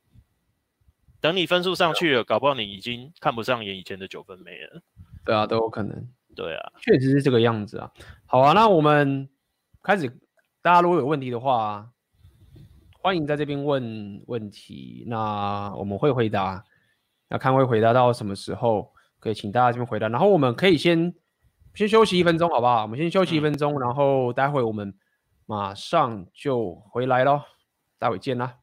[1.21, 4.81] 等你分数上去了，搞不好你已经看不上眼以前的九分妹了。
[5.25, 6.07] 对啊，都有可能。
[6.35, 7.91] 对啊，确实是这个样子啊。
[8.25, 9.27] 好啊，那我们
[9.81, 10.07] 开始，
[10.61, 11.89] 大家如果有问题的话，
[13.01, 16.63] 欢迎在这边问问题，那我们会回答。
[17.29, 20.07] 那看会回答到什么时候，可以请大家这边回答。
[20.09, 21.13] 然后我们可以先
[21.73, 22.83] 先休息一分钟，好不好？
[22.83, 24.93] 我们先休息一分钟，嗯、然后待会我们
[25.45, 27.43] 马上就回来咯。
[27.97, 28.57] 待会见啦。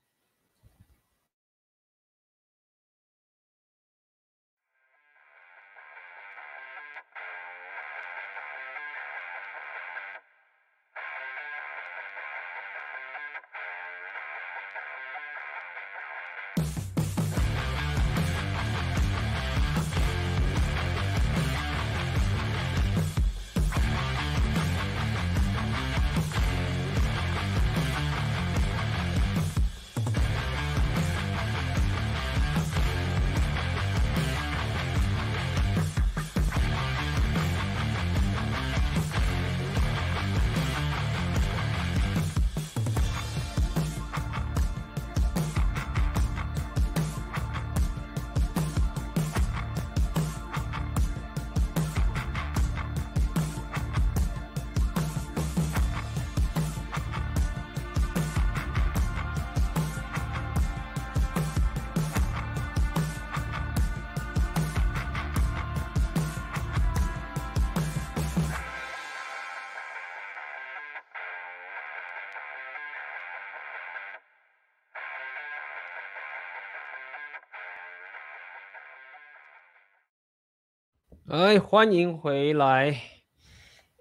[81.59, 83.01] 欢迎回来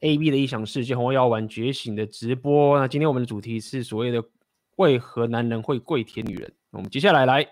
[0.01, 2.79] ！AB 的异想世界，红药丸觉醒的直播。
[2.79, 4.23] 那今天我们的主题是所谓的
[4.77, 6.53] 为何男人会跪舔女人？
[6.69, 7.43] 我们接下来来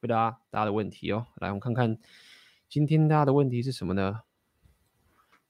[0.00, 1.26] 回答大家的问题哦。
[1.36, 1.98] 来，我们看看
[2.68, 4.22] 今天大家的问题是什么呢？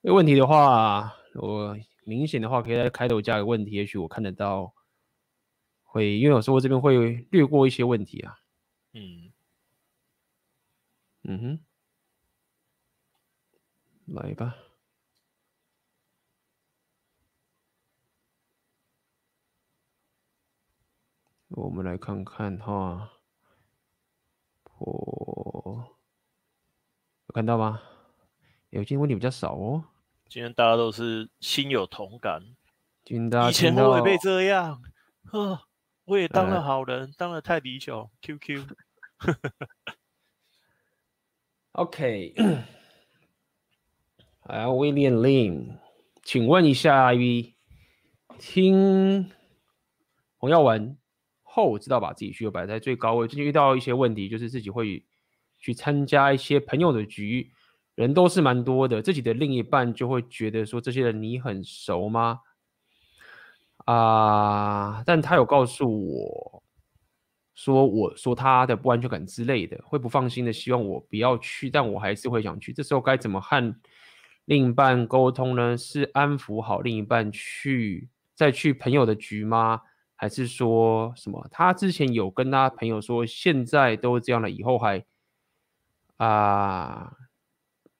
[0.03, 4.75] 有问题的话，我明显的话可以在开头加个问题，也许我看得到
[5.83, 8.37] 会，因为有时候我这边会略过一些问题啊。
[8.93, 9.33] 嗯
[11.23, 11.61] 嗯哼。
[14.07, 14.55] 来吧，
[21.49, 23.13] 我们来看看哈，
[24.79, 25.97] 我
[27.27, 27.81] 有看到吗？
[28.71, 29.85] 有今天问题比较少哦。
[30.29, 32.43] 今天大家都是心有同感。
[33.05, 34.83] 今天大家以前我也被这样，
[35.25, 35.69] 呵，
[36.05, 38.67] 我也当了好人，当了泰迪熊，QQ。
[41.73, 42.35] OK。
[44.47, 45.79] 来，William Lin，
[46.23, 47.55] 请问一下，IV，
[48.39, 49.31] 听
[50.37, 50.99] 洪耀文
[51.43, 53.27] 后，知道把自己需求摆在最高位。
[53.27, 55.03] 最近遇到一些问题，就是自己会
[55.59, 57.53] 去参加一些朋友的局，
[57.95, 62.41] 人都是蛮多的，自己的另一半就会觉得说，这些人你很熟吗？
[63.87, 66.63] 啊，但他有告诉我
[67.55, 72.75] 说，我说他的不安全感之类的，会不放心的，希望我不要去，但我还是会想去。
[72.75, 73.75] 这时候该怎么和
[74.47, 75.77] 另一半沟通呢？
[75.77, 79.81] 是安抚好另一半去再去朋友的局吗？
[80.17, 81.47] 还是说什么？
[81.51, 85.05] 他之前有跟他朋友说，现在都这样了，以后还
[86.17, 87.13] 啊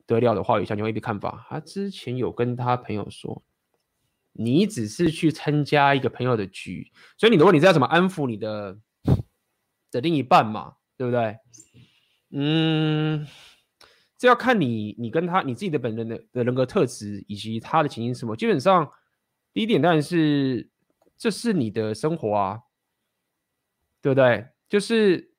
[0.07, 1.45] 得了的话，有想有一个看法。
[1.49, 3.43] 他之前有跟他朋友说，
[4.33, 8.79] 你只是去参加一个朋友的局，所以你的问题是要怎么安抚你的
[9.91, 10.75] 的另一半嘛？
[10.97, 11.37] 对不对？
[12.31, 13.27] 嗯。
[14.25, 18.35] 这要看你，你跟他，你自己的本人的的人格特质以及他的情形是什么。
[18.35, 18.91] 基本上，
[19.53, 20.71] 第一点当然是
[21.15, 22.63] 这是你的生活啊，
[24.01, 24.49] 对不对？
[24.67, 25.35] 就是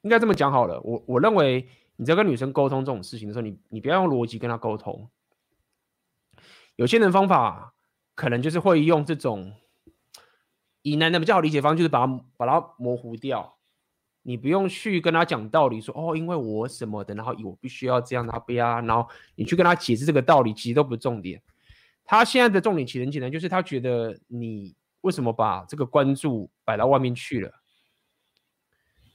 [0.00, 0.80] 应该这么讲好了。
[0.80, 5.10] 我我认为你在跟女生沟通这种事情的时候，你你不要用逻辑跟她沟通。
[6.76, 7.74] 有些人方法
[8.14, 9.52] 可能就是会用这种
[10.80, 13.55] 以男的比较好理解方式，就是把它把它模糊掉。
[14.28, 21.40] 你不用去跟他讲道理说，哦，因为我什么的，然后我必须要这样，他不要，然后你去跟他解释这个道理，其实都不是重点。
[22.04, 27.52] 他现在的重点其实很简单，就是他觉得你为什么把这个关注摆到外面去了，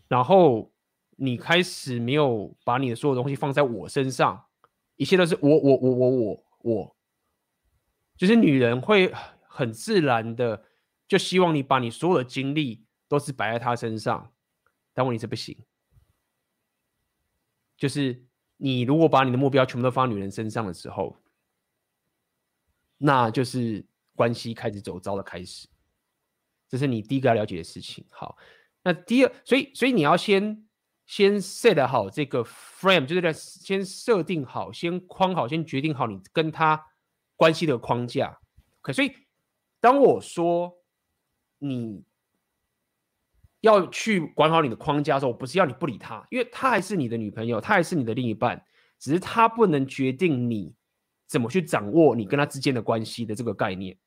[0.07, 0.71] 然后
[1.17, 4.45] 你开始没有把你的所有东西放在我身上，
[4.95, 6.95] 一切都是我我我我我我，
[8.15, 9.11] 就是女人会
[9.45, 10.63] 很自然的
[11.05, 14.31] 就希望你把你所有的精力都是摆在她身上。
[14.93, 15.57] 但问题是不行，
[17.77, 18.25] 就是
[18.57, 21.15] 你如果把你的目标全部都放在女人身上的时候，
[22.97, 23.85] 那就是
[24.15, 25.69] 关系开始走糟的开始。
[26.67, 28.05] 这是你第一个要了解的事情。
[28.09, 28.37] 好，
[28.83, 30.67] 那第二，所以所以你要先
[31.05, 36.85] 先 set 好这个 frame，就是在先设定好，先框好，先决定好你跟他
[37.37, 38.39] 关系的框架。
[38.81, 39.15] OK，所以
[39.79, 40.83] 当我说
[41.59, 42.03] 你。
[43.61, 48.63] 要去管好你的框架的时候，我不是要你不理他，因为他还是你的女朋友，他还是你的另一半，
[48.99, 50.75] 只是他不能决定你
[51.27, 53.97] 怎么去掌握你跟他之间的关系的这个概念，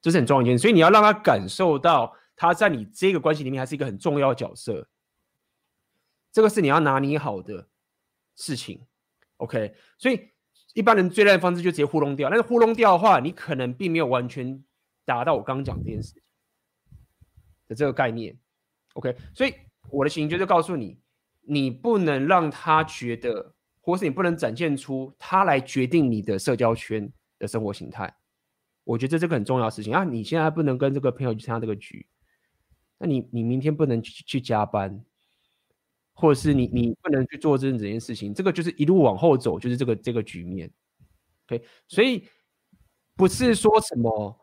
[0.00, 0.62] 这是很重要一件事。
[0.62, 4.88] 所以你要让他感受到他在你这个关系里面还是一个很重要的角色，
[6.32, 7.68] 这个是你要拿捏好的
[8.36, 8.86] 事情。
[9.38, 10.30] OK，所以
[10.74, 14.62] 一般人最烂的方式就直接糊弄掉，但是糊弄掉的话，你可能并没有完全
[15.04, 16.14] 达到我刚刚讲这件事
[17.66, 18.38] 的这个概念。
[18.94, 19.54] OK，所以
[19.90, 20.98] 我的行就告诉你，
[21.40, 28.14] 你不能让他觉得，或是你不能展现出他来决定你的社交圈的生活形态。
[28.84, 30.04] 我觉得这个很重要的事情啊！
[30.04, 32.06] 你现在不能跟这个朋友去参加这个局，
[32.98, 35.04] 那你你明天不能去去加班，
[36.12, 40.70] 或者是你你不能去做这这件事情，这个就是一路往后走，就是这个这个局面。
[41.46, 42.26] OK，所以
[43.14, 44.38] 不是说什么。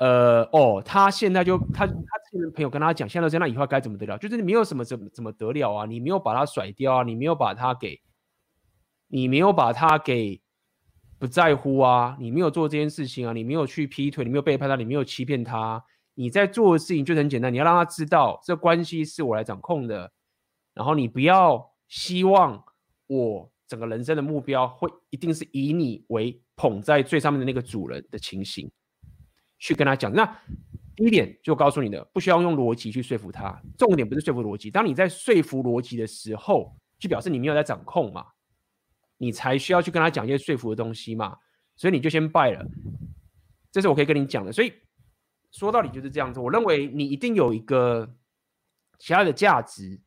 [0.00, 4.16] 呃哦，他现在就他他之前的朋友跟他讲，现在这样，那以后该怎么得了？
[4.16, 5.84] 就是你没有什么怎么怎么得了啊？
[5.84, 7.02] 你没有把他甩掉啊？
[7.02, 8.00] 你没有把他给，
[9.08, 10.40] 你没有把他给
[11.18, 12.16] 不在乎啊？
[12.18, 13.34] 你没有做这件事情啊？
[13.34, 20.10] 你没有去劈腿，你没有背叛他，你没有欺骗他，你在做的事情就很简单，你要让他知道这关系是我来掌控的，
[20.72, 22.64] 然后你不要希望
[23.06, 28.70] 我整个人生的目标会一定是以你为捧在最上面的那个主人的情形。
[29.60, 30.26] 去跟他讲，那
[30.96, 33.56] 第一点就告诉你的，不需要用逻辑去说服他。
[33.78, 38.26] 重点不是说服逻辑，当你在说服逻辑的时候，就表示你没有在掌控嘛。
[39.18, 41.36] 你才需要去跟他讲一些说服的东西嘛。
[41.76, 42.66] 所以你就先拜了，
[43.70, 44.50] 这是我可以跟你讲的。
[44.50, 44.72] 所以
[45.50, 46.40] 说到底就是这样子。
[46.40, 48.16] 我认为你一定有一个
[48.98, 50.00] 其他的价值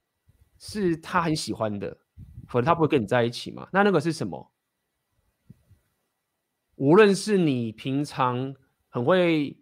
[0.58, 1.96] 是他很喜欢的，
[2.48, 3.68] 否则他不会跟你在一起嘛。
[3.72, 4.52] 那那个是什么？
[6.76, 8.56] 无论是你平常
[8.94, 9.58] 很会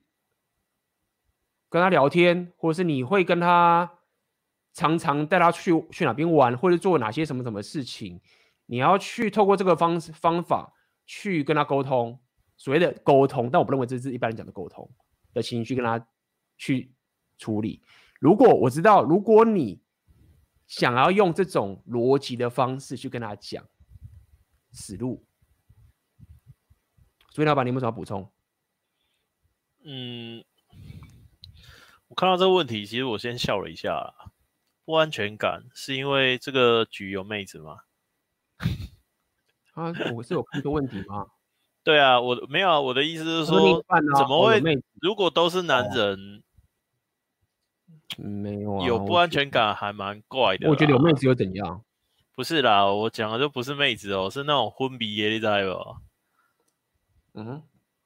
[1.70, 3.90] 跟他聊天，或者是你会跟他
[4.74, 8.20] 常常带他去去哪边玩，或者做哪些什么什么事情，
[8.66, 10.74] 你要去透过这个方式方法
[11.06, 12.20] 去跟他沟通，
[12.58, 14.92] 所谓的沟通，但我不认为这是一般人讲的沟通
[15.34, 16.06] 的情绪，跟他
[16.58, 16.94] 去
[17.38, 17.82] 处理。
[18.20, 19.82] 如果我知道，如果你
[20.68, 23.66] 想要用这种逻辑的方式去跟他讲，
[24.74, 25.26] 死路。
[27.30, 28.30] 所以老板，你有没有什么补充？
[29.84, 30.44] 嗯，
[32.08, 34.14] 我看到这个问题，其实我先笑了一下。
[34.84, 37.82] 不安全感是因为这个局有妹子吗？
[39.74, 41.28] 啊，我是有看错问题吗？
[41.84, 42.82] 对啊，我没有啊。
[42.82, 44.82] 我的意思是说，啊、怎么会、哦？
[45.02, 46.44] 如果都是男人，
[48.18, 50.68] 哦、没有啊，有不安全感还蛮怪的。
[50.70, 51.84] 我觉得有妹子又怎样？
[52.36, 55.54] 不是啦，我讲的就不是妹子哦，是那种昏迷耶，你知道
[57.34, 57.40] 不？
[57.40, 57.64] 嗯哼，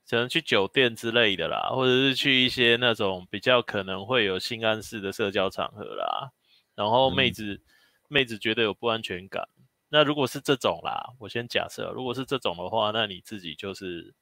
[0.10, 6.32] 可能去酒店之类的啦，或者是去一些那种比较可能会有性暗示的社交场合啦。
[6.76, 7.62] 然后妹子、嗯、
[8.08, 9.48] 妹子觉得有不安全感。
[9.90, 14.14] 那如果是这种啦，我先假设，如果是这种的话，那你自己就是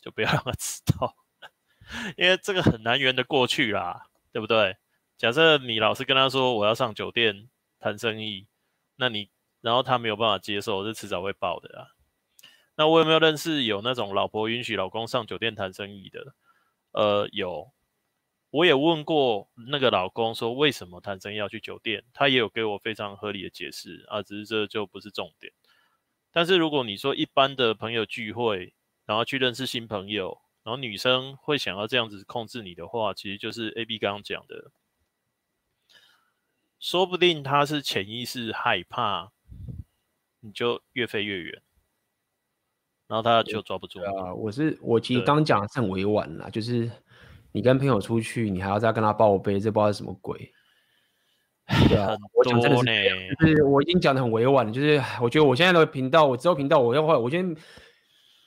[0.00, 1.14] 就不要让他知道，
[2.18, 4.76] 因为这个很难圆得过去啦，对不对？
[5.16, 7.48] 假设你老是跟他说我要上酒店
[7.78, 8.46] 谈生意，
[8.96, 11.97] 那你然后他没有办法接受，这迟早会爆的啊。
[12.78, 16.36] 那我有没有认识有那种老婆允许老公上酒店谈生意的？
[16.92, 17.72] 呃，有，
[18.50, 25.52] 我也问过那个老公说为什么谈生意要去酒店，他也有给我非常合理的解释啊，只是这就不是重点。
[26.30, 28.72] 但是如果你说一般的朋友聚会，
[29.04, 34.70] 然后去认识新朋友，然后女生会想要这样子控制你的话，其实就是 AB 刚刚讲的，
[36.78, 39.32] 说不定他是潜意识害怕，
[40.38, 41.60] 你就越飞越远。
[43.08, 44.34] 然后他就抓不住啊！
[44.34, 46.90] 我是我其实刚讲的是很委婉啦，就是
[47.52, 50.52] 你跟朋友出去，你还要再跟他报备，这不知道是什么鬼。
[51.88, 57.60] 对啊，我讲真的是，就是我已经讲的很委婉了，就是我觉得我现在的频道，我之后频道我要换，我现在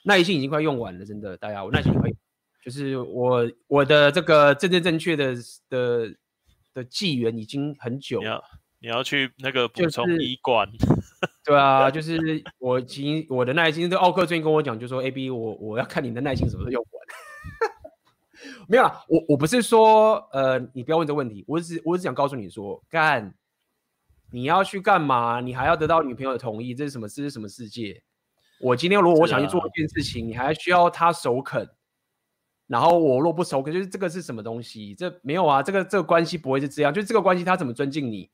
[0.04, 2.10] 耐心已经快用完了，真的，大家我耐心快，
[2.64, 5.34] 就是我我的这个正正正确的
[5.68, 6.14] 的
[6.72, 8.42] 的纪元已经很久了。
[8.82, 10.68] 你要去那个补充医馆，
[11.46, 12.18] 对啊，就是
[12.58, 17.02] 我其实我的耐心，这奥克最近跟我讲，就说 A B，我我要看你的耐心什么时候用完。
[18.66, 23.32] 没有啦，我我不是说呃，你不要问这问题，我只我只想告诉你说，干
[24.32, 25.40] 你要去干嘛？
[25.40, 27.08] 你还要得到女朋友的同意，这是什么？
[27.08, 28.02] 这是什么世界？
[28.60, 31.68] 我今天如果我想去做一件事情，啊、你还需要他首肯，
[32.66, 34.92] 然后我若不首肯，就是这个是什么东西？
[34.96, 38.28] 这没有啊，这个这个关系不会是这样，就是这个关系他怎么尊敬你？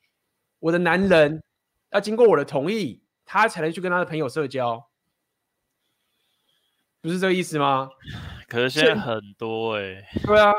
[0.61, 1.43] 我的男人
[1.91, 4.89] 要经过我的同意，他才能去跟他的朋友社交，
[7.01, 7.89] 不是这个意思吗？
[8.49, 10.53] 可是现在很多哎、欸，对啊，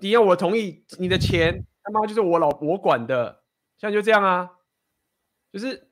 [0.00, 3.42] 你要我同意，你的钱他妈就是我老婆管的，
[3.76, 4.48] 现在就这样啊，
[5.52, 5.90] 就是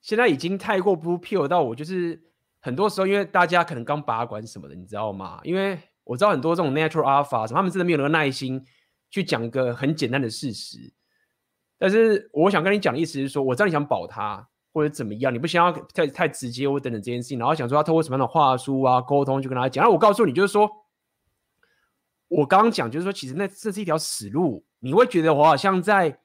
[0.00, 2.20] 现在已经太过不 pure 到我，就是
[2.60, 5.38] 很多时候因为大家可能刚拔管什么的，你知道吗？
[5.44, 8.64] 因为我知道很多这种 natural alpha 什么，他们真的没有那个耐心
[9.10, 10.92] 去讲一个很简单的事实。
[11.82, 19.80] 但是我想跟你讲的意思是说，我知道你想保他或者怎么样，你不想要太太直接或等等这件事情，然后想说要透过什么样的话术啊沟通去跟他讲。
[19.80, 20.70] 然后我告诉你，就是说，
[22.28, 26.20] 我刚刚讲就是说，其实那这是一条死路，你会觉得我好像在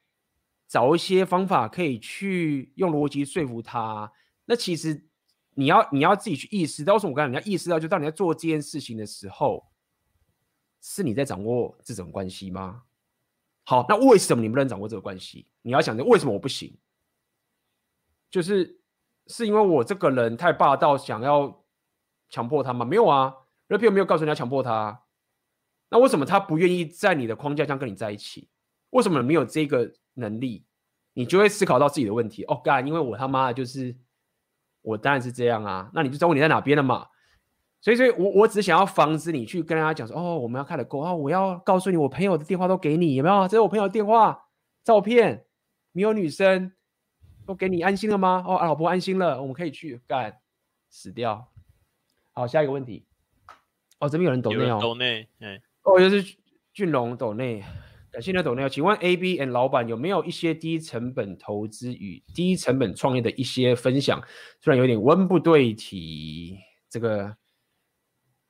[0.68, 4.12] 找一些方法可以去用逻辑说服他。
[4.44, 5.06] 那其实
[5.54, 9.64] 你要你要自己去意识到，为什么我刚才你要意识到，就当你在做这件事情的时候，
[10.82, 12.82] 是你在掌握这种关系吗？
[13.68, 15.48] 好，那为什么你不能掌握这个关系？
[15.62, 16.78] 你要想着为什么我不行？
[18.30, 18.80] 就是
[19.26, 21.64] 是因为我这个人太霸道，想要
[22.30, 22.84] 强迫他吗？
[22.84, 23.34] 没有啊
[23.68, 25.02] ，Rapio 没有告诉你要强迫他。
[25.90, 28.48] 那为什么他不愿意在你的框架上跟你在一起？
[28.90, 30.64] 为什么没有这个能力？
[31.14, 32.44] 你就会思考到自己的问题。
[32.44, 33.96] 哦，干，因为我他妈的就是
[34.82, 35.90] 我当然是这样啊。
[35.92, 37.08] 那你就知道你在哪边了嘛？
[37.80, 43.46] 所以，所以我我只想要防止你去跟他讲说，哦，我们要开了沟哦，我要告诉你，我朋友的电话都给你，有没有？
[43.46, 44.46] 这是我朋友的电话、
[44.82, 45.44] 照片，
[45.92, 46.72] 没有女生
[47.46, 48.44] 都给你，安心了吗？
[48.46, 50.40] 哦，老婆安心了，我们可以去干，
[50.90, 51.48] 死掉。
[52.32, 53.04] 好，下一个问题。
[54.00, 56.36] 哦，这边有人抖内哦，抖内，哎，哦，就是
[56.72, 57.62] 俊龙抖内，
[58.10, 64.22] 感谢你的抖内，请问 A B N 老板有没有一些低成本投资与低成本创业的一些分享？
[64.60, 66.58] 虽然有点文不对题，
[66.90, 67.34] 这个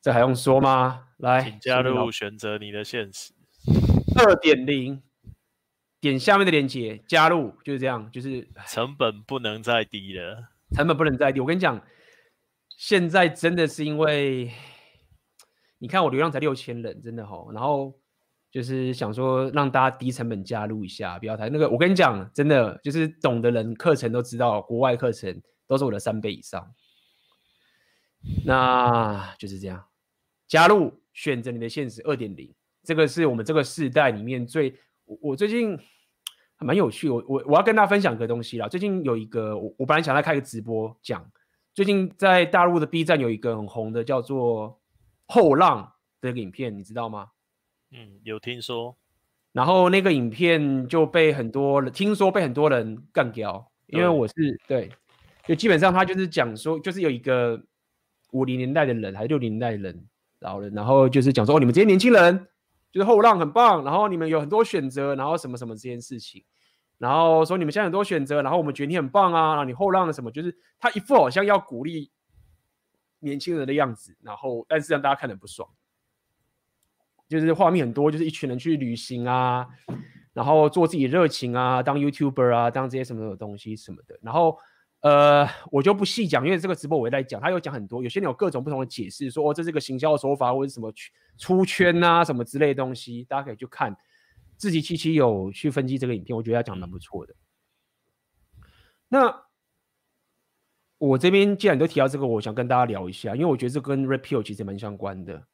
[0.06, 1.08] 这还用说吗？
[1.16, 3.32] 来，请加入选择你的现实
[4.16, 5.02] 二点零，
[6.00, 11.40] 点下面的链接加入，就是这样，就是成本不能再低了，成本不能再低。
[11.40, 11.84] 我跟你讲，
[12.78, 14.52] 现在真的是因为。
[15.78, 17.92] 你看我流量才六千人，真的吼，然后
[18.52, 21.68] 就是想说让大家低成本加入一下，不要太那个。
[21.68, 26.72] 我跟你讲，真的就是懂的人，课程都知道，国外课程都是我的三倍以上。
[28.44, 29.85] 那就是这样，
[30.48, 32.52] 加入选择你的现实二点零，
[32.82, 34.74] 这个是我们这个世代里面最
[35.04, 35.78] 我，我最近
[36.56, 38.68] 还蛮有趣，我我我要跟大家分享一个东西啦。
[38.68, 41.30] 最近有一个我我本来想来开个直播讲，
[41.74, 44.80] 最近在大陆的 B 站有一个很红的叫做。
[45.28, 47.30] 后浪的影片你知道吗？
[47.90, 48.96] 嗯，有听说。
[49.50, 54.34] 然后那个影片就被很多人听说被很多人干掉，因为我是
[54.68, 54.88] 对，
[55.44, 57.60] 就基本上他就是讲说，就是有一个
[58.30, 60.06] 五零年代的人还是六零年代的人
[60.40, 62.46] 老人，然后就是讲说，哦，你们这些年轻人
[62.92, 66.44] 就是后浪很棒，然后你们有很多选择，然后什么什么这件事情，
[66.98, 72.10] 然后说你们现在很多选择，然后我们觉得你很棒啊，然后你后浪的什么，就是他一副好像要鼓励。
[73.20, 75.68] 年轻人的样子，然后但是让大家看得不爽，
[77.26, 79.66] 就是画面很多，就是一群人去旅行啊，
[80.34, 84.18] 然后做自己热情啊，当 YouTuber 啊，当这些什么什么东西什么的。
[84.20, 84.56] 然后
[85.06, 90.92] 呃，我就不细讲，因为这个直播我也在讲，他有讲很多，有些人有各种不同的解释，说哦，这是个行销手法或者什么
[91.38, 93.96] 出圈啊什么之类的东西，大家可以去看。
[94.56, 97.34] 自己七七有去分析这个影片，我觉得他讲的蛮不错的。
[99.08, 99.42] 那。
[100.98, 105.46] 我这边既然都提到这个，我想跟大家聊一下，因为我觉得这跟 repeal 其实蛮相关的，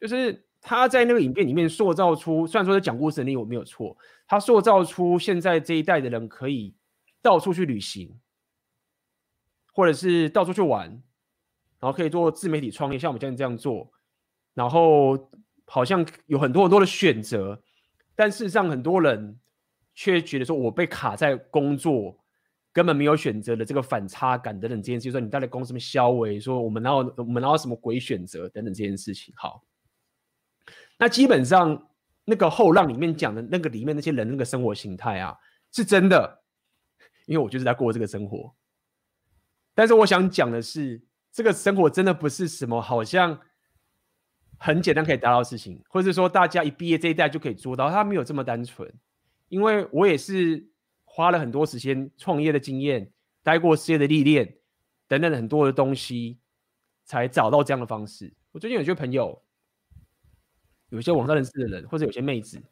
[0.00, 3.96] 就是他在那个影片里面塑造出，虽然说是讲故事能力我没有错，
[4.26, 6.74] 他塑造出现在这一代的人可以
[7.22, 8.12] 到处去旅行，
[9.72, 10.88] 或者是到处去玩，
[11.78, 13.90] 然后可以做自媒体创业，像我们现在这样做，
[14.54, 15.30] 然后
[15.66, 17.62] 好像有很多很多的选择，
[18.14, 19.38] 但事实上很多人
[19.94, 22.16] 却觉得说我被卡在工作。
[22.72, 29.34] 根本没有选择的这个反差感等等这件事，就说你到底公司么消委，说我们然后我们然后什么鬼选择等等这件事情。
[29.36, 29.64] 好，
[30.96, 31.90] 那基本上
[32.24, 35.36] 那个后浪里面讲的那个里面那些人那个生活形态啊，
[35.72, 36.42] 是真的，
[37.26, 38.54] 因为我就是在过这个生活。
[39.80, 41.00] 但是我想讲的是，
[41.32, 43.40] 这个生活真的不是什么好像
[44.58, 48.92] 很简单可以达到的事情，或者说大家一毕业这一代就可以做到，它没有这么单纯。
[49.48, 50.68] 因为我也是。
[51.12, 53.10] 花了很多时间创业的经验，
[53.42, 54.58] 待过事业的历练
[55.08, 56.38] 等等很多的东西，
[57.04, 58.32] 才找到这样的方式。
[58.52, 59.42] 我最近有些朋友，
[60.90, 62.62] 有些网上认识的人，或者有些妹子，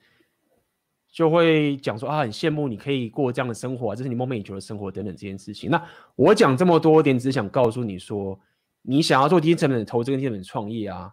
[1.18, 5.68] 就会讲说啊，很羡慕你可以过这样的生活啊，这是你梦寐以求的生活等等这件事情。
[5.68, 5.84] 那
[6.14, 8.38] 我讲这么多点，只是想告诉你说，
[8.82, 11.12] 你想要做低成本的投资跟低成本创业啊，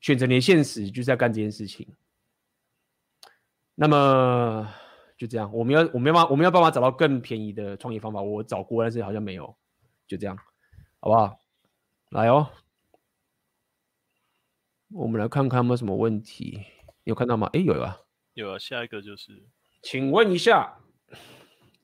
[0.00, 1.86] 选择你的现实就是在干这件事情。
[3.74, 4.66] 那么。
[5.18, 8.22] 就这样，我们要，我没有办法，我没有办法找到更便宜的创业方法。
[8.22, 9.54] 我找过，但是好像没有。
[10.06, 10.34] 就这样，
[11.00, 11.38] 好不好？
[12.12, 12.48] 来哦，
[14.92, 16.62] 我们来看看有没有什么问题。
[17.04, 17.48] 有看到吗？
[17.52, 17.98] 哎，有啊，
[18.36, 18.58] 有啊。
[18.58, 19.32] 下一个就是，
[19.82, 20.76] 请问一下，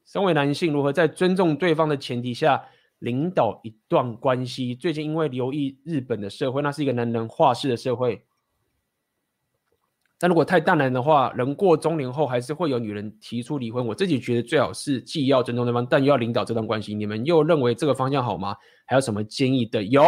[0.04, 2.62] 身为男性，如何在尊重对方的前提下
[2.98, 4.74] 领导一段关系？
[4.74, 8.22] 最近因为留意日本的社会，那是一个男人话事的社会。
[10.18, 13.84] 但如果太淡然的话，人过中年后还是会有女人提出离婚。
[13.84, 16.94] 我自己觉得最好是既要尊重对方，但又要领导这段关系。
[16.94, 18.54] 你们又认为这个方向好吗？
[18.86, 19.82] 还有什么建议的？
[19.82, 20.04] 有，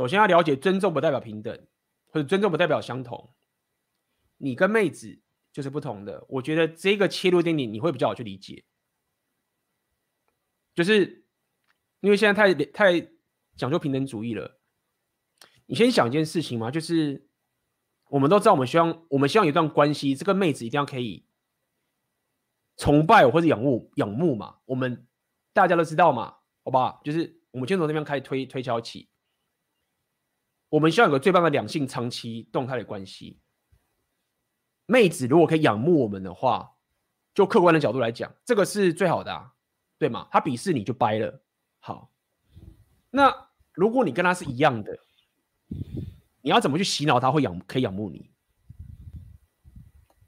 [0.00, 1.54] 首先要了解，尊重不代表平等，
[2.06, 3.34] 或者尊重不代表相同。
[4.38, 5.20] 你跟妹子
[5.52, 6.24] 就是不同的。
[6.26, 8.64] 我觉得这个切入点你你会比较好去理解，
[10.74, 11.26] 就是
[12.00, 13.10] 因为现在太太
[13.56, 14.58] 讲究平等主义了。
[15.66, 17.28] 你先想一件事情嘛，就是
[18.08, 21.26] 我们都知道，我们希望我们希望有一段关系，这个妹子一定要可以
[22.78, 24.60] 崇拜或者仰慕仰慕嘛。
[24.64, 25.06] 我们
[25.52, 27.02] 大家都知道嘛，好不好？
[27.04, 29.09] 就是我们先从那边开始推推敲起。
[30.70, 33.38] 我们希望有个最棒的两性长期动态的关系。
[34.86, 36.76] 妹子如果可以仰慕我们的话，
[37.34, 39.52] 就客观的角度来讲，这个是最好的啊，
[39.98, 40.26] 对吗？
[40.30, 41.42] 他鄙视你就掰了。
[41.78, 42.10] 好，
[43.10, 44.98] 那如果你跟他是一样的。
[46.42, 48.30] 你要怎么去洗脑他会仰可以仰慕你？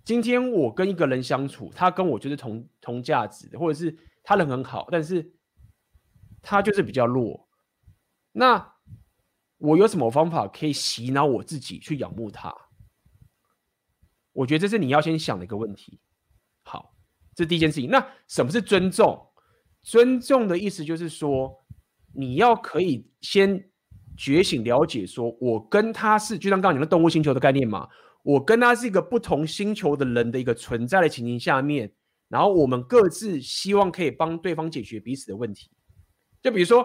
[0.04, 5.32] 今天我跟一个人相处，他跟我就是同同价值的，或者是他人很好，但是
[6.42, 7.48] 他就是比较弱。
[8.30, 8.71] 那
[9.62, 12.52] 我有什么方法可以洗脑我自己去仰慕他？
[14.32, 16.00] 我觉得这是你要先想的一个问题。
[16.64, 16.96] 好，
[17.36, 17.88] 这第一件事情。
[17.88, 19.24] 那什么是尊重？
[19.82, 21.64] 尊重的意思就是说，
[22.12, 23.70] 你要可以先
[24.16, 27.88] 觉醒、了解，说我跟他是，就像刚刚你的动物星球的概念嘛，
[28.24, 31.92] 我跟他是一个不同星球的人的一个存在的情形下面，
[32.28, 35.70] 然后我们各自希望可以帮对方解决彼此的问题。
[36.42, 36.84] 就比如说，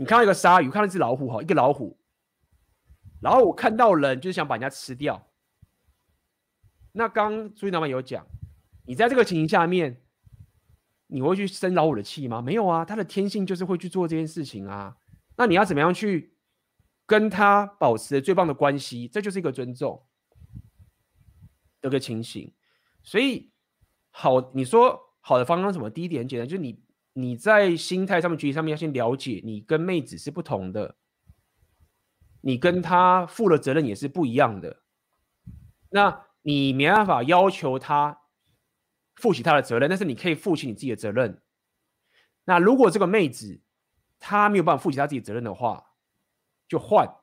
[0.00, 1.98] 你看到一个鲨鱼，看到一只老虎，哈，一个老虎，
[3.20, 5.28] 然后我看到人就是想把人家吃掉。
[6.92, 8.24] 那刚刚朱老板有讲，
[8.86, 10.00] 你在这个情形下面，
[11.08, 12.40] 你会去生老虎的气吗？
[12.40, 14.96] 没有啊，他的天性就是会去做这件事情啊。
[15.36, 16.36] 那你要怎么样去
[17.04, 19.08] 跟他保持最棒的关系？
[19.08, 20.06] 这就是一个尊重
[21.82, 22.54] 这个情形。
[23.02, 23.50] 所以
[24.10, 25.90] 好，你说好的方向什么？
[25.90, 26.80] 第一点很简单，就是你
[27.18, 30.94] 你在心态上面、决定上面要先了解，你跟妹子是不同的，
[32.42, 34.84] 你跟他负的责任也是不一样的。
[35.90, 38.20] 那你没办法要求他
[39.16, 41.42] 负起他的责任，但是你可以负起你自己的责任。
[42.44, 43.60] 那如果这个妹子
[44.20, 45.94] 她没有办法负起她自己责任的话，
[46.68, 47.16] 就换。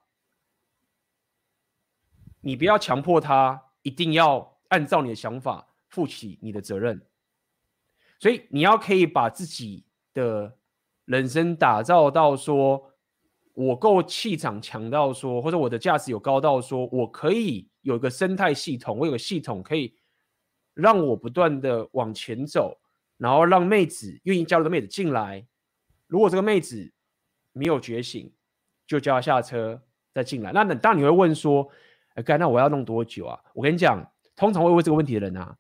[2.42, 7.08] 你不要强迫她一定要按照你的想法负起你的责任。
[8.20, 9.85] 所以你要可以把自己
[10.16, 10.58] 的
[11.06, 12.92] 人生打造到说，
[13.54, 17.70] 我够气场强到说，或者我的价值有高到说，我可以。
[17.86, 19.96] 有一个生态系统，我有个系统可以
[20.74, 22.76] 让我不断的往前走，
[23.16, 25.46] 然后让妹子愿意加入的妹子进来。
[26.08, 26.92] 如果这个妹子
[27.54, 28.34] 没有觉醒，
[28.88, 29.80] 就叫她下车
[30.12, 30.52] 再进来。
[30.52, 31.70] 那等当你会问说，
[32.16, 33.40] 哎，干，那我要弄多久啊？
[33.54, 34.04] 我跟你讲，
[34.36, 35.56] 通常会问这个问题的人啊，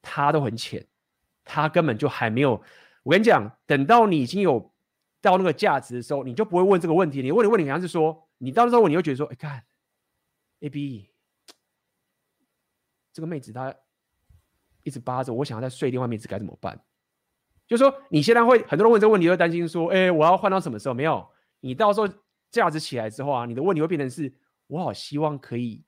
[0.00, 0.86] 他都很浅，
[1.44, 2.62] 他根本就还没有。
[3.04, 4.74] 我跟你讲，等到你已经有
[5.20, 7.22] 到那个价值的时候，你就不会问这个问题。
[7.22, 9.64] 你问的问题好像是说，你到时候你会觉得说，哎，看
[10.60, 11.10] ，A B。
[13.12, 13.72] 这个妹子她
[14.82, 16.82] 一直扒着我，想要再睡另外妹子该怎么办？
[17.66, 21.26] 就是说你现在会很多人问这个问题，会担心说：“哎，我要换到什么时候？”没有，
[21.60, 22.08] 你到时候
[22.50, 24.34] 价值起来之后啊，你的问题会变成是：
[24.66, 25.84] 我好希望可以，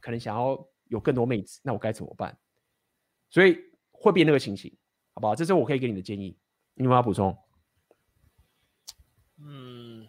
[0.00, 0.58] 可能想要
[0.88, 2.36] 有更多妹子，那我该怎么办？
[3.30, 3.58] 所以
[3.90, 4.76] 会变那个情形，
[5.14, 5.34] 好不好？
[5.34, 6.36] 这是我可以给你的建议，
[6.74, 7.36] 你有没有要补充？
[9.38, 10.08] 嗯，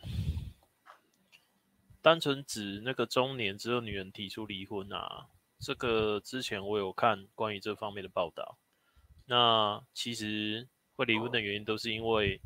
[2.01, 5.27] 单纯指那个中年之后女人提出离婚啊。
[5.59, 8.57] 这个之前我有看关于这方面的报道，
[9.25, 12.41] 那其实会离婚的原因都是因为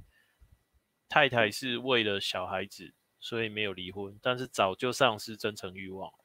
[1.09, 6.17] 太太是为了小孩子，所以没有离婚，但是早就丧失真诚欲望了。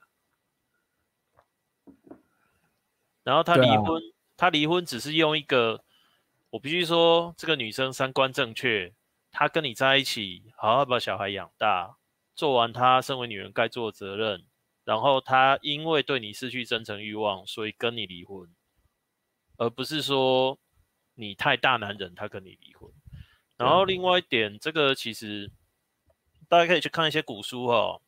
[3.23, 4.03] 然后他离婚，
[4.37, 5.83] 他离婚只是用一个，
[6.53, 8.93] 我必须说，这个女生三观正确，
[9.31, 11.97] 她跟你在一起，好好把小孩养大，
[12.35, 14.45] 做完她身为女人该做的责任。
[14.85, 18.55] 然后她因为对你失去真诚欲望，所以跟你离婚，
[19.57, 20.59] 而不是说
[21.15, 22.93] 你太大男人，她跟你离婚。
[23.57, 25.51] 然后另外一点，这个其实
[26.51, 28.03] 大家可以去看一些古书哈、哦。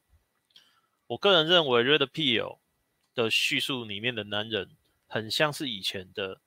[1.06, 2.42] 我个人认为《Red Pill》
[3.14, 4.76] 的叙述里面的男人，
[5.06, 6.42] 很像是以前的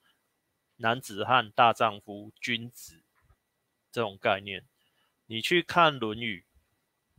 [0.78, 3.04] 男子汉、大丈夫、君子
[3.92, 4.64] 这种概念。
[5.26, 6.46] 你去看《论语》，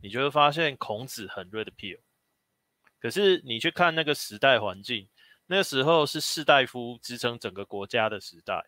[0.01, 1.99] 你就会发现孔子很 Red p i l。
[2.99, 5.07] 可是你去看那个时代环境，
[5.45, 8.65] 那时候是士大夫支撑整个国家的时代，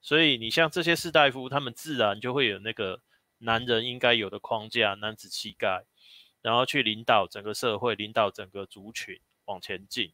[0.00, 3.00] 所以你像这些士大夫，他们自然就会有那个
[3.38, 5.84] 男人应该有的框架、男子气概，
[6.40, 10.12] 然后去领导整个社会、领导整个族群往前进。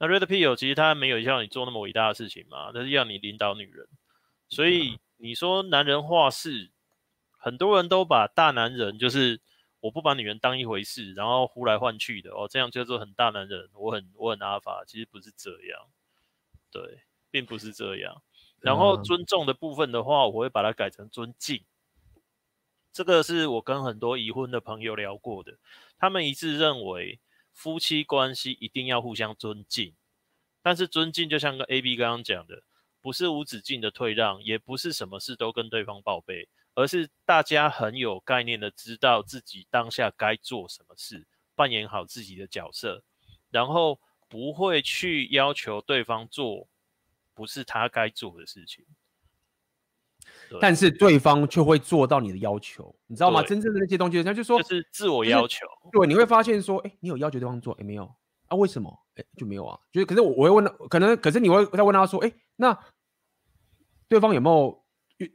[0.00, 3.86] 那 Red Pill 其实他没有像你做那么伟大的事情嘛，他是要你领导女人，
[4.48, 6.70] 所以你说男人话事，
[7.38, 9.40] 很多人都把大男人就是。
[9.82, 13.70] 我不把女人当一回事，然后呼来唤去的哦，这样叫做很大男人。
[13.72, 15.88] 我很我很阿法，其实不是这样，
[16.70, 17.00] 对，
[17.30, 18.20] 并不是这样。
[18.60, 21.64] 然后尊重的部分的话，我会把它改成尊敬。
[22.92, 25.56] 这个是我跟很多已婚的朋友聊过的，
[25.96, 27.18] 他们一致认为
[27.60, 29.94] 夫妻关系一定要互相尊敬。
[30.62, 32.62] 但是尊敬就像个 AB 刚刚讲的，
[33.02, 36.48] 不是无止境的退让，也不是什么事都跟对方报备。
[36.74, 43.04] 而是大家很有概念的知道自己当下该做什么事，扮演好自己的角色，
[43.50, 46.66] 然后不会去要求对方做
[47.34, 48.86] 不是他该做的事情，
[50.60, 53.42] 但是对方却会做到你的要求，你知道吗？
[53.42, 55.66] 真正的那些东西，他就说就是自我要求。
[55.92, 58.04] 对，你会发现说，哎，你有要求对方做，哎，没有
[58.48, 58.56] 啊？
[58.56, 58.90] 为什么？
[59.16, 59.78] 哎，就没有啊？
[59.92, 62.78] 就是，可是我我会问他，可能可是你会再问他说，哎，那
[64.08, 64.80] 对方有没有？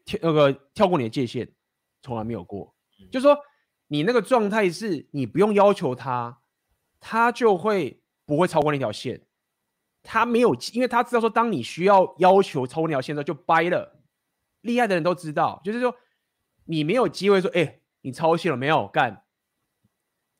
[0.03, 1.47] 跳那个跳过你的界限，
[2.01, 2.73] 从来没有过。
[3.11, 3.37] 就是说，
[3.87, 6.41] 你那个状态是你不用要求他，
[6.99, 9.21] 他就会不会超过那条线。
[10.01, 13.94] 他没有，因为他知道说，当你需要要求超过那条线的时候，就掰了。
[14.65, 15.95] 厉害的人都知道，就是说
[16.65, 18.87] 你没有机会说，哎，你抄袭了没有？
[18.87, 19.23] 干，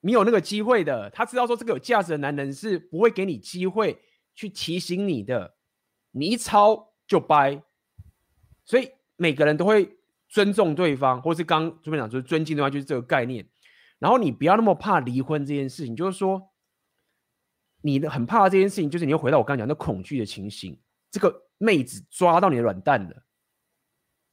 [0.01, 1.09] 你有那个机会的。
[1.11, 4.01] 他知道说，这个有价值的男人是不会给你机会
[4.33, 5.55] 去提醒你的，
[6.11, 7.63] 你一抄就掰。
[8.65, 9.97] 所以每个人都会
[10.27, 13.47] 尊重对方，或是刚这边讲就是尊敬对方，就是这个概念。
[13.99, 16.51] 然后你不要那么怕离婚这件事情，就是说
[17.81, 20.81] 你的很怕这件事情，就是你又回到我刚刚讲的恐惧的情形，
[21.11, 23.24] 这个妹子抓到你的软蛋了。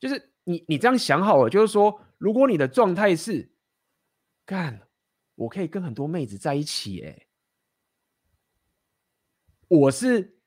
[0.03, 3.49] 就是你，你这样想好了，就是说，如果你的状态是
[4.45, 4.89] 干，
[5.37, 7.29] 我可以跟很多妹子在一起，哎，
[9.69, 10.41] 我是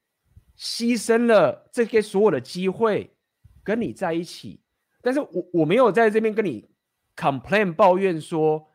[0.58, 3.16] 牺牲了这些所有的机会
[3.64, 4.62] 跟你在一起，
[5.02, 6.70] 但是我我没有在这边跟你
[7.16, 8.70] complain 抱怨说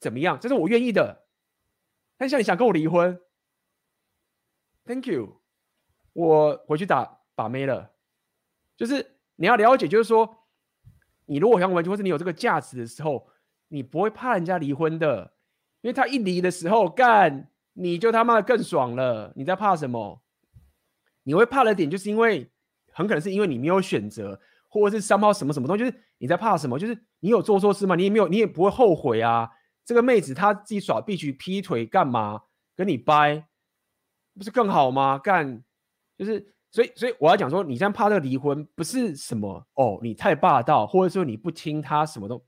[0.00, 1.28] 怎么样，这是我愿意的。
[2.16, 3.20] 但像你想跟我离婚
[4.86, 5.40] ，Thank you，
[6.14, 7.92] 我回去打把妹了，
[8.76, 9.13] 就是。
[9.36, 10.36] 你要了解，就是说，
[11.26, 13.28] 你如果想完全是你有这个价值的时候，
[13.68, 15.34] 你不会怕人家离婚的，
[15.80, 19.32] 因为他一离的时候，干你就他妈的更爽了。
[19.34, 20.22] 你在怕什么？
[21.24, 22.50] 你会怕的点，就是因为
[22.92, 26.78] 很可能是因为你没有选择，或者是三炮什么什么东西，就是你在怕什么？
[26.78, 27.96] 就是你有做错事吗？
[27.96, 29.50] 你也没有，你也不会后悔啊。
[29.84, 32.42] 这个妹子她自己耍必须劈腿干嘛？
[32.76, 33.46] 跟你掰，
[34.36, 35.18] 不是更好吗？
[35.18, 35.64] 干
[36.16, 36.54] 就是。
[36.74, 42.44] 所以，所以我要讲说，你这样怕这个离婚，不是什么哦，你太霸道，或者说你不听他，什么都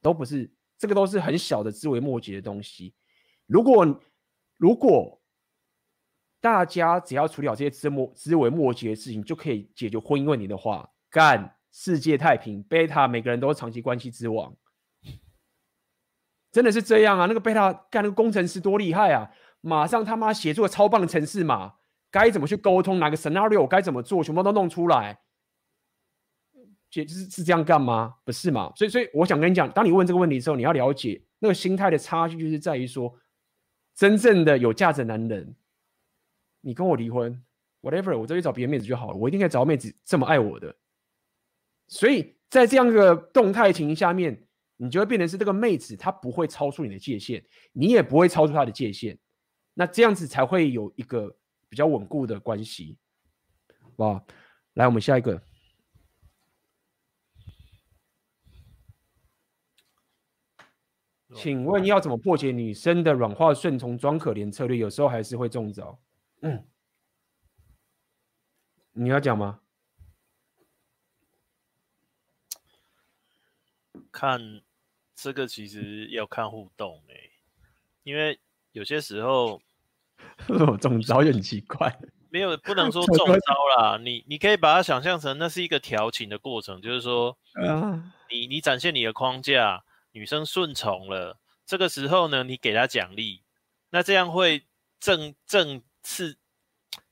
[0.00, 2.94] 都不是，这个都是很小的枝微末节的东西。
[3.46, 4.00] 如果
[4.56, 5.20] 如果
[6.40, 14.56] 大家只要处理好这些枝末枝微末节的事情，就可以解决婚姻问题的话，干世界太平，贝塔每个人都是长期关系之王，
[16.50, 17.26] 真的是这样啊？
[17.26, 19.30] 那个贝塔干那个工程师多厉害啊，
[19.60, 21.74] 马上他妈写出个超棒的程式码。
[22.12, 23.00] 该怎么去沟通？
[23.00, 24.22] 哪个 scenario 该怎么做？
[24.22, 25.18] 全部都弄出来，
[26.90, 28.16] 姐是是这样干吗？
[28.22, 28.70] 不是嘛？
[28.76, 33.18] 所以，所以我想跟你讲，当你问这个问题的时候，你要了解那个心态的差距，就是在于说，
[33.94, 35.56] 真正的有价值的男人，
[36.60, 37.42] 你跟我离婚
[37.80, 39.16] ，whatever，我再去找别的妹子就好了。
[39.16, 40.76] 我一定可以找到妹子这么爱我的。
[41.88, 49.18] 所以在这样一个动态情形下面，你就会变成是这个妹子，她不会超出你的界限，你也不会超出她的界限。
[49.72, 51.34] 那这样子才会有一个。
[51.72, 52.98] 比较稳固的关系，
[53.96, 54.22] 哇！
[54.74, 55.42] 来，我们下一个，
[61.34, 64.76] 请问要怎么破解女生的软化顺从装可怜策略？
[64.76, 65.98] 有时候还是会中招。
[66.42, 66.68] 嗯，
[68.90, 69.62] 你要讲吗？
[74.10, 74.60] 看
[75.14, 77.32] 这个其实要看互动哎、欸，
[78.02, 78.38] 因为
[78.72, 79.62] 有些时候。
[80.80, 81.96] 中招也很奇怪，
[82.30, 83.98] 没有不能说 中招啦。
[84.02, 87.36] 你你可以把它想象成那是一个调情的过程，就是说，
[88.30, 93.42] 你你展现你的框架，女生顺从了，这个时候呢，你给她奖励，
[93.90, 94.64] 那这样会
[94.98, 96.36] 正正刺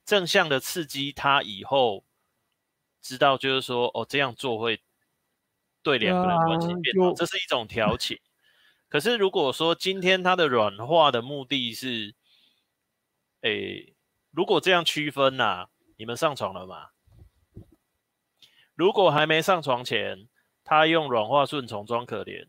[0.04, 2.04] 正向的刺激她以后
[3.00, 4.80] 知道，就是说，哦，这样做会
[5.82, 8.18] 对两个人关系变好，这是一种调情。
[8.88, 12.14] 可是如果说今天她的软化的目的是。
[13.42, 13.94] 诶，
[14.30, 16.88] 如果这样区分呐、啊，你们上床了吗？
[18.74, 20.28] 如果还没上床前，
[20.64, 22.46] 他用软化顺从装可怜，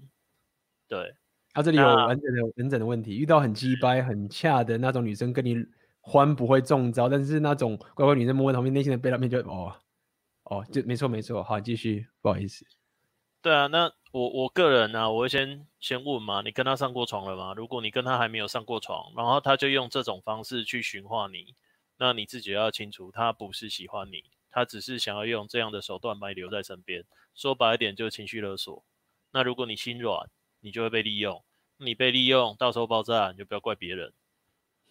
[0.87, 1.15] 对，
[1.53, 5.57] 他、啊、这里有完整的完整的问题，遇到很鸡掰、很恰的那种女生跟你
[5.99, 9.75] 欢不会中招，但是那种乖乖女生摸摸旁边内心的被他面就哦
[10.43, 12.65] 哦，就没错没错，好继续，不好意思。
[13.41, 17.53] 对啊，那我我个人呢、啊，我会先先问嘛，你跟他上过床了吗？
[17.55, 21.55] 如果你跟他还没有上过床，然后他就用这种方式去驯化你，
[21.97, 27.05] 那你自己要清楚，他不是喜欢你，他只是想要用这样的手段把你留在身边。
[27.33, 28.83] 说白一点，就是情绪勒索。
[29.31, 30.29] 那如果你心软，
[30.59, 31.41] 你就会被利用。
[31.77, 34.13] 你被利用，到时候爆炸，你就不要怪别人。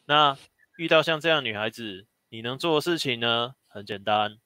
[0.06, 0.38] 那
[0.78, 3.54] 遇到像这样女孩子，你能做的事情呢？
[3.68, 4.38] 很简单，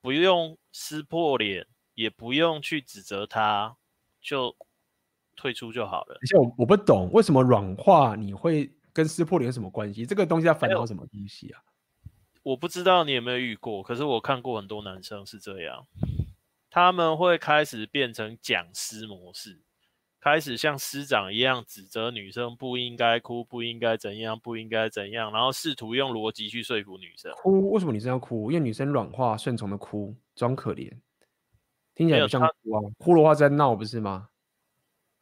[0.00, 1.66] 不用撕破脸。
[1.96, 3.76] 也不用去指责他，
[4.20, 4.54] 就
[5.34, 6.18] 退出就好了。
[6.22, 10.06] 而且我我不懂为什么软化你会跟撕破脸有什么关系？
[10.06, 11.60] 这个东西要烦恼什么东西啊？
[12.42, 15.86] 我不知道你有没有遇过，可是我看过很多男生是这样，
[16.70, 19.62] 他们会开始变成讲师模式，
[20.20, 27.32] 开始像师长一样指责女生不应该哭，不应该怎样，不应该怎样，然后试图用逻辑去说服女生。
[27.36, 27.72] 哭？
[27.72, 28.52] 为什么女生要哭？
[28.52, 30.92] 因为女生软化顺从的哭，装可怜。
[31.96, 32.46] 听起来不像哭
[32.76, 34.28] 啊，哭的话在闹不是吗？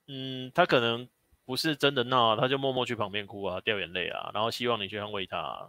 [0.09, 1.09] 嗯，他可能
[1.46, 5.68] 不是真的闹，他就默默去旁边哭啊，掉眼泪啊，然后希望你去安慰他啊。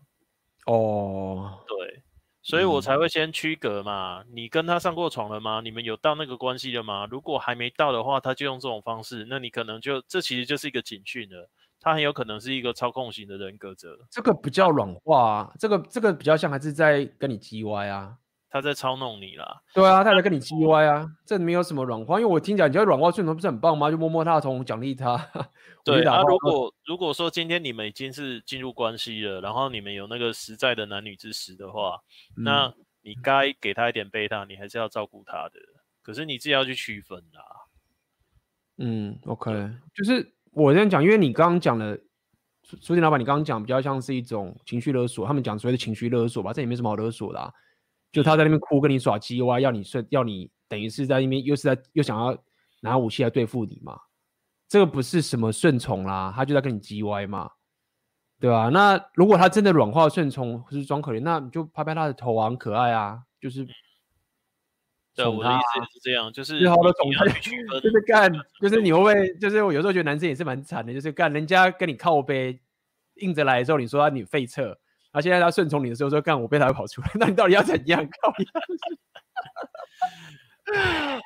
[0.65, 2.01] 哦，对，
[2.41, 4.21] 所以我才会先区隔嘛。
[4.21, 4.27] 嗯。
[4.33, 5.61] 你跟他上过床了吗？
[5.63, 7.07] 你们有到那个关系了吗？
[7.09, 11.49] 如果还没到的话，他就用这种方式，那你可能就这其实就是一个警讯了。
[11.79, 13.95] 他很有可能是一个操控型的人格者。
[14.09, 18.17] 这个不叫软化啊，这个这个比较像还是在跟你叽歪啊。
[18.55, 19.61] 他在操弄你啦。
[19.73, 23.91] 对啊，他在跟你叽歪啊，这没有什么软化，因为我听讲，你觉得软化顺从不是很棒吗？
[23.91, 25.17] 就摸摸他的头，奖励他。
[25.83, 31.99] 对啊，如果如果说今天你们已经是进入关系了，然后你们有那个实在的男女之实的话，
[32.37, 35.59] 嗯、那你该给他一点贝塔，你还是要照顾他的。
[36.01, 37.43] 可是你自己要去区分啦。
[38.77, 39.51] 嗯，OK，
[39.93, 40.31] 就是。
[40.55, 41.99] 我这样讲，因为你刚刚讲的
[42.79, 47.51] 书店老板，你刚刚讲比较像是一种情绪勒索，他们讲所谓的情绪勒索吧，这也没什么好勒索的啊。
[48.15, 52.41] 就他在那边哭，跟你耍鸡歪，要你顺，要你等于是在那边又是在又想要
[52.79, 53.99] 拿武器来对付你嘛。
[54.69, 57.51] 这个不是什么顺从啦，他就在跟你鸡歪嘛，
[58.39, 58.69] 对吧？
[58.69, 63.67] 那如果他真的软化顺从或是装可怜，那你就拍拍他的头啊，很可爱啊，就是。
[65.13, 68.29] 对，我的意思是这样，就是就是干，
[68.61, 72.59] 就是你会不会，就是我有时候觉得男生也是蛮惨的，就是干人家跟你靠背
[73.21, 74.77] 硬着来的时候，你说他你废撤，
[75.15, 78.05] 然后现在他顺从你的时候说干我被他跑出来， 那你到底要怎样？
[78.19, 78.33] 靠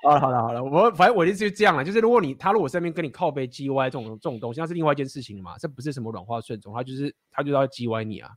[0.03, 8.29] 好了好了好了，我反正我的意思是这样了，就是如果你他如果身边跟你靠背叽歪这种这种东西，那是另外一件事情嘛，这不是什么软化顺从，他就是他就要叽歪你啊。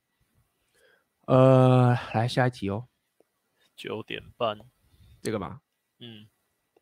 [1.26, 2.86] 呃，来下一题哦，
[3.76, 4.58] 九点半。
[5.20, 5.60] 这个吗？
[6.00, 6.26] 嗯，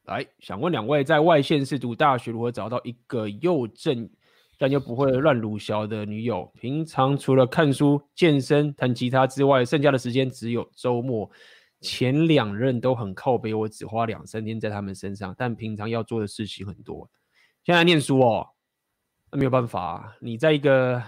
[0.05, 4.09] 来，想问两位，在外县市读大学，如何找到一个又正
[4.61, 6.53] 但又不会乱鲁小的女友？
[6.61, 11.31] 平常除了看书、健身、弹吉他之外，剩下的时间只有周末。
[11.81, 17.11] 前两任都很靠北，我只花两三天在他们身上，但平常要做的事情很多。
[17.65, 18.47] 现在念书哦，
[19.32, 21.03] 那没有办法，你在一个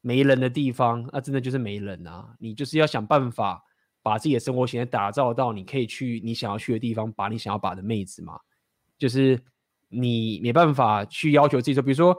[0.00, 3.62] 没人的地方，那真的就是没人啊，你就是要想办法。
[4.02, 8.38] 把自己的生活形态打造到你可以去你想要去的地方，把你想要把的妹子嘛，
[8.98, 9.42] 就是
[9.88, 12.14] 你没办法去要求自己说，比如说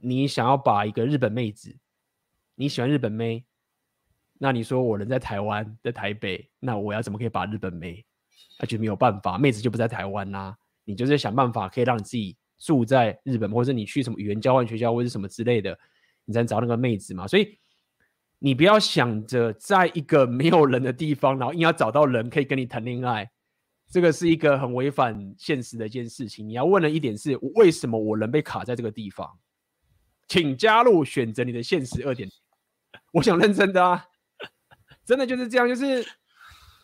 [0.00, 1.76] 你想要把一个日本妹子，
[2.54, 3.44] 你喜欢日本妹，
[4.38, 8.04] 那你说我人在台湾，在台北，那我要怎么可以把日本妹？
[8.58, 10.56] 那就没有办法，妹子就不在台湾啦。
[10.84, 15.78] 你就是想办法可以让你自己住在日本，或者你去什么语言交换学校或者什么之类的，
[16.24, 17.26] 你才能找那个妹子嘛。
[17.26, 17.58] 所以。
[18.42, 23.30] 你不要想着在一个没有人的地方，然后硬要找到人可以跟你谈恋爱，
[23.90, 26.48] 这个是一个很违反现实的一件事情。
[26.48, 29.30] 你要问的一点是，为什么我人被卡在这个地方？
[30.30, 32.30] 请加入选择你的现实二点。
[33.12, 34.06] 我想认真的啊，
[35.04, 36.06] 真的就是这样，就是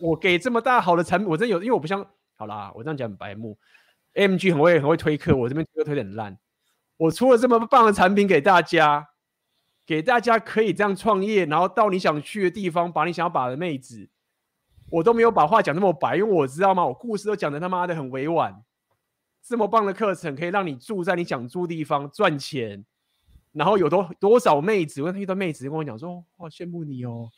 [0.01, 2.05] 我给这么大好的产品，我真有，因为我不像，
[2.35, 3.56] 好啦，我这样讲很白目
[4.14, 6.36] MG 很会很会推客，我这边推推得很烂，
[6.97, 9.10] 我出了这么棒的产品给大家。
[9.86, 14.10] 给大家可以这样创业，然后到你想去的地方，把你想要把的妹子，
[14.90, 16.85] 我都没有把话讲那么白，因为我知道吗？
[16.85, 18.64] 我故事都讲的他妈的很委婉。
[19.44, 22.85] 这么棒的课程可以让你住在你想住的地方赚钱，
[23.57, 25.01] 然后有多多少妹子？
[25.01, 27.31] 我遇到妹子跟我讲说：“好羡慕你哦，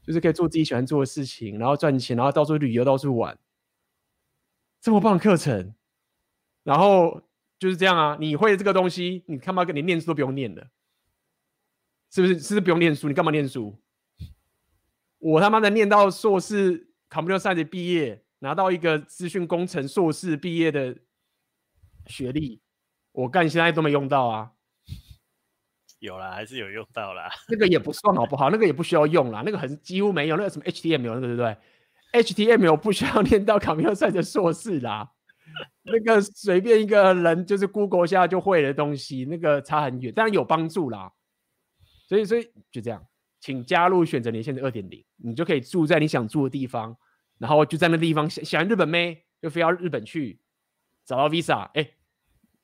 [0.00, 3.36] 就是可以做自己喜欢做的事情，然后赚钱，然后到处旅游，到处玩。
[4.80, 5.74] 这么棒的课程，
[6.62, 7.22] 然后
[7.58, 8.16] 就是这样啊！
[8.20, 10.68] 你会这个东西，你他妈跟你念书都不用念了。”
[12.08, 12.34] 是不是？
[12.38, 13.08] 是不是不用念书？
[13.08, 13.76] 你干嘛念书？
[15.18, 20.98] 我他妈的念到硕士，Computer Science 毕业，拿到一个资讯工程硕士毕业的
[22.06, 22.60] 学历，
[23.10, 24.52] 我干现在都没用到啊。
[26.02, 27.30] 有啦，还是有用到啦。
[27.48, 28.50] 那个也不算好不好？
[28.50, 29.42] 那个也不需要用啦。
[29.46, 30.36] 那个很几乎没有。
[30.36, 31.56] 那个什么 HTML 那个对不对
[32.12, 35.12] ？HTML 不需要念到 Computer 的硕士啦。
[35.84, 41.12] 那个随便一个人就是 Google 下就会的东西，那个差很远，当然有帮助啦。
[42.08, 43.06] 所以，所以就这样，
[43.38, 46.96] 请加入选择年限的二点零，你就可以住在你想住的地方，
[47.38, 50.40] 然后就在那地方想想日本妹，就非要日本去
[51.04, 51.88] 找到 visa，哎，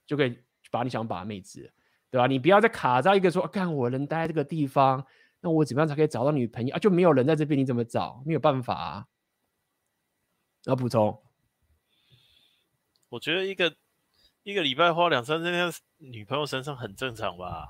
[0.06, 0.36] 就可以
[0.72, 1.72] 把你想把妹子，
[2.10, 2.26] 对吧？
[2.26, 5.04] 你不要再卡在一个说，干我能待在这个地方，
[5.40, 6.78] 那我怎么样才可以找到女朋友啊？
[6.78, 8.22] 就没有人在这边，你怎么找？
[8.24, 9.04] 没有办法啊。
[10.64, 11.22] 要补充，
[13.08, 13.74] 我觉得一个
[14.42, 17.66] 一个礼拜花两三天在女朋友身上很正常吧。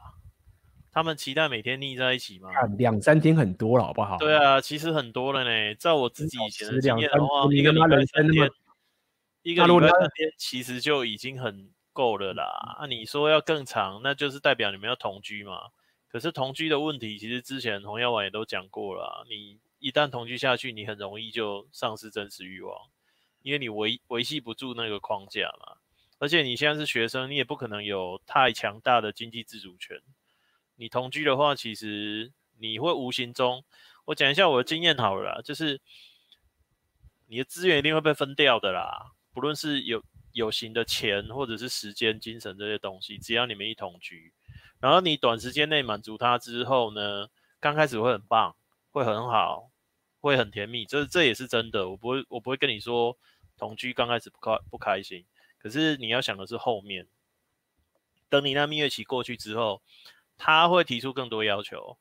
[0.90, 2.50] 他们期待每天腻在一起吗？
[2.76, 4.16] 两三天很多了，好不好？
[4.16, 5.74] 对啊，其实很多了呢。
[5.76, 8.50] 在我自己以前的经验的话，一个礼拜三天，
[9.42, 12.76] 一个礼拜三天其实就已经很够了啦。
[12.78, 15.70] 那、啊、你说要更长，那就是代表你们要同居嘛。
[16.06, 19.26] 可是同居的问题，其实之前红药丸也都讲过了。
[19.28, 22.72] 你一旦同居下去，你很容易就丧失真实欲望，
[23.42, 25.78] 因为你维维系不住那个框架嘛。
[26.20, 30.00] 而且你现在是学生，你也不可能有太强大的经济自主权。
[30.76, 33.64] 你同居的话，其实你会无形中，
[34.04, 35.80] 我讲一下我的经验好了啦，就是
[37.26, 40.02] 你的资源一定会被分掉的啦，不论是有
[40.38, 44.32] 有形的钱，或者是时间、精神这些东西，只要你们一同居，
[44.80, 47.28] 然后你短时间内满足他之后呢，
[47.58, 48.54] 刚开始会很棒，
[48.92, 49.70] 会很好，
[50.20, 53.18] 会很甜蜜，这这也是真的，我不会我不会跟你说
[53.56, 55.26] 同居刚开始不开不开心。
[55.58, 57.08] 可是你要想的是后面，
[58.28, 59.82] 等你那蜜月期过去之后，
[60.36, 61.98] 他会提出更多要求。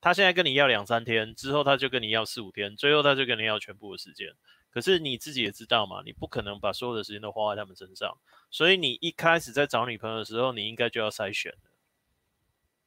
[0.00, 4.34] 他现在跟你要两三天，之后他就跟你要四五天，最后他就跟你要全部的时间。
[4.74, 8.18] 可是你自己也知道嘛，你不可能把所有的时间都花在他们身上。
[8.50, 11.70] 所以你一开始在找女朋友的时候，你应该就要筛选了。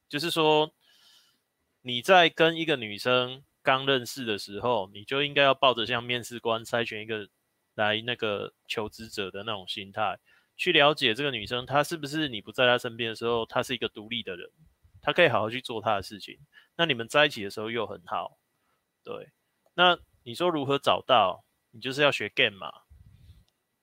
[0.08, 0.72] 就是说，
[1.80, 7.28] 你在跟一个女生刚认识的时候，你就应该要抱着像面试官筛选一个。
[7.74, 10.18] 来那个求职者的那种心态，
[10.56, 14.50] 去了解这个女生，她是不是你不在她身边的时候，她是一个独立的人，
[15.00, 16.40] 她可以好好去做她的事情。
[16.76, 18.36] 那你们在一起的时候又很好，
[19.04, 19.30] 对。
[19.74, 21.44] 那你说如何找到？
[21.70, 22.72] 你就是要学 game 嘛。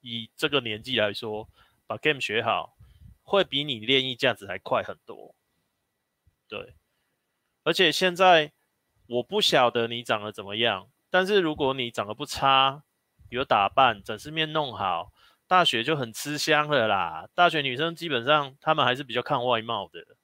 [0.01, 1.49] 以这个年纪来说，
[1.87, 2.77] 把 game 学好，
[3.23, 5.35] 会比你练一架子还快很多。
[6.47, 6.75] 对。
[7.63, 8.51] 而且现在
[9.07, 12.83] 我不晓得你长得怎么样，但是如果你长得不差。
[13.29, 15.11] 有打扮，展示面弄好，
[15.47, 17.27] 大学就很吃香了啦。
[17.33, 20.15] 大学女生基本上她们还是比较看外貌的，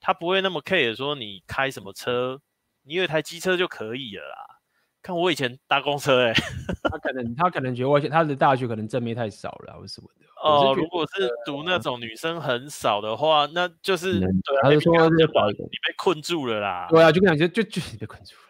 [0.00, 2.40] 她不会那么 care 说你开什么车，
[2.84, 4.61] 你有一台机车就可以了啦。
[5.02, 6.34] 看我以前搭公车、欸，哎，
[6.90, 10.26] 他可能他可能觉得我他的大学可能正妹太少了，或什么的。
[10.42, 14.28] 哦，如果是读那种女生很少的话，那就是对，
[14.62, 16.86] 他就说你被困住了啦。
[16.88, 18.42] 对啊，就跟你讲，就就你被困住了。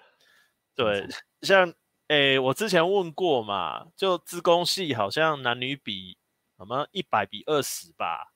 [0.75, 1.09] 对，
[1.41, 1.73] 像。
[2.09, 6.19] 诶、欸，我之前问过嘛，就自工系好像男女比
[6.59, 8.35] 什么一百比二十吧，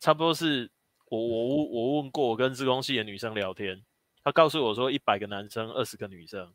[0.00, 0.70] 差不多是
[1.10, 3.84] 我我我问过，我跟自工系的女生聊天，
[4.24, 6.54] 她告诉我说一百个男生二十个女生，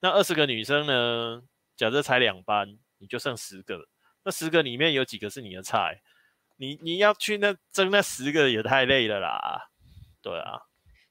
[0.00, 1.42] 那二十个女生呢，
[1.76, 3.88] 假设才两班，你就剩十个，
[4.24, 6.00] 那十个里面有几个是你的菜？
[6.56, 9.68] 你你要去那争那十个也太累了啦，
[10.20, 10.60] 对啊，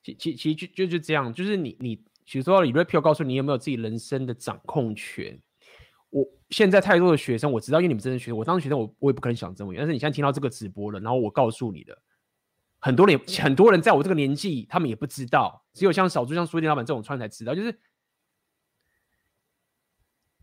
[0.03, 2.03] 其其其实就就就这样，就是你你。
[2.29, 5.39] 其实说到李瑞票，告诉你有没有自己人生的掌控权。
[6.09, 9.79] 我现在太多的学生，我知道，因为你们真的学生，我当时学生，我我也不可能想这么远。
[9.79, 11.97] 但是你现在听到这个直播了，然后我告诉你的，
[12.79, 17.55] 很多人很多人在我这个年纪，他们也不知道，只有像少数像书店老板这种穿才知道。
[17.55, 17.73] 就是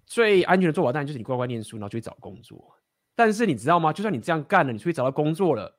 [0.07, 2.75] 最安全的做法，当然就是你乖乖念书，然后去找工作。
[3.15, 3.93] 但是你知道吗？
[3.93, 5.79] 就算你这样干了，你出去找到工作了，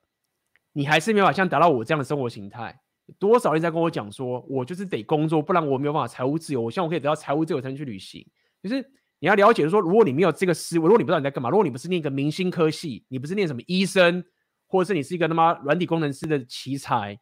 [0.74, 2.82] 你还是没有办法像达到我这样的生活形态。
[3.20, 6.62] 多少人在跟我讲说，我就是得工作，不然我没有办法财务自由。
[6.62, 8.26] 我希望我可以得到财务自由才能去旅行。
[8.64, 8.82] 就是
[9.20, 14.24] 你要了解说，如果你没有这个思维，如果你不知道你在干嘛，如果你不是念一个明星科系，你不是念什么医生，
[14.66, 17.20] 或者是你是一个他妈软体工程师的奇才，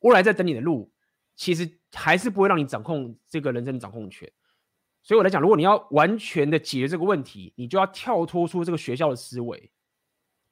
[0.00, 0.92] 未来在等你的路，
[1.36, 4.30] 其实还是不会让你掌控这个人生的掌控权。
[5.02, 9.70] 所以我来讲，如果你要完全的解决这个问题，你就要跳脱出这个学校的思维。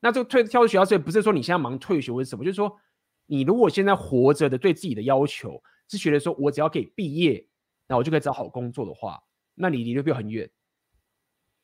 [0.01, 2.79] 那这个退跳出学校思维，不是说你现在忙退学或者什么，就是说。
[3.31, 7.47] 你如果现在活着的对自己的要求是觉得说，我只要可以毕业，
[7.87, 9.23] 那我就可以找好工作的话，
[9.55, 10.49] 那你离目标很远，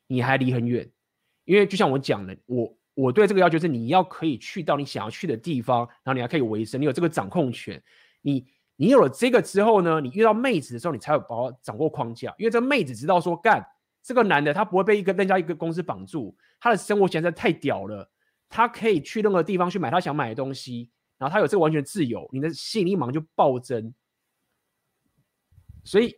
[0.05, 0.87] 你还离很远，
[1.43, 7.81] 因为就像我讲的，我我对这个要求是你要可以去到你想要去的地方，然后你还可以维生，你有这个掌控权。
[8.21, 8.45] 你
[8.75, 13.65] 你有了这个之后呢，你遇到妹子的时候，你才有把握掌握框架，因为这妹子知道说，干
[14.03, 18.09] 这个男的他不会被一个人家一个公司绑住，他的生活现在太屌了，
[18.49, 20.91] 他可以去任何地方去买他想买的东西。
[21.17, 23.93] 然后他有这个完全自由，你的吸引力马上就暴增。
[25.85, 26.13] 所以，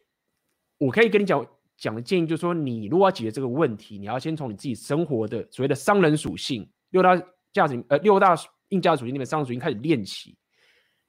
[0.79, 1.45] 我可以跟你讲
[1.77, 7.15] 讲的建议就是说，你如果要解决这个问题，你要先从你自己生活的所谓的商人属性六大
[7.53, 8.35] 价值呃六大
[8.69, 10.35] 硬价值属性里面商人属性开始练起。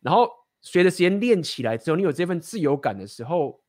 [0.00, 0.28] 然后
[0.60, 3.60] 随着时间练起来之后，你有这份自由感的时候，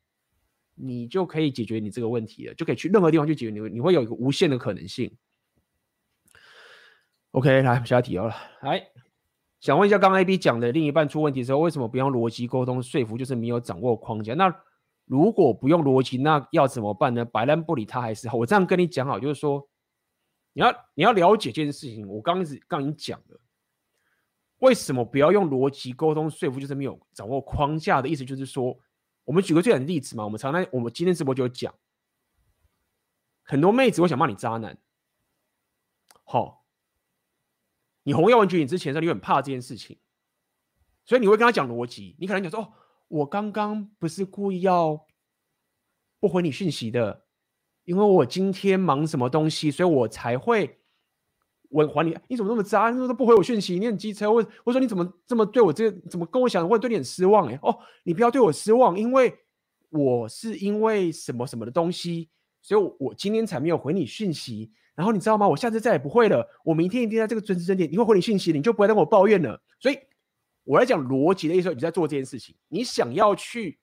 [0.76, 5.16] 你就可以解决你这个问题了，就可以去任何地方去解决你，你会有一个无限的可能性。
[7.32, 8.88] OK，来下一题好了，来。
[9.60, 13.18] 想问一下，刚刚 AB 讲的另一半出问题的时候，为什么不用逻辑沟通说服？
[13.18, 14.34] 就是没有掌握框架。
[14.34, 14.50] 那
[15.04, 17.26] 如果不用逻辑，那要怎么办呢？
[17.26, 18.38] 摆烂不理他还是好？
[18.38, 19.68] 我这样跟你讲好，就是说，
[20.54, 22.08] 你要你要了解这件事情。
[22.08, 23.40] 我刚刚是刚刚已经讲了，
[24.60, 26.60] 为什么不要用逻辑沟通说服？
[26.60, 28.78] 就是没有掌握框架的意思，就是说，
[29.26, 30.24] 我们举个最简单的例子嘛。
[30.24, 31.74] 我们常常我们今天直播就有讲，
[33.44, 34.78] 很多妹子会想骂你渣男，
[36.24, 36.60] 好。
[38.04, 40.00] 你红药丸绝你之前，说你很怕这件事情，
[41.06, 42.16] 所以你会跟他讲逻辑。
[42.18, 42.74] 你可能讲说：“哦，
[43.08, 45.06] 我刚刚不是故意要
[46.20, 47.26] 不回你讯息的，
[47.84, 50.79] 因为我今天忙什么东西，所以我才会
[51.70, 52.90] 我还你，你怎么那么渣？
[52.90, 53.78] 你怎么都不回我讯息？
[53.80, 56.10] 你很机车，我我说你怎么这么对我这个？
[56.10, 56.68] 怎么跟我想？
[56.68, 57.58] 我对你很失望哎。
[57.62, 59.34] 哦，你不要对我失望，因为
[59.90, 62.30] 我是因为什么什么的东西，
[62.62, 64.72] 所以我今天才没有回你讯息。
[64.96, 65.48] 然后你知道吗？
[65.48, 66.46] 我下次再也不会了。
[66.66, 69.62] 我明天一定在这个准时准点，你会回你讯息，你就不会跟我抱怨了。
[69.80, 69.98] 所以
[70.64, 73.80] 我来讲逻辑的意思，你在做这件事情，你想要去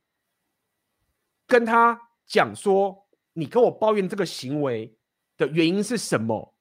[1.46, 4.94] 跟他讲说，你跟我抱怨这个行为
[5.38, 6.55] 的原因是什么？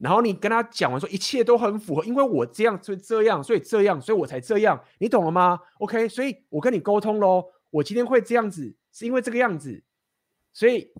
[0.00, 9.84] 然后你跟他讲完说一切都很符合，因为我这样所以这样，所以这样，所以我才这样，你懂了吗？OK，所以我跟你沟通喽，我今天会这样子，是因为这个样子，
[10.54, 10.90] 所以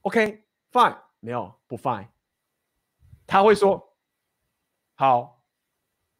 [0.00, 2.08] OK，Fine，没有不 Fine，
[3.24, 3.96] 他会说
[4.96, 5.44] 好，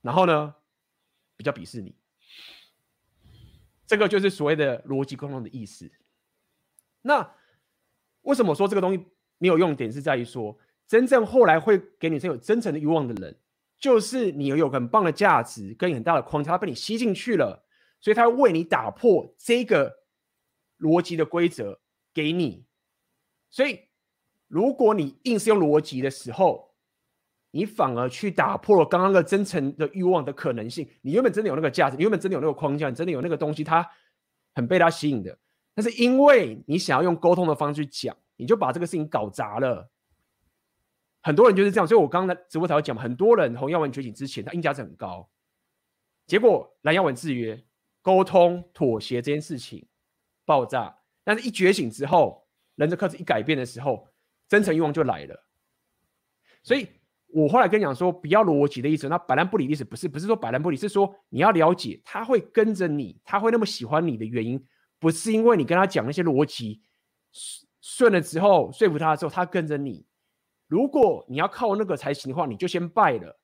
[0.01, 0.55] 然后呢，
[1.37, 1.97] 比较鄙视你，
[3.89, 5.91] 这个就是所谓的逻辑沟通的意思。
[7.03, 7.35] 那
[8.23, 9.05] 为什么说这个东西
[9.39, 10.57] 没有用点是在于说。
[10.91, 13.39] 真正后来会给你这有真诚的欲望的人，
[13.79, 17.65] 就是你有很棒的价值跟很大的框架，他被你吸进去了，
[18.01, 20.01] 所以他会为你打破这个
[20.81, 21.81] 逻辑的规则
[22.13, 22.67] 给你。
[23.51, 23.83] 所以，
[24.49, 26.75] 如果你硬是用逻辑的时候，
[27.53, 30.91] 你反而去打破了刚刚的真诚的欲望的可能性。
[31.03, 33.89] 你原本真的有那个价值，你原本真的有那个框架，你真的有那个东西，他
[34.57, 35.39] 很被他吸引的。
[35.73, 39.89] 但是因为你想要用沟通的方式去讲，你就把这个事情搞砸了。
[41.23, 45.29] 很多人就是这样，所以我刚刚在直播台讲，很多人红药丸觉醒之前，他硬价值很高，
[46.27, 47.63] 结果蓝药丸制约、
[48.01, 49.87] 沟通、妥协这件事情
[50.47, 50.97] 爆炸。
[51.23, 54.09] 但是一觉醒之后，人的克制一改变的时候，
[54.49, 55.47] 真诚欲望就来了。
[56.63, 56.89] 所以
[57.27, 64.67] 我后来跟你讲说，不要逻辑的意思，那摆烂不理的意思不是不是说摆烂不理，是说你要了解他会跟着你，他会那么喜欢你的原因，
[64.99, 66.81] 不是因为你跟他讲那些逻辑
[67.83, 70.07] 顺了之后说服他之后，他跟着你。
[70.71, 73.41] 如果你要靠那个才行的话，你就先败了。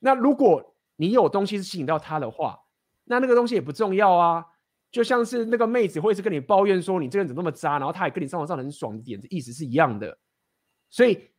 [0.00, 2.58] 那如果你有东西是吸引到他的话，
[3.04, 4.44] 那那个东西也不重要啊。
[4.90, 10.18] 就像是那个妹子会是跟你抱怨说你这个人怎么那么渣，然后他也跟你上床上很爽的点子，意思是一样的。
[10.90, 11.30] 所以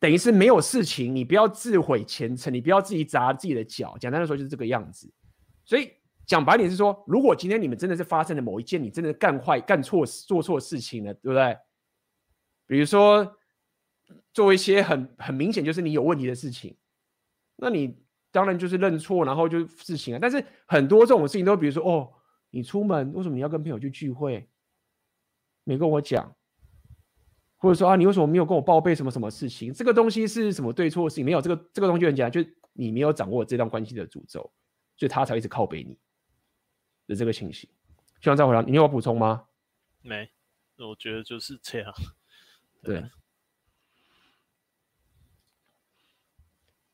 [0.00, 3.94] 等于是没有事情，你不要自毁前程，你不要自己砸自己的脚。
[4.00, 5.12] 简单的说就是这个样子。
[5.66, 5.92] 所以
[6.24, 11.54] 讲白点是说，如果今天你们真的是发生了某一件你真的干坏、干错、做错事情了，对不对？
[12.66, 13.35] 比如说。
[14.32, 16.76] 做一些很很明显就是你有问题的事情，
[17.56, 17.98] 那你
[18.30, 20.18] 当然就是认错，然后就事情啊。
[20.20, 22.12] 但是很多这种事情都，比如说哦，
[22.50, 24.48] 你出门为什么你要跟朋友去聚会，
[25.64, 26.36] 没跟我讲，
[27.56, 29.72] 或者说啊，你为什么没有跟我报备什么什么事情？
[29.72, 31.24] 这个东西是什么对错的事情？
[31.24, 34.52] 没有，这个这个东西很简单，就是你没有掌握这段关系的诅咒，
[34.96, 35.98] 所以他才一直靠北你
[37.06, 37.68] 的这个情形。
[38.20, 39.46] 希望再回答，你有要补充吗？
[40.02, 40.30] 没，
[40.78, 41.92] 我觉得就是这样，
[42.82, 43.00] 对。
[43.00, 43.10] 对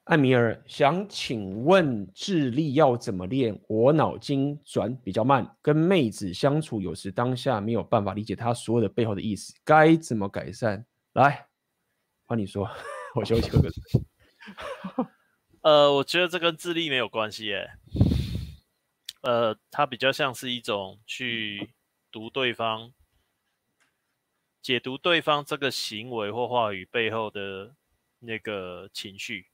[0.04, 3.56] 艾米尔想请问智力要怎么练？
[3.68, 10.84] 我脑筋转比较慢，跟妹子相处有时当下没有办法理解她所有的背后的意思，该怎么改善？
[11.12, 11.46] 来，
[12.24, 12.68] 换你说，
[13.14, 13.62] 我休息个。
[15.62, 17.70] 呃，我觉得这跟智力没有关系耶。
[19.20, 21.74] 呃，它比较像是一种去
[22.10, 22.92] 读对方、
[24.60, 27.76] 解读对方这个行为或话语背后的
[28.18, 29.51] 那个情绪。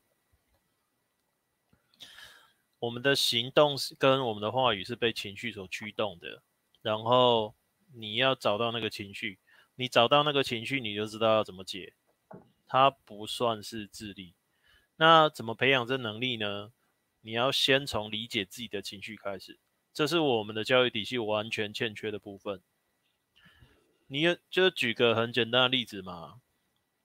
[2.81, 6.43] 我们的行动是跟我们的话语是被情绪所驱动的，
[6.83, 7.55] 然后
[7.95, 9.39] 你要找到那个情绪，
[9.75, 11.95] 你找到那个情绪，你就知道要怎么解。
[12.67, 14.35] 它不算是智力。
[14.97, 16.73] 那怎么培养这能力呢？
[17.21, 19.59] 你要先从理解自己的情绪开始，
[19.93, 22.61] 这是我们的教育体系完全欠缺的部分。
[24.07, 26.41] 你就举个很简单的例子嘛，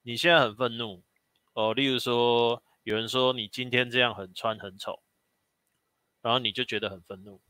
[0.03, 1.03] 你现在很愤怒
[1.53, 5.02] 哦，例如说有人说你今天这样很穿很丑。
[6.23, 7.41] 然后你就觉得很愤怒，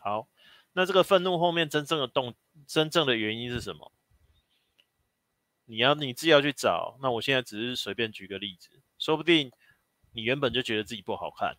[0.00, 0.28] 好，
[0.72, 2.34] 那这个愤怒后面真正的动，
[2.66, 3.92] 真正的原因是什么？
[5.66, 6.98] 你要你自己要去找。
[7.00, 9.52] 那我现在只是随便举个例子，说不定
[10.10, 11.56] 你原本就觉得自己不好看，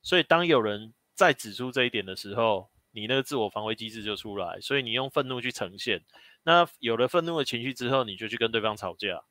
[0.00, 6.02] 所以当有人再指出这一点的时候，你那个自我防卫机制就出来，所以你用愤怒去呈现。
[6.44, 9.22] 那有了愤怒的情绪之后，你就去跟对方吵架。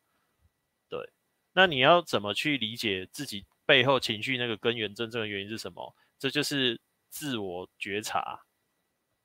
[0.88, 1.10] 对，
[1.53, 3.48] 那你要怎么去理解自己？
[3.65, 5.95] 背后情绪那个根源，真正的原因是什么？
[6.17, 6.79] 这就是
[7.09, 8.45] 自我觉察，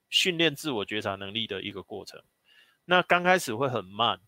[0.09, 2.23] 训练自我觉察能力的一个过程。
[2.85, 4.21] 那刚开始会很慢，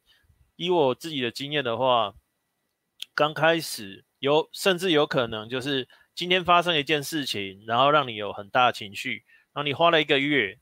[0.56, 2.14] 以我自己的经验的话，
[3.14, 10.60] 刚开始有甚至有可能就是今天发生一件事情，然后让你有很大的情绪，然后你花了一个月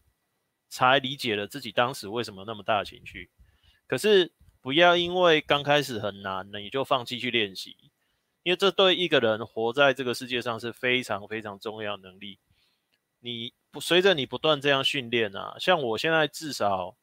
[0.68, 3.30] 才理解了自己当时为什么那么大的情绪。
[3.86, 4.32] 可是
[4.62, 7.76] 不要因为刚开始很难，那你就放弃去练习。
[8.42, 12.38] 因为这对一个人活在这个世界上是非常非常重要能力。
[13.20, 16.96] 你不随着你不断这样训练啊，像我现在至少，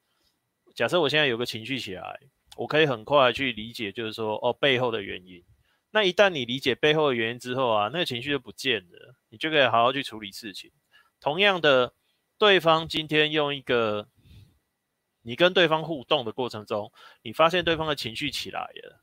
[0.73, 2.19] 假设我现在有个情绪起来，
[2.55, 5.43] 我可以很快去理解，就是说哦背后的原因。
[5.91, 10.71] 那一旦你理解背后的原因之后啊，那个情绪就不见了，你就可以好好去处理事情。
[11.19, 11.93] 同样的，
[12.37, 14.07] 对方今天用一个，
[15.21, 16.91] 你跟对方互动的过程中，
[17.21, 19.01] 你发现对方的情绪起来了，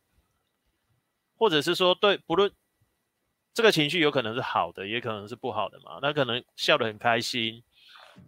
[1.37, 2.53] 或者是说对，不论
[3.53, 5.99] 这个情绪有可能是好的，也可能是不好的嘛。
[6.03, 7.63] 那可能笑得很开心，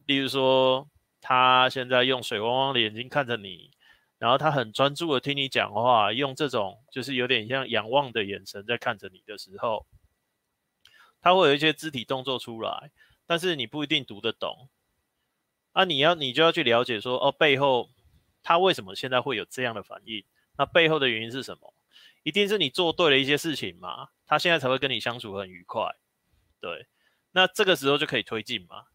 [0.07, 0.89] 例如说
[1.21, 3.71] 他现在用水汪汪的眼睛看着你。
[4.19, 9.85] 然后他很专注的听你讲话，用这种就是有点像仰望的眼神在看着你的时候，
[11.21, 12.91] 他会有一些肢体动作出来，
[13.27, 14.71] 但是你不一定读得懂。
[15.73, 17.91] 啊，你要你就要去了解说，哦，背后
[18.43, 20.25] 他为什么现在会有这样的反应？
[20.57, 21.75] 那背后的原因是什么？
[22.27, 25.95] 一定是你做对了一些事情嘛，他现在才会跟你相处很愉快。
[26.61, 26.89] 对，
[27.31, 28.87] 那这个时候就可以推进嘛。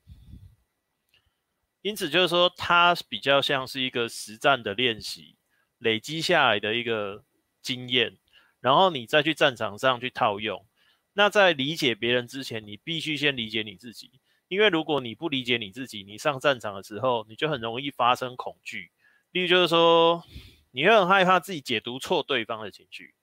[1.81, 5.37] 因此，就是说，它比较像是一个实战的练习，
[5.77, 7.23] 累积下来的一个
[7.61, 8.17] 经验，
[8.59, 10.65] 然后你再去战场上去套用。
[11.13, 14.11] 那在理解别人之前，你必须先理解你自己，
[14.49, 18.91] 因为如果你不理解你自己，你上战场的时候，你就很容易发生恐惧。
[19.31, 20.21] 例如，就是说，
[20.71, 23.15] 你会很害怕自己解读错对方的情绪。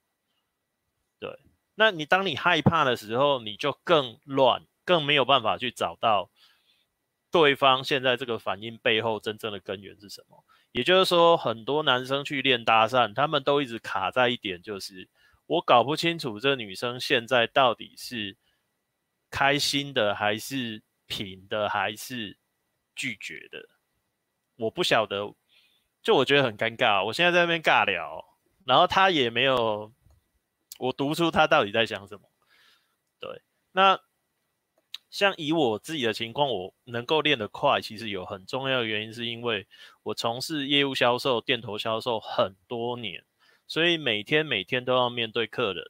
[1.18, 1.38] 对，
[1.74, 6.30] 那你当你害怕的时候，你就更乱，更没有办法去找到。
[7.30, 10.42] 对方现在这个反应背后真正的根源是什么？
[10.72, 15.08] 也就是说，很多男生去练搭讪，他们都一直卡在一点，就是
[15.46, 18.36] 我搞不清楚这女生现在到底是
[19.30, 22.38] 开心的，还是平的，还是
[22.94, 23.68] 拒绝的。
[24.56, 25.34] 我不晓得，
[26.02, 27.04] 就我觉得很尴尬。
[27.04, 28.24] 我现在在那边尬聊，
[28.64, 29.92] 然后他也没有
[30.78, 32.30] 我读出他到底在想什么。
[33.20, 33.42] 对，
[33.72, 34.00] 那。
[35.10, 39.66] 像以我自己的情况，我能够练得快，其实有很重要的原因，是因为
[40.02, 43.24] 我从事业务销售、店头销售很多年，
[43.66, 45.82] 所以每天每天都要面对客人。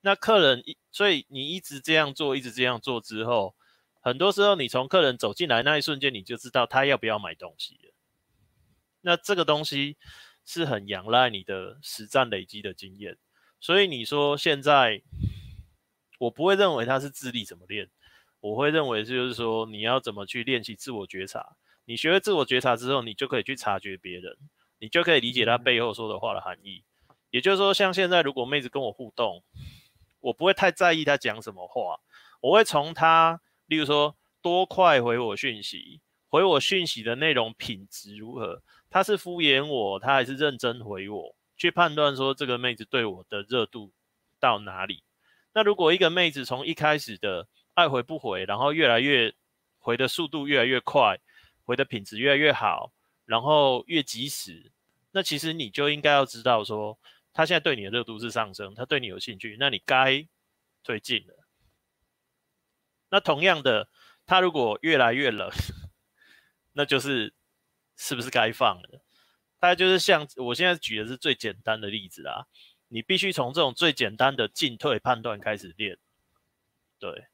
[0.00, 3.54] 那客人一，所以你一直这样做，一直这样做之后，
[4.00, 7.94] 很多时候你从客人走进来那一瞬间，你就知道他要不要买东西了。
[9.02, 9.96] 那这个东西
[10.44, 13.16] 是很仰赖你的实战累积的经验。
[13.62, 15.02] 所以你说现在，
[16.18, 17.88] 我不会认为他是智力怎么练。
[18.40, 21.54] 我会认为就是说，你要怎么去练习自我觉察。
[21.84, 24.36] 你学会自我觉察之后，你就可以去察觉别人，
[24.80, 26.82] 你就可以理解他背后说的话的含义。
[27.30, 29.44] 也就是说，像现在如果妹子跟我互动，
[30.18, 32.00] 我不会太在意她讲什么话，
[32.40, 38.60] 我会从她，例如说多快回我讯息，回我讯息的内容品质如何，
[38.90, 43.92] 她是敷衍我，她还是认真回我，去判断说这个妹子对我的热度
[44.40, 45.04] 到哪里。
[45.52, 49.32] 那如果一个妹子从一开始的爱回不回，然后越来越
[49.78, 51.20] 回的速度越来越快，
[51.62, 52.92] 回的品质越来越好，
[53.26, 54.72] 然后越及时。
[55.12, 56.98] 那其实你就应该要知道说，
[57.32, 60.26] 她现在对你的热度是上升，她对你有兴趣，那你该
[60.82, 61.46] 推进了。
[63.10, 63.88] 那同样的，
[64.26, 65.48] 她如果越来越冷，
[66.74, 67.32] 那就是
[67.94, 69.01] 是不是该放了？
[69.62, 72.46] 大概就是像我现在举的是最简单的例子啦，
[72.88, 75.96] 你必须从这种最简单的进退判断开始练，
[76.98, 77.26] 对。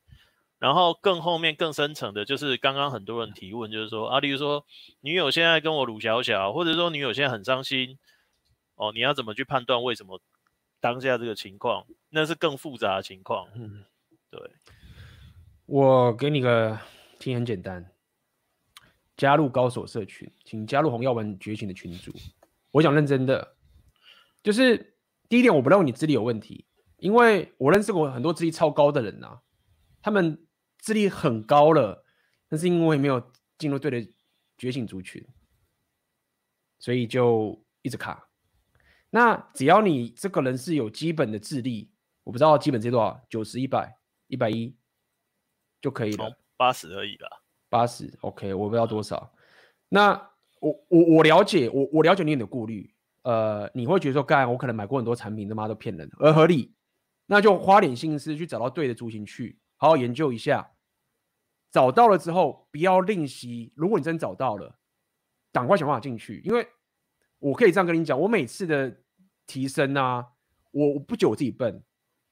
[0.58, 4.66] 然后更后面更深层的，就是刚刚很多人提问，就是说啊，例如说
[5.00, 7.98] 女友现在跟我鲁小小，或者说女友现在很伤心，
[8.74, 10.20] 哦，你要怎么去判断为什么
[10.80, 11.86] 当下这个情况？
[12.10, 13.48] 那是更复杂的情况。
[13.54, 13.86] 嗯，
[14.28, 14.50] 对。
[15.64, 16.78] 我给你个
[17.18, 17.90] 题，很简单，
[19.18, 22.10] 加入高手社群，请加入红药丸觉醒的群组。
[22.70, 23.56] 我想认真的，
[24.42, 24.96] 就是
[25.28, 26.64] 第一点，我不认为你智力有问题，
[26.96, 29.42] 因为我认识过很多智力超高的人呐、啊，
[30.00, 30.42] 他们。
[30.80, 32.04] 智力很高了，
[32.48, 34.12] 但是因为没有进入对的
[34.56, 35.26] 觉醒族群，
[36.78, 38.28] 所以就一直卡。
[39.10, 41.90] 那只要你这个人是有基本的智力，
[42.22, 44.72] 我不知道基本是多少，九十、一百、一百一
[45.82, 47.28] 就可以了，八十而已啦。
[47.68, 49.32] 八十，OK，我不知道多少。
[49.88, 50.12] 那
[50.60, 52.94] 我我我了解，我我了解你的顾虑。
[53.22, 56.72] 呃，你会觉得说，干，我可能买过很多产品，他妈都骗人，而合理，
[57.26, 59.58] 那就花点心思去找到对的族群去。
[59.76, 60.70] 好好研究一下，
[61.70, 63.72] 找到了之后不要吝惜。
[63.74, 64.78] 如果你真找到了，
[65.52, 66.40] 赶快想办法进去。
[66.44, 66.66] 因为
[67.38, 68.96] 我可以这样跟你讲，我每次的
[69.46, 70.26] 提升啊，
[70.70, 71.82] 我我不觉得我自己笨，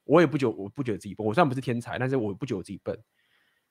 [0.05, 1.27] 我也不觉我不觉得自己笨。
[1.27, 2.99] 我虽然不是天才，但是我不觉得我自己笨。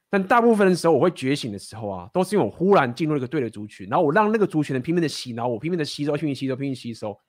[0.10, 7.20] 但大部分的时候，我会觉醒的时候啊，都是因为我忽然进入一个对的族群，然后我让那个族群的拼命的洗脑，我拼命的吸收，拼命吸收，拼命吸收，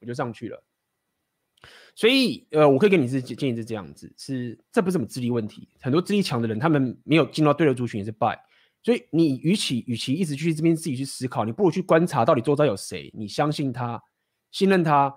[0.00, 0.62] 我就上去了。
[1.94, 8.38] 所以，呃，我可以给你是建议是这样子，是这不是什么智力问题，很多智力强的人，他们没有进入到对的族群也是败。
[8.82, 14.02] 所以你与其与其一直去这边自己去思考，你不如去观察到底周遭有谁，你相信他，
[14.50, 15.14] 信任他，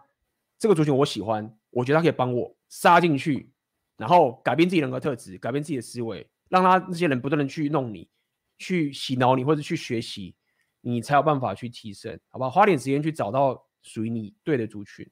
[0.59, 3.49] 这个族群我喜欢，我觉得他可以帮我杀进去，
[3.97, 8.09] 然后改变自己人格特质，改变自己的思维，让他那些人不断的去弄你，
[8.57, 10.35] 去洗脑你或者去学习，
[10.81, 12.49] 你才有办法去提升，好不好？
[12.49, 15.09] 花点时间去找到属于你对的族群。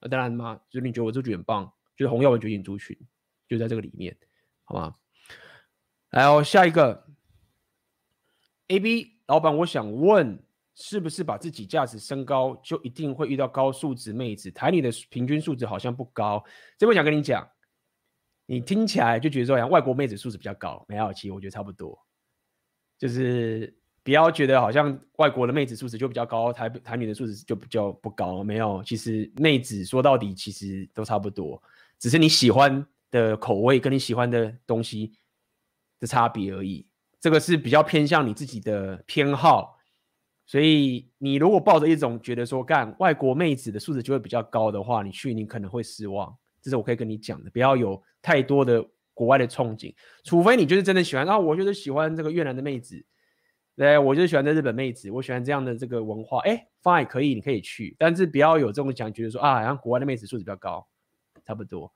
[0.00, 2.96] 那当然嘛，就是你觉得我这族群很棒，就是红药丸觉醒族群
[3.48, 4.16] 就在这个里面，
[4.64, 4.94] 好吗？
[6.10, 7.06] 来哦，下一个。
[8.68, 10.42] A B 老板，我想问，
[10.74, 14.50] 是不是把自己价值升高，就一定会遇到高素质妹子？
[14.50, 16.44] 台里的平均素质好像不高。
[16.76, 17.48] 这边想跟你讲，
[18.46, 21.12] 你听起来就觉得说，好像外国妹子素质比较高，没有？
[21.12, 21.98] 其实我觉得差不多。
[22.98, 28.82] 就是不要觉得好像外国的妹子素质就比较高，台台女的素质就比较不高，没有。
[28.84, 31.62] 其实妹子说到底其实都差不多，
[31.98, 35.12] 只是你喜欢的口味跟你喜欢的东西
[35.98, 36.86] 的差别而已。
[37.20, 39.76] 这个是比较偏向你自己的偏好，
[40.46, 46.34] 所以你如果抱着一种觉得说干外国妹子的素质就会比较高的话，你去你可能会失望。
[46.66, 48.84] 这是我可以跟你讲的，不要有太多的
[49.14, 49.94] 国外的憧憬，
[50.24, 51.24] 除非你就是真的喜欢。
[51.24, 53.06] 啊，我就是喜欢这个越南的妹子，
[53.76, 56.40] 对，我就是喜欢这日本妹子，我喜欢这样的这个文化。
[56.40, 60.84] 哎，fine，可以，你可以去，但是不要有这种讲，觉得说啊，好像国外的妹子素质比较高，
[61.44, 61.92] 差不多。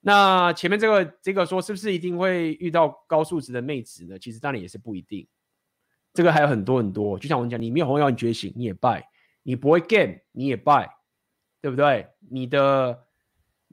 [0.00, 4.18] 那前面这个这个说是不是一定会遇到高素质的妹子呢？
[4.18, 5.28] 其实当然也是不一定，
[6.12, 7.16] 这个还有很多很多。
[7.16, 9.00] 就像我讲，你没有红药丸觉醒，你也败；
[9.44, 10.90] 你不会 game，你也败，
[11.60, 12.08] 对不对？
[12.30, 13.06] 你的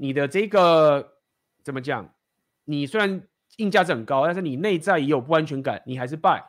[0.01, 1.17] 你的这个
[1.61, 2.15] 怎么讲？
[2.63, 3.27] 你虽然
[3.57, 6.41] 硬价值很高，但是你内在也有不安全感，你还是败，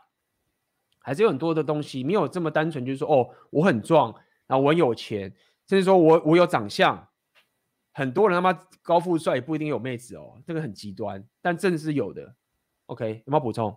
[1.00, 4.14] 还是有很多的东西没有这么单纯，就是说哦，我很壮，
[4.46, 5.34] 然后我很有钱，
[5.66, 7.08] 甚至说我我有长相。
[7.92, 8.52] 很多人他妈
[8.82, 12.36] 高富帅也不一定有妹子哦，这个很极端，但正是有的。
[12.86, 13.76] OK，有没有补充？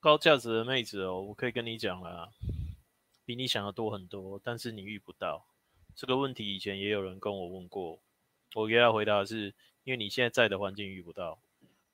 [0.00, 2.30] 高价值的妹子哦，我可以跟你讲啦，
[3.26, 5.44] 比你想的多很多，但是你遇不到。
[5.94, 7.98] 这个问题以前也有人跟我问过，
[8.56, 9.54] 我给他回答的是，
[9.84, 11.38] 因为你现在在的环境遇不到，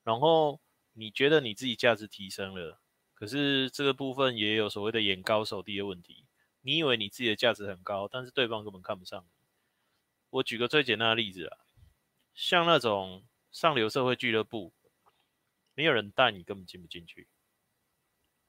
[0.04, 0.60] 然后
[0.92, 2.78] 你觉得你自己价值提升了，
[3.14, 6.24] 可是这个部分也有所谓的眼高手低的问题。
[6.60, 9.26] 你以为你自己的价值很高，但是对方根本看不上你。
[10.30, 11.58] 我举个最简单的例子啊，
[12.32, 14.72] 像那种上流社会俱乐部，
[15.74, 17.26] 没有人带你，根本进不进去。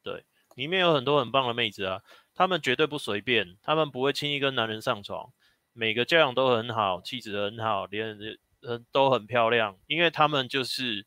[0.03, 0.23] 对，
[0.53, 2.03] 里面有很多很棒的妹子啊，
[2.35, 5.33] 她们绝对不随便，她们不会轻易跟男人上床，
[5.73, 8.17] 每个教养都很好，气质很好，连
[8.61, 11.05] 人都很漂亮，因为她们就是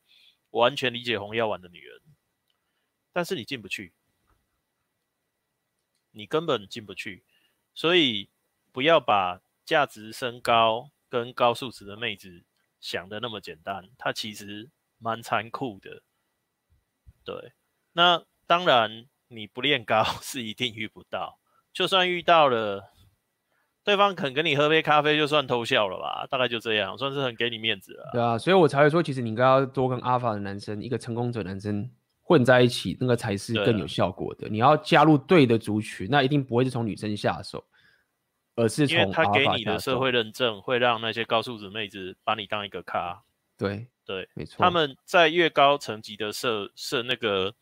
[0.50, 2.02] 完全理解红药丸的女人。
[3.12, 3.94] 但是你进不去，
[6.10, 7.24] 你根本进不去，
[7.74, 8.28] 所以
[8.70, 9.40] 不要把。
[9.66, 12.44] 价值升高跟高素质的妹子
[12.80, 16.04] 想的那么简单，它其实蛮残酷的。
[17.24, 17.52] 对，
[17.94, 21.40] 那当然你不练高 是一定遇不到，
[21.72, 22.94] 就算遇到了，
[23.86, 28.10] 对方肯跟你喝杯咖啡就算偷笑了吧，大概就这样，算是很给你面子了。
[28.12, 31.88] 对啊，所以我才会说，其实你应该要多跟阿法的男生，一个成功者男生
[32.20, 34.48] 混在一起，那个才是更有效果的。
[34.48, 37.64] 你要加入对的族群，那一定不会是从女生下手。
[38.56, 43.22] 而是因为他给你的社会认证，会让那些高素质妹子把你当一个咖。
[43.58, 44.56] 对对，没错。
[44.58, 47.54] 他们在越高层级的社社那个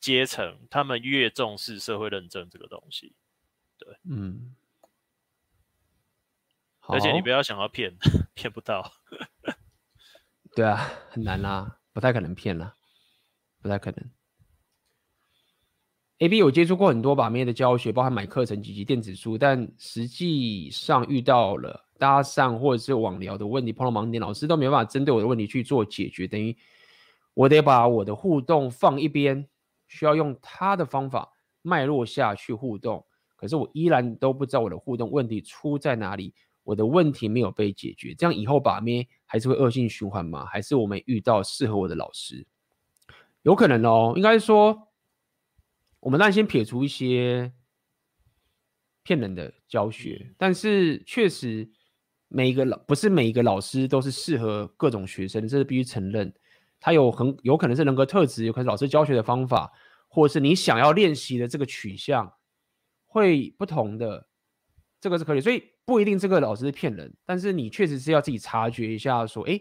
[0.00, 3.14] 阶层，他们越重视社会认证这个东西。
[3.84, 4.54] 对，嗯。
[6.86, 7.96] 而且你不要想要骗，
[8.34, 8.92] 骗不到。
[10.54, 12.74] 对啊，很难啦，不太可能骗啦，
[13.62, 14.10] 不太可能。
[16.18, 26.56] A B 有接触过很多把妹的教学，包含买课程及其电子书，但实际上遇到了搭讪或者是网聊的问题，碰到盲点，老师都没办法针对我的问题去做解决，等于
[27.32, 29.48] 我得把我的互动放一边，
[29.88, 31.32] 需要用他的方法
[31.62, 33.04] 脉络下去互动，
[33.44, 40.46] 可是我依然都不知道我的互动问题出在哪里，我的问题没有被解决，这样以后把咩还是会恶性循环吗？
[40.46, 42.46] 还是我没遇到适合我的老师？
[43.42, 44.88] 有可能哦，应该说。
[46.00, 47.50] 我们当然先撇除一些
[49.04, 51.66] 骗人的教学，但是确实
[52.28, 56.30] 每一个老不是每一个老师都是适合各种学生，这是必须承认。
[56.78, 59.72] 他有很有可能是人格特质，有可能是老师教学的方法，
[60.08, 62.30] 或者是你想要练习的这个取向
[63.14, 64.26] 会不同的，
[65.00, 65.40] 这个是可以。
[65.40, 69.60] 所以不一定这个老师是骗人，但是你确实是要自己察觉一下，说，哎，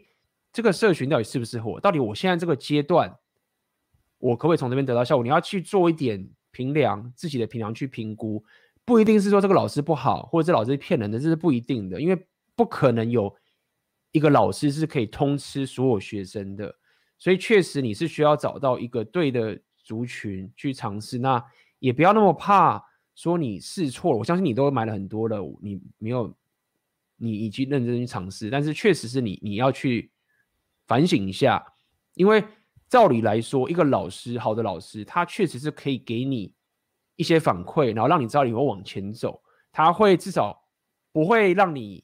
[0.52, 1.80] 这个社群到底适不适合我？
[1.80, 3.16] 到底我现在这个阶段。
[4.18, 5.24] 我可不可以从这边得到效果？
[5.24, 8.42] 你要去做一点评量，自己的评量去评估，
[8.86, 12.26] 不一定是说这个老师不好，或者这老师是骗人的，这是不一定的，因为
[12.56, 13.36] 不可能有
[14.14, 16.74] 一个老师是可以通吃所有学生的，
[17.20, 21.18] 所以确实你是需要找到一个对的族群去尝试。
[21.18, 21.44] 那
[21.80, 22.82] 也不要那么怕
[23.16, 26.36] 说你试错了，我相信你都买了很多了，你没有，
[27.18, 30.12] 你已经认真去尝试，但是确实是你你要去
[30.88, 31.64] 反省一下，
[32.16, 32.44] 因为
[32.90, 36.54] 照理来说，一个老师好的老师，他确实是可以给你。
[37.16, 39.40] 一些反馈，然后让你知道你会往前走，
[39.72, 40.68] 他会至少
[41.12, 42.04] 不会让你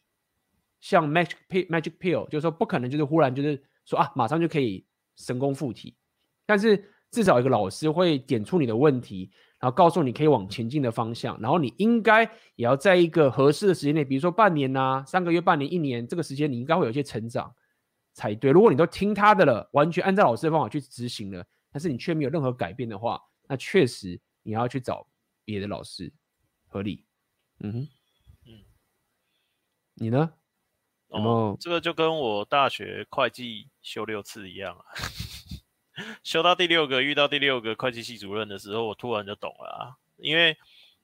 [0.80, 5.98] 像 magic pill magic pill，就是说不可能就是忽然就是说啊马上就可以神功附体，
[6.46, 12.24] 但是至少一个老师会点出你的问题，然后告诉你可以往前进的方向，然后你应该
[12.56, 17.54] 也要在一个合适的时间内，比如说半年呐、啊、三个月、半年、一年这个时间，你应该会有一些成长
[18.14, 18.52] 才对。
[18.52, 24.20] 如果你都听他的了，完全按照老师的方法去执行了，但是你却没有任何改变的话，那确实。
[24.42, 25.06] 你要去找
[25.44, 26.12] 别的老师，
[26.70, 27.06] 合理。
[27.60, 27.88] 嗯哼，
[28.48, 28.64] 嗯，
[29.96, 30.32] 你呢？
[31.10, 34.86] 哦，这个就跟我大学会计修六次一样啊。
[36.24, 39.96] 修到第六个，遇到第六个会计系主任的时候，我突然就懂了啊。
[40.18, 40.58] 因为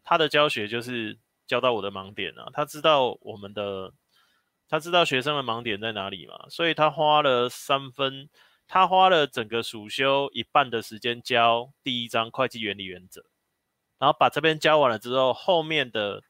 [0.04, 1.18] 他的教学就是
[1.48, 3.94] 教到我的盲点啊，他知道我们的，
[4.68, 8.30] 他知道学生的盲点在哪里嘛，所以他花了三分，
[8.68, 13.24] 他花了整个暑修一半的时间教第一章会计原理原则。
[13.98, 16.22] 然后把这边教完了之后，后面的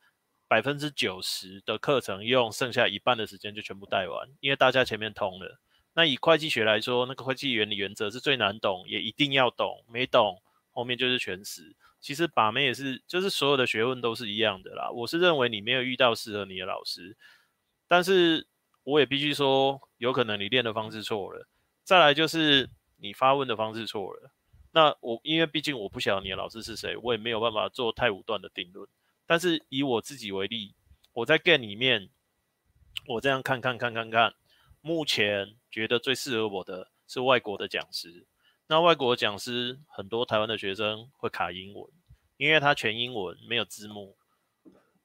[0.48, 5.60] 百分之九十的课程用剩下一半的时间就全部带完，因为大家前面通了。
[5.96, 10.42] 那以会计学来说，那个会计原理原则是最难懂，也一定要懂，没懂
[10.72, 11.76] 后面就是全死。
[12.02, 14.92] 其实把妹也是，就是所有的学问都是一样的啦。
[14.92, 17.18] 我是认为你没有遇到适合你的老师，
[17.88, 18.46] 但是
[18.84, 21.48] 我也必须说，有可能你练的方式错了，
[21.84, 24.30] 再来就是你发问的方式错了。
[24.72, 28.88] 那我因为毕竟我不晓得你的老师是谁，我也没有办法做太武断的定论。
[29.26, 30.76] 但是以我自己为例，
[31.14, 32.10] 我在 Game 里面，
[33.08, 34.36] 我这样看看看看看，
[34.86, 38.28] 目前觉得最适合我的是外国的讲师。
[38.68, 41.92] 那外国的讲师很多台湾的学生会卡英文，
[42.38, 44.16] 因为他全英文没有字幕，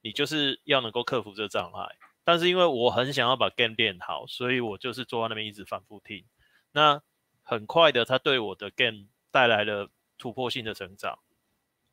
[0.02, 1.97] 你就是要能够克服这个障碍。
[2.23, 6.27] 但是因为我很想要把 Game 练好，所以我就是坐在那边一直反复听。
[6.73, 7.01] 那
[7.43, 9.89] 很快的，他对我的 Game 带来了
[10.19, 11.20] 突破性的成长，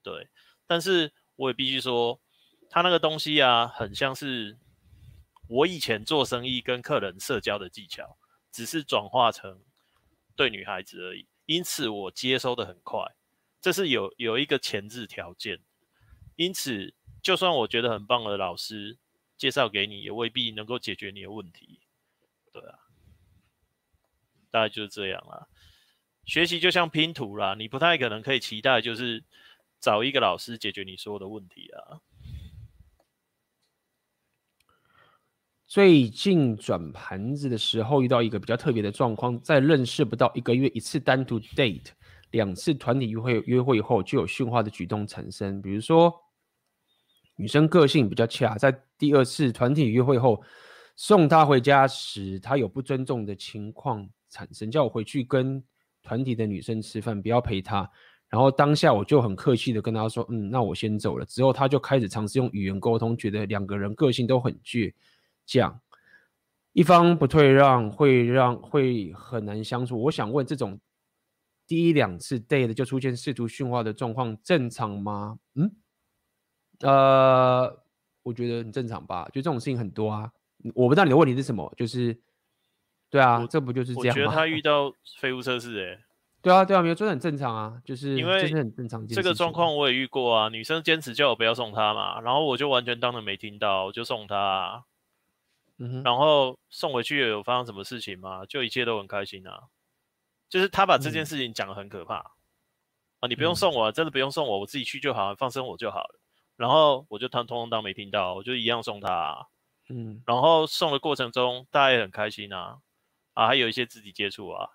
[0.03, 0.27] 对，
[0.67, 2.19] 但是我也必须说，
[2.69, 4.57] 他那个东西啊，很像是
[5.47, 8.17] 我以前做生意跟客人社交的技巧，
[8.51, 9.61] 只是转化成
[10.35, 13.15] 对女孩子而已，因此我接收的很快，
[13.61, 15.59] 这是有有一个前置条件，
[16.35, 18.97] 因此就算我觉得很棒的老师
[19.37, 21.79] 介绍给你，也未必能够解决你的问题，
[22.51, 22.79] 对啊，
[24.51, 25.47] 大概就是这样啦。
[26.25, 29.23] 学习就像拼图啦，你不太可能可以期待就是
[29.79, 32.01] 找一个老师解决你所有的问题啊。
[35.67, 41.87] 最近转盘子的时候遇到一个比较特别的状况，在认识不到一个月一次单独 date，
[42.31, 46.13] 两次团体约会约会后就有驯化的举动产生，比如说
[47.35, 50.41] 女生个性比较恰，在第二次团体约会后
[50.95, 55.63] 送她回家时，她有不尊重的情况产生，叫我回去跟。
[56.03, 57.89] 团体的女生吃饭，不要陪她。
[58.29, 64.93] 然后当下我就很客气的跟她说：“嗯，那我先走了。”之后她就开始尝试用语言沟通，觉得两个人个性都很倔
[65.47, 65.81] 强，
[66.73, 69.99] 一方不退让会让会很难相处。
[70.03, 70.79] 我想问，这种
[71.65, 75.39] 第一两次 date 就出现试图驯化的状况正常吗？
[75.55, 75.71] 嗯，
[76.81, 77.83] 呃，
[78.21, 79.25] 我觉得很正常吧。
[79.33, 80.31] 就这种事情很多啊。
[80.75, 82.19] 我不知道你的问题是什么，就是。
[83.09, 84.21] 对啊，这不就是这样吗？
[84.21, 86.03] 我觉得他 遇到废物测试，哎，
[86.41, 89.07] 对啊，对啊，没有，这很正常啊，就是因为这是很正常。
[89.07, 94.83] 这个状况我也遇过啊，女生坚持叫我不要送她嘛，然后我就完全当成没听到，我就送她啊。
[95.77, 98.45] 嗯，然后送回去有发生什么事情吗？
[98.45, 99.63] 就一切都很开心啊，
[100.49, 102.31] 就是他把这件事情讲得很可怕、嗯、
[103.21, 106.19] 啊，你不用送我，真的不用送我，我自己去就好，放生我就好了。
[106.55, 109.45] 然后我就当通通当没听到，我就一样送他啊。
[109.89, 112.79] 嗯，然后送的过程中大家也很开心啊。
[113.33, 114.67] 啊，还有一些肢体接触啊，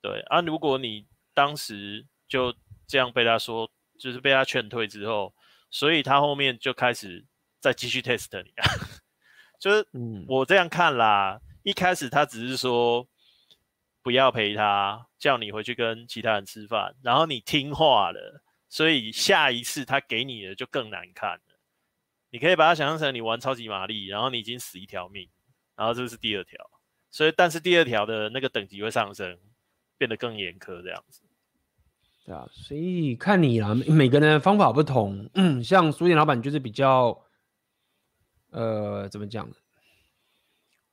[0.00, 2.54] 对啊，如果你当时就
[2.86, 5.34] 这样被他说，就是被他劝退之后，
[5.72, 7.26] 所以他后面就开始
[7.58, 8.64] 再继续 test 你啊，
[9.58, 9.86] 就是
[10.28, 13.06] 我这样看啦，一开始他只是说
[14.02, 21.40] 不要陪他，叫你回去跟其他人吃饭，然后你听话了，所以下一次他给你的就更难看了。
[22.30, 25.28] 你可以把它想象成你玩超级玛丽，然后你已经死一条命，
[25.76, 26.58] 然后这是第二条。
[27.10, 29.38] 所以，但是第二条的那个等级会上升，
[29.96, 31.22] 变得更严苛，这样子。
[32.26, 35.30] 对啊，所以看你啦，每个人的方法不同。
[35.34, 37.16] 嗯，像书店老板就是比较，
[38.54, 39.48] 呃，怎么讲？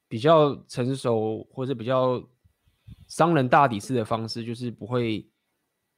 [0.07, 2.21] 比较成熟或者比较
[3.07, 5.29] 商人大抵式的方式，就是不会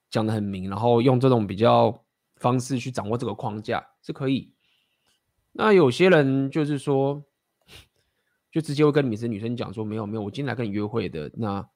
[0.10, 4.54] 讲得很明，然后用这种比较方式去掌握这个框架是可以。
[5.54, 7.24] 那有些人就是说，
[8.52, 11.32] 就直接会跟女生女生讲说，没有没有，我今天来跟你约会的。
[11.36, 11.68] 那，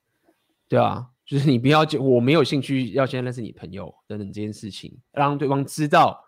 [0.67, 1.09] 对啊。
[1.25, 6.23] 就是你不要我没有兴趣要先认识你朋友等等这件事情，让对方知道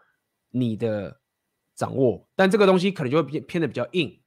[0.49, 1.22] 你的
[1.80, 4.20] 掌握，但这个东西可能就会偏偏的比较硬。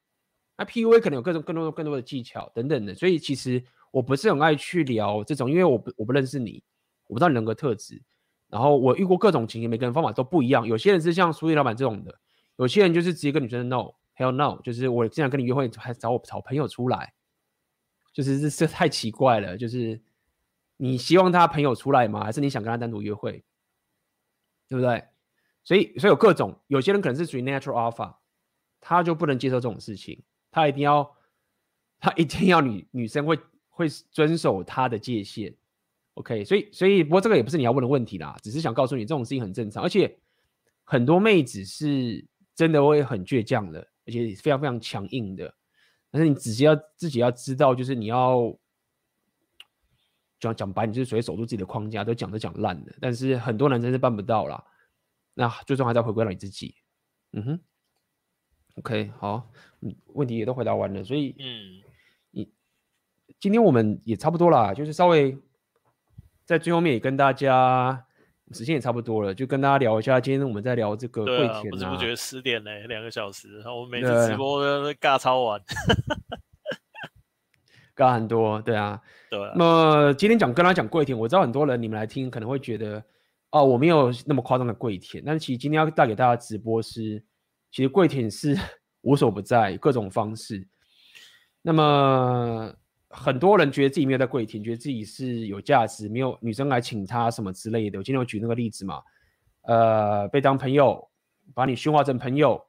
[0.57, 6.62] 那 PUA 可能有各种更多更多的技巧等等的，所以其实我不是很爱去聊这种，因为我不我不认识你，
[7.09, 8.01] 我不知道你人格特质，
[8.49, 10.66] 然后我遇过各种情形，每个人方法都不一样。
[10.66, 12.19] 有些人是像书店老板这种的，
[12.57, 17.12] 有些人就是直接跟女生 no，hell no，就是我经常跟你约会，还找我找朋友出来，
[18.15, 20.01] 就是这这太奇怪了，就是。
[20.79, 22.24] 你希望他朋友出来吗？
[22.24, 23.45] 还是你想跟他单独约会？
[24.69, 25.05] 对不对？
[25.64, 28.14] 所以，所以有各种，有些人可能是属于 natural alpha，
[28.80, 31.09] 他就不能接受这种事情，他一定要，
[32.01, 35.55] 他一定要女女生会会遵守他的界限。
[36.14, 40.18] OK，所以，所以，不过这个也不是你要问的问题啦，只是想告诉你这种事情很正常，而且
[40.84, 42.24] 很多妹子是
[42.55, 45.55] 真的会很倔强的，而且非常非常强硬的，
[46.10, 48.56] 但是你只是要自己要知道，就是你要。
[50.40, 52.93] 讲讲白，你就是属于守住自己的框架，都讲都讲烂了。
[53.01, 54.60] 但是很多男生是办不到啦。
[55.34, 56.74] 那最终还是要回归到你自己。
[57.32, 57.60] 嗯哼
[58.76, 59.50] ，OK，好，
[59.80, 61.82] 嗯，问题也都回答完了，所以，嗯，
[62.30, 62.52] 你
[63.40, 65.36] 今天我们也差不多啦，就是稍微
[66.44, 68.04] 在最后面也跟大家
[68.52, 70.20] 时间也差不多了，就跟大家聊一下。
[70.20, 75.61] 今天我们在聊这个跪舔啊，不知不觉十点嘞，两个小时，然后我每次直播都尬超完。
[77.96, 79.52] 尬很多，对啊，对啊。
[79.54, 83.04] 那么今天讲跟他讲跪舔，我知道很多人你们来听可能会觉得，
[83.53, 85.22] 哦，我没有那么夸张的跪舔。
[85.24, 87.22] 但是其实今天要带给大家直播是，
[87.71, 88.59] 其实跪舔是
[89.03, 90.66] 无所不在，各种方式。
[91.63, 92.74] 那么
[93.09, 97.98] 很多人觉得自己没有在跪舔，觉得自己是有价值，没有女生来请他什么之类的。
[97.98, 99.01] 我今天有举那个例子嘛，
[99.63, 101.09] 呃，被当朋友，
[101.55, 102.61] 把你驯化成朋友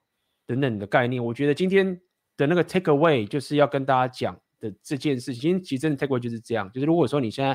[0.45, 1.23] 等等的概念。
[1.23, 1.99] 我觉得今天
[2.37, 4.39] 的那个 take away 就是要跟大家讲。
[4.63, 6.71] 的这件事情，其实真的 take away 就是这样。
[6.71, 7.53] 就是如果说你现在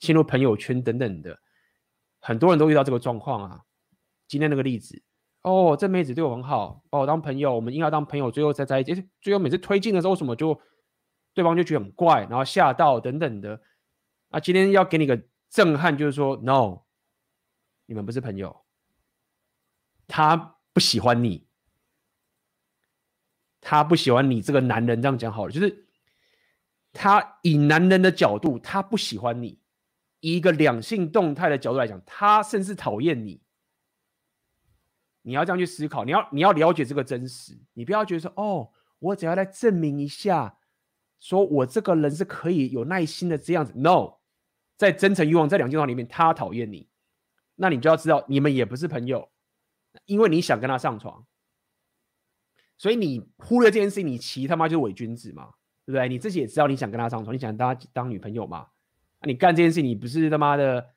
[0.00, 1.38] 陷入朋友圈等等的，
[2.22, 3.64] 很多人都遇到这个状况啊。
[4.28, 5.02] 今天那个例子，
[5.42, 9.06] 哦，这妹子对我很好，把我当朋友，我们应该当朋友，最后再在一起。
[9.20, 10.58] 最后每次推进的时候，什么就
[11.34, 13.60] 对方就觉得很怪，然后吓到等等的。
[14.30, 15.20] 啊，今天要给你个
[15.50, 16.82] 震撼，就是说，no，
[17.86, 18.64] 你们不是朋友，
[20.06, 21.46] 他不喜欢你，
[23.60, 25.02] 他不喜欢你这个男人。
[25.02, 25.88] 这样讲好了，就是。
[26.94, 29.58] 他以男人的角度，他不喜欢你；
[30.22, 33.42] 以一个两性动态的角度来讲，他甚至讨厌你。
[35.22, 40.58] 你要这样去思考，你要你要了解这个真实，你不要觉得说哦，我只要来证明一下，
[41.20, 43.72] 说我这个人是可以有耐心的这样子。
[43.76, 44.14] No，
[44.76, 46.88] 在真诚欲望在两性动态里面，他讨厌你，
[47.56, 49.30] 那你就要知道，你们也不是朋友，
[50.06, 51.26] 因为你想跟他上床，
[52.78, 55.54] 所以你忽略这件事情，你其他妈就是伪君子嘛。
[55.84, 56.08] 对不对？
[56.08, 58.68] 你自己也知道你想跟他上床，你想当当女朋友嘛？
[59.24, 60.94] 你干这件事，你不是他妈的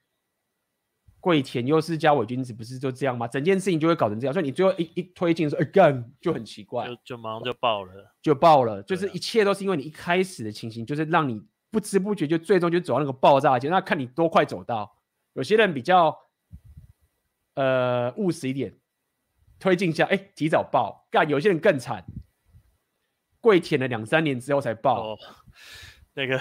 [1.20, 3.28] 跪舔又是加伪君子，不是就这样吗？
[3.28, 13.72] 整件事情就会搞成这样，所以你最后一一推进说，哎干，就很奇怪，就就马上就爆了，就爆了，就是一切都是因为你一开始的情形，就是让你不知不觉就最终就走到那个爆炸点。
[13.72, 14.98] 那看你多快走到。
[15.34, 16.18] 有些人比较
[17.56, 18.78] 呃务实一点，
[19.60, 21.30] 推进下，哎，提早爆干。
[21.30, 22.06] 有些人更惨。
[23.42, 25.20] 跪舔了两三年之后才爆，哦、
[26.16, 26.40] 那个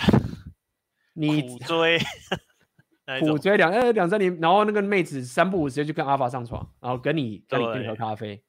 [1.14, 1.98] 你苦追，
[3.20, 7.88] 苦追两呃两三年，然后那个妹子三不五时就跟阿法上床，然后跟你跟你对。
[7.88, 8.42] 喝咖啡，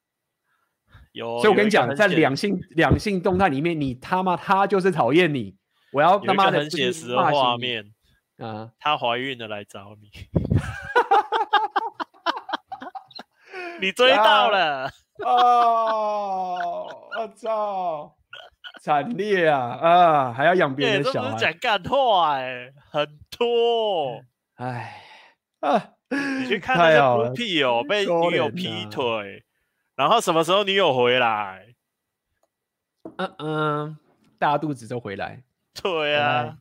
[1.12, 5.56] 有，所以我跟你讲，在两性两性动态里面，你他妈他就是讨厌你，
[5.94, 7.94] 我要他妈的很写实的画面
[8.38, 10.10] 啊，她怀孕了来找你，
[13.80, 14.90] 你追到了
[15.24, 18.15] 哦，我操！
[18.86, 20.32] 惨烈啊啊！
[20.32, 24.24] 还要养别人的小孩，讲干话哎，很多
[24.58, 25.02] 哎
[25.62, 25.94] 啊！
[26.10, 29.44] 你去看那些不屁哦，被女友劈腿，
[29.96, 31.74] 然后什么时候女友回来？
[33.18, 33.98] 嗯嗯，
[34.38, 35.42] 大肚子就回来。
[35.82, 36.56] 对啊，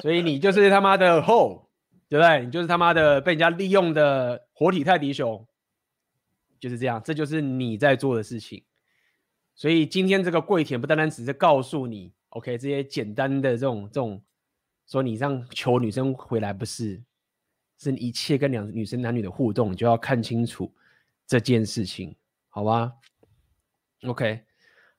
[0.00, 1.68] 所以你就是他妈的后，
[2.08, 2.44] 对不对？
[2.44, 5.44] 你就是他妈的被人家利用的活体泰迪熊，
[6.60, 8.62] 就是这样，这就是你在做的事情。
[9.54, 14.20] 所以今天这个跪舔不单单只是告诉你，OK，这些简单的这种这种，
[14.86, 17.02] 说你这样求女生回来不是，
[17.78, 20.74] 是你一切跟两女生男女的互动，你就要看清楚
[21.26, 22.16] 这件事情，
[22.48, 22.92] 好吧
[24.06, 24.42] ？OK，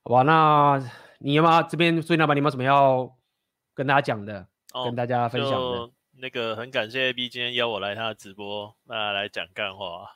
[0.02, 3.14] 好吧，那你有没有这边所以老板，你有没有什么要
[3.74, 5.90] 跟大家讲的，哦、跟大家分享的？
[6.18, 10.08] 那个很感谢 AB 今天邀我来他的直播，那来讲干话。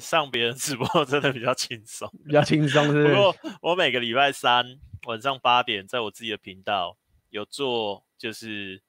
[0.00, 3.08] 上别人直播 真的比较轻松，比较轻松是不是？
[3.08, 6.96] 不过我每个礼拜三晚上八点，在我自己的频道
[7.30, 8.82] 有做，就是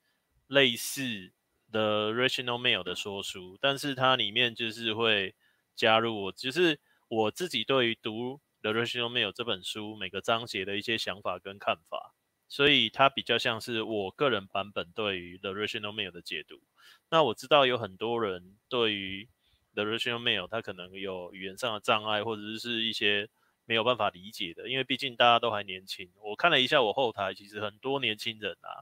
[0.48, 1.32] 类似
[1.72, 5.36] 的 Rational Male 的说书，但是它里面就是会
[5.76, 12.14] 加入我，就是我自己对于读 The Rational Male 这本书每个章节的一些想法跟看法。
[12.48, 16.62] 所以它比较像是我个人版本对于 The Rational Male 的解读。
[17.10, 19.28] 那我知道有很多人对于
[19.76, 23.30] The Rational Male 他可能有语言上的障碍，或者是一些
[23.66, 26.10] 没有办法理解的，因为毕竟大家都还年轻。
[26.22, 28.82] 我看了一下我后台，其实很多年轻人啊，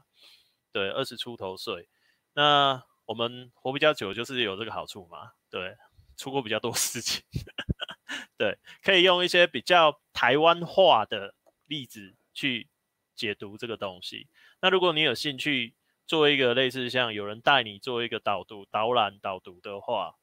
[0.72, 1.88] 对，二十出头岁。
[2.32, 5.76] 那我们活比较久，就是有这个好处嘛，对，
[6.16, 7.22] 出过比较多事情，
[8.38, 11.34] 对，可以用一些比较台湾化的
[11.66, 12.68] 例子去。
[13.16, 14.26] 解读这个东西，
[14.60, 20.16] 那如果你有兴趣做一个类似像有人带你做一个导读、导览、导读的话，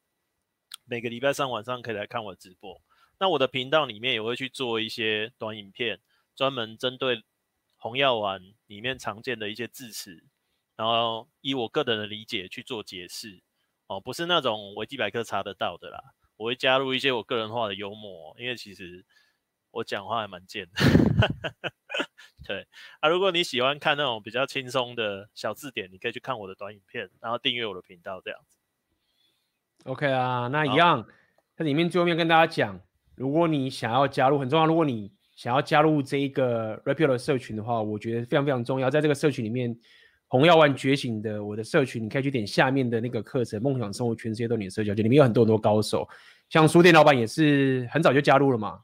[0.92, 2.82] 每个礼拜三晚上可以来看我直播。
[3.18, 6.02] 那我的频道里面也会去做一些短影片，
[6.36, 7.24] 专门针对
[7.78, 10.22] 红药丸里面常见的一些字词，
[10.76, 13.42] 然后以我个人的理解去做解释。
[13.88, 15.98] 哦，不是那种维基百科查得到的啦，
[16.36, 19.06] 我会加入一些我个人化的幽默，因为其实
[19.72, 21.72] 我讲话还蛮贱的。
[22.46, 22.68] 对
[23.00, 28.58] 啊，如果你喜欢看那种比较轻松的小字典，你可以去看我的短影片，然后订阅我的频道这样子。
[29.86, 31.06] OK 啊，那一样，
[31.56, 32.80] 在里面最后面跟大家讲，
[33.16, 38.90] 如果你想要加入，很重要，如果你想要加入这一个 Red Pill 的社群的话，我觉得非常非常重要。
[38.90, 39.76] 在这个社群里面，
[40.28, 46.08] 红药丸觉醒的我的社群，你可以去点下面的那个课程，梦想生活全世界都你的社交，里面有很多很多高手，
[46.50, 48.80] 像书店老板也是很早就加入了嘛。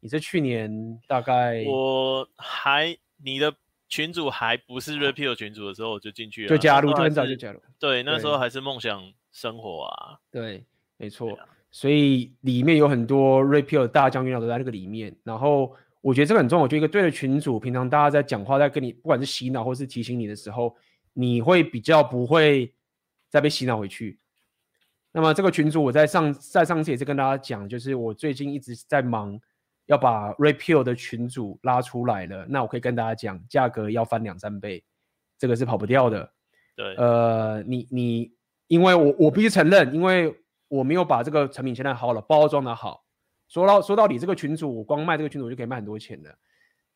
[0.00, 0.70] 你是去年
[1.06, 3.52] 大概我还你的
[3.88, 7.60] 群主还不是 Red Pill 群主的时候，我就进去了，就加入，就很早就加入。
[7.78, 9.02] 对，那时候还是梦想
[9.38, 10.18] 生活啊。
[10.30, 10.64] 对，
[10.96, 11.34] 没错。
[11.34, 15.14] 啊、所以里面有很多 Red Pill 大将军都在那个里面。
[15.22, 20.74] 然后我觉得这个很重要，我觉得一个对的群主，平常大家在讲话，在跟你不管是洗脑或是提醒你的时候，
[21.12, 22.74] 你会比较不会
[23.28, 24.18] 再被洗脑回去。
[25.12, 29.40] 那么这个群主，我在上在上次也是跟大家讲，就是我最近一直在忙。
[29.88, 34.84] 要把 Red Pill 的群主拉出来了，那我可以跟大家讲，价格要翻两三倍，
[35.38, 36.30] 这个是跑不掉的。
[36.76, 38.32] 对，呃，你你，
[38.68, 40.34] 因为我我必须承认，因为
[40.68, 43.04] 我没有把这个产品现在好了包装的好。
[43.48, 46.32] 说到说到底，这个群主我光卖这个群主就可以卖很多钱的。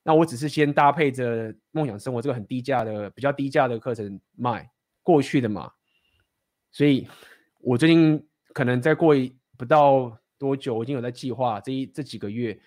[0.03, 4.71] 那我只是先搭配着梦想生活这个很低价的、比较低价的课程卖
[5.03, 5.71] 过去的嘛。
[6.71, 7.09] 所以，
[7.61, 12.59] 我最近可能再过一不到多久，我已经有在计划这一这几个月。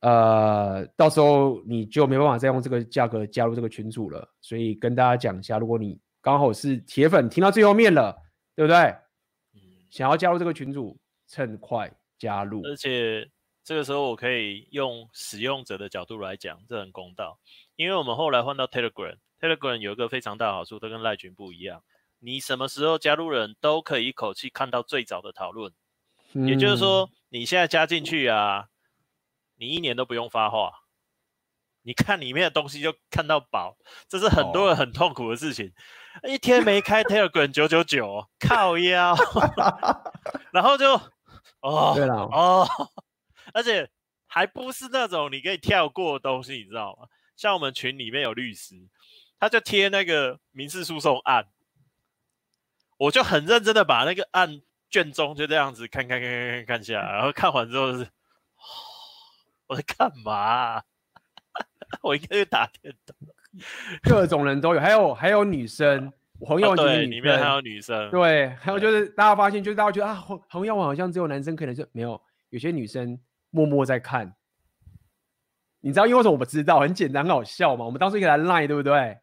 [0.00, 8.20] 呃，到时候你就没办法再用这个价格加入这个群组了，所以跟大家讲一下，如果你刚好是铁粉，听到最后面了，
[8.56, 8.76] 对不对？
[9.54, 9.60] 嗯，
[9.92, 10.98] 想要加入这个群组，
[11.28, 11.88] 趁快
[12.18, 12.62] 加入。
[12.64, 13.30] 而且
[13.62, 17.38] 这个时候我可以用使用者的角度来讲，这很公道，
[17.76, 21.84] 因为我们后来换到 Telegram，Telegram 有一个非常大的好处，它跟赖群不一样，
[22.18, 25.72] 你什么时候加入人都可以一口气看到最早的讨论，
[26.32, 28.66] 嗯，也就是说你现在加进去啊。
[29.58, 30.72] 你一年都不用发话，
[31.82, 33.76] 你看里面的东西就看到饱，
[34.08, 35.66] 这是很多人很痛苦的事情。
[35.66, 35.74] Oh.
[36.24, 39.14] 一天没开 Telegram 九九九， 靠腰，
[40.52, 40.94] 然后就
[41.60, 42.66] 哦，对了哦，
[43.52, 43.90] 而且
[44.26, 47.08] 还不是那种你可以跳过的东西，你知道吗？
[47.36, 48.74] 像我们群里面有律师，
[49.38, 51.46] 他就贴那个民事诉讼案，
[52.96, 58.08] 我就很认真的把那个案卷宗就这样子看看看看看看下来，然后看完之后就是。
[59.68, 60.84] 我在干嘛、啊？
[62.02, 63.16] 我应该去打电动。
[64.02, 68.10] 各种人都有，还有还有女生，红药丸里面还有女生。
[68.10, 72.20] 对，还有就是大家发现，就是大家觉得啊，红红药丸好像只有男生可能就没有，
[72.50, 73.18] 有些女生
[73.50, 74.34] 默默在看。
[75.80, 76.80] 你知道因为什么我们知道？
[76.80, 77.84] 很简单，很好笑嘛。
[77.84, 79.18] 我们当时一个来 Line，对不对？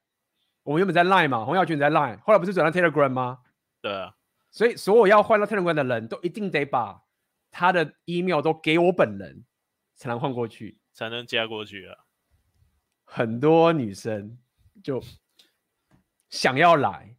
[0.64, 3.40] 我们原本在 Line 嘛，红药丸在 Line，后来不是转到 Telegram 吗？
[3.82, 4.16] 对啊。
[4.52, 7.02] 所以所有要换到 Telegram 的人都一定得把
[7.52, 9.46] 他的 email 都给我本人。
[9.96, 11.96] 才能换过去，才能加过去啊！
[13.04, 14.38] 很多女生
[14.84, 15.02] 就
[16.30, 17.16] 想要来，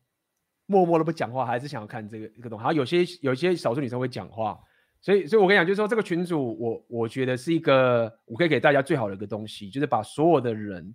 [0.67, 2.63] 默默的不讲话，还是想要看这个这个东西。
[2.63, 4.59] 然后有些有些少数女生会讲话，
[5.01, 10.95] 所以所以我跟你讲，就是说这个群组，我我觉得是一个我可以给大家最好的一个东西，就是把所有的人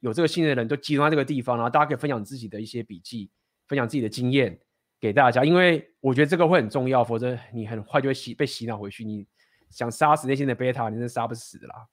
[0.00, 3.30] 有这个信任的人都集中在这个地方，然后大家可以分享自己的一些笔记，
[3.66, 4.58] 分享自己的经验，
[5.00, 9.04] 给给大家，因为我觉得这个会很重要，否则你很快就会洗被洗脑回去。
[9.04, 9.24] 你
[9.70, 11.86] 想杀死内心的贝塔，你真杀不死的啦。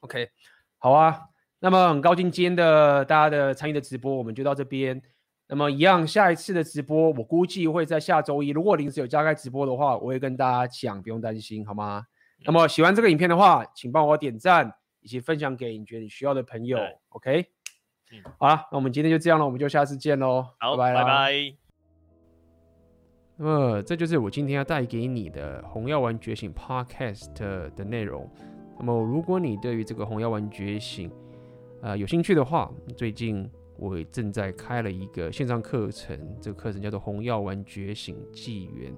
[0.00, 0.28] OK，
[0.76, 1.18] 好啊，
[1.60, 5.00] 那么很高兴今天的大家的参与的直播，我们就到这边。
[5.48, 8.50] 那么一样，下一次的直播我估计会在下周一。
[8.50, 12.04] 如果临时有加开直播的话，我会跟大家讲，不用担心，好吗？
[12.44, 16.78] 那么喜欢这个影片的话，请帮我点赞以及分享给你觉得你需要的朋友。
[17.08, 17.46] OK，
[18.12, 21.02] 嗯，好了，那我们今天就这样了，我们就下次见喽，好，拜拜。
[21.02, 21.32] 拜拜。
[23.38, 27.32] 那么这就是我今天要带给你的《红药丸觉醒》Podcast
[27.74, 28.30] 的内容。
[28.78, 31.08] 那么如果你对于这个《红药丸觉醒》
[31.80, 33.48] 呃有兴趣的话，最近。
[33.80, 38.92] 我正在开了一个线上课程，这个课程叫做《红药丸觉醒纪元》。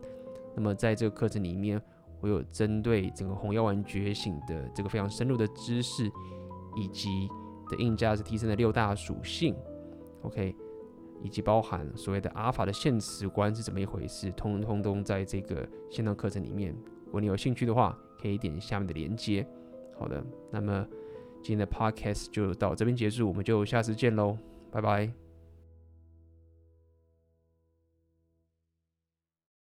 [0.57, 1.79] 那么在这个课程里面，
[2.23, 6.11] 我有针对整个红药丸觉醒的这个非常深入的知识，
[6.75, 7.29] 以及
[7.69, 9.55] 的硬价值提升的六大属性
[10.23, 10.57] ，OK，
[11.23, 16.75] 以及包含所谓的阿尔法的现实观是怎么一回事，通通都在这个线上课程里面。
[17.05, 19.47] 如果你有兴趣的话，可以点下面的链接。
[19.99, 20.89] 好的，那么
[21.43, 24.37] 今天的 Podcast 就到这边结束，我们就下次见喽。
[24.71, 25.20] 拜拜。